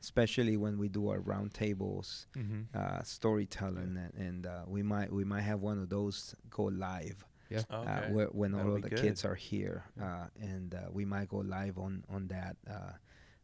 especially 0.00 0.56
when 0.56 0.78
we 0.78 0.88
do 0.88 1.08
our 1.08 1.20
roundtables, 1.20 2.26
Mm-hmm. 2.36 2.62
uh, 2.74 3.02
storytelling, 3.02 3.96
and, 3.96 4.14
and 4.28 4.46
uh, 4.46 4.62
we 4.66 4.82
might 4.82 5.12
we 5.12 5.24
might 5.24 5.42
have 5.42 5.60
one 5.60 5.78
of 5.78 5.88
those 5.88 6.34
go 6.50 6.64
live. 6.64 7.24
Yeah. 7.50 7.62
uh, 7.70 7.76
Okay. 7.78 8.12
where, 8.12 8.26
when 8.26 8.52
all 8.54 8.58
That'll 8.60 8.76
of 8.76 8.82
the 8.82 8.90
good. 8.90 9.00
kids 9.00 9.24
are 9.24 9.34
here, 9.34 9.84
uh, 10.00 10.26
and 10.40 10.74
uh, 10.74 10.88
we 10.92 11.04
might 11.06 11.28
go 11.28 11.38
live 11.38 11.78
on 11.78 12.04
on 12.10 12.28
that. 12.28 12.56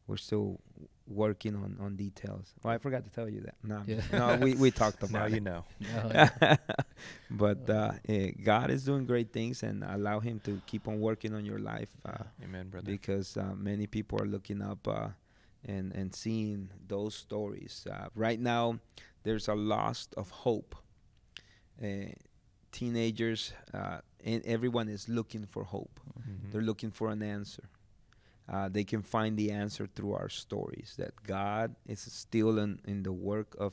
We're 0.07 0.19
still 0.19 0.61
working 1.07 1.55
on, 1.57 1.77
on 1.81 1.97
details. 1.97 2.53
Well, 2.63 2.75
I 2.75 2.79
forgot 2.79 3.05
to 3.05 3.11
tell 3.11 3.29
you 3.29 3.41
that. 3.43 3.55
No, 3.63 3.83
Yeah. 3.87 4.01
no, 4.13 4.37
we, 4.37 4.55
we 4.55 4.71
talked 4.71 5.03
about 5.03 5.13
now 5.13 5.25
it. 5.27 5.33
you 5.35 5.41
know. 5.41 5.65
But 7.31 7.69
uh, 7.71 7.93
eh, 8.09 8.33
God 8.43 8.71
is 8.71 8.85
doing 8.85 9.07
great 9.07 9.33
things, 9.33 9.63
and 9.63 9.83
allow 9.85 10.21
Him 10.21 10.41
to 10.45 10.61
keep 10.67 10.89
on 10.89 11.01
working 11.01 11.35
on 11.35 11.45
your 11.45 11.59
life 11.59 11.89
uh, 12.07 12.25
Amen, 12.43 12.69
brother. 12.69 12.87
because 12.91 13.37
uh, 13.37 13.53
many 13.57 13.87
people 13.87 14.21
are 14.23 14.27
looking 14.27 14.63
up 14.63 14.87
uh, 14.89 15.09
and 15.65 15.93
and 15.95 16.15
seeing 16.15 16.69
those 16.87 17.15
stories. 17.15 17.87
Uh, 17.91 18.09
right 18.15 18.41
now, 18.41 18.79
there's 19.25 19.49
a 19.49 19.55
loss 19.55 20.09
of 20.17 20.31
hope. 20.31 20.75
Uh, 21.83 22.13
teenagers 22.73 23.53
uh, 23.73 23.99
and 24.25 24.45
everyone 24.47 24.89
is 24.89 25.09
looking 25.09 25.47
for 25.47 25.65
hope. 25.65 26.01
Mhm. 26.19 26.51
They're 26.53 26.63
looking 26.63 26.91
for 26.91 27.11
an 27.11 27.23
answer. 27.23 27.63
Uh, 28.47 28.69
they 28.69 28.85
can 28.85 29.03
find 29.03 29.37
the 29.39 29.51
answer 29.51 29.87
through 29.87 30.13
our 30.13 30.29
stories. 30.29 30.95
That 30.99 31.15
God 31.23 31.77
is 31.87 32.01
still 32.01 32.59
in, 32.59 32.79
in 32.87 33.03
the 33.03 33.13
work 33.13 33.57
of 33.59 33.73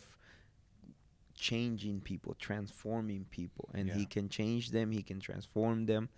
changing 1.35 2.01
people, 2.01 2.35
transforming 2.39 3.25
people, 3.31 3.69
and 3.73 3.89
He 3.89 4.05
can 4.05 4.29
change 4.29 4.71
them. 4.71 4.91
He 4.91 5.03
can 5.03 5.19
transform 5.19 5.85
them. 5.85 6.09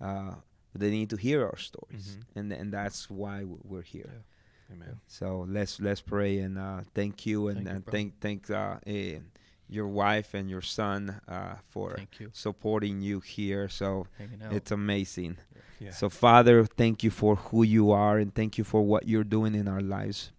Uh, 0.00 0.34
they 0.74 0.90
need 0.90 1.10
to 1.10 1.16
hear 1.16 1.44
our 1.44 1.56
stories, 1.56 2.16
Mhm. 2.16 2.36
and 2.36 2.52
and 2.52 2.72
that's 2.72 3.10
why 3.10 3.44
we're 3.44 3.82
here. 3.82 4.24
Amen. 4.70 5.00
So 5.06 5.46
let's 5.48 5.80
let's 5.80 6.00
pray 6.02 6.38
and 6.38 6.58
uh, 6.58 6.82
thank 6.94 7.26
you 7.26 7.48
and 7.48 7.56
Thank 7.56 7.68
you, 7.68 7.74
and 7.74 7.86
thank 7.86 8.20
thank 8.20 8.50
uh, 8.50 8.78
eh, 8.86 9.18
your 9.68 9.86
wife 9.86 10.34
and 10.34 10.48
your 10.48 10.62
son 10.62 11.20
uh, 11.28 11.56
for 11.70 11.94
Thank 11.96 12.20
you. 12.20 12.30
supporting 12.32 13.00
you 13.00 13.20
here. 13.20 13.68
So 13.68 14.06
it's 14.50 14.70
amazing. 14.70 15.38
Yeah. 15.80 15.90
So, 15.92 16.08
Father, 16.08 16.64
thank 16.64 17.04
you 17.04 17.10
for 17.10 17.36
who 17.36 17.62
you 17.62 17.92
are 17.92 18.18
and 18.18 18.34
thank 18.34 18.58
you 18.58 18.64
for 18.64 18.82
what 18.82 19.06
you're 19.06 19.24
doing 19.24 19.54
in 19.54 19.68
our 19.68 19.80
lives. 19.80 20.32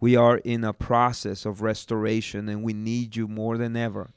We 0.00 0.16
are 0.16 0.38
in 0.38 0.64
a 0.64 0.72
process 0.72 1.44
of 1.44 1.60
restoration 1.60 2.48
and 2.48 2.62
we 2.62 2.72
need 2.72 3.16
you 3.16 3.28
more 3.28 3.58
than 3.58 3.76
ever. 3.76 4.10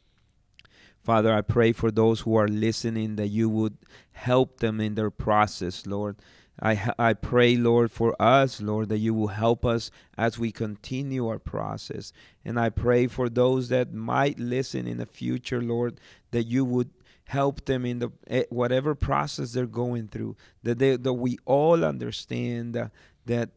Father, 1.04 1.34
I 1.34 1.42
pray 1.42 1.74
for 1.74 1.92
those 1.92 2.22
who 2.22 2.36
are 2.36 2.48
listening 2.48 3.18
that 3.18 3.28
you 3.28 3.50
would 3.50 3.78
help 4.14 4.60
them 4.62 4.80
in 4.80 4.96
their 4.96 5.12
process, 5.12 5.86
Lord. 5.86 6.16
I, 6.62 6.94
I 7.00 7.14
pray, 7.14 7.56
Lord, 7.56 7.92
for 7.92 8.16
us, 8.22 8.62
Lord, 8.62 8.90
that 8.90 9.00
you 9.00 9.14
will 9.14 9.30
help 9.30 9.66
us 9.66 9.90
as 10.18 10.38
we 10.38 10.52
continue 10.52 11.28
our 11.28 11.40
process. 11.40 12.14
And 12.46 12.60
I 12.60 12.70
pray 12.70 13.08
for 13.08 13.28
those 13.28 13.70
that 13.70 13.94
might 13.94 14.40
listen 14.40 14.88
in 14.88 14.98
the 14.98 15.06
future, 15.06 15.62
Lord, 15.62 16.00
that 16.32 16.44
you 16.44 16.64
would 16.64 16.92
help 17.26 17.66
them 17.66 17.86
in 17.86 18.00
the 18.00 18.12
eh, 18.28 18.44
whatever 18.50 18.94
process 18.94 19.54
they're 19.54 19.66
going 19.66 20.08
through 20.08 20.36
that 20.62 20.78
they 20.78 20.96
that 20.98 21.14
we 21.14 21.38
all 21.46 21.84
understand 21.84 22.76
uh, 22.76 22.88
that 23.26 23.50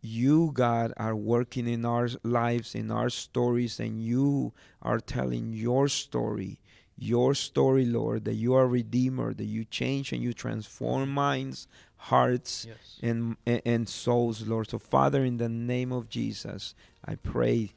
you 0.00 0.50
god 0.54 0.92
are 0.96 1.14
working 1.14 1.68
in 1.68 1.84
our 1.84 2.08
lives 2.24 2.74
in 2.74 2.90
our 2.90 3.10
stories 3.10 3.78
and 3.78 4.02
you 4.02 4.52
are 4.80 4.98
telling 4.98 5.52
your 5.52 5.88
story 5.88 6.58
your 6.96 7.34
story 7.34 7.84
lord 7.84 8.24
that 8.24 8.34
you 8.34 8.54
are 8.54 8.66
redeemer 8.66 9.34
that 9.34 9.44
you 9.44 9.64
change 9.64 10.12
and 10.12 10.22
you 10.22 10.32
transform 10.32 11.08
minds 11.10 11.68
hearts 12.10 12.66
yes. 12.68 12.98
and 13.02 13.36
and- 13.46 13.62
and 13.64 13.88
souls 13.88 14.46
lord 14.48 14.68
so 14.68 14.78
father 14.78 15.24
in 15.24 15.36
the 15.38 15.48
name 15.48 15.92
of 15.92 16.08
jesus 16.08 16.74
i 17.04 17.14
pray 17.14 17.72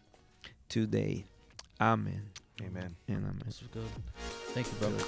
today 0.69 1.25
amen 1.79 2.23
Amen. 2.61 2.95
and 3.07 3.17
amen 3.17 3.41
This 3.45 3.59
was 3.61 3.69
good. 3.69 3.89
Thank 4.53 4.67
you, 4.67 4.77
brother. 4.79 5.03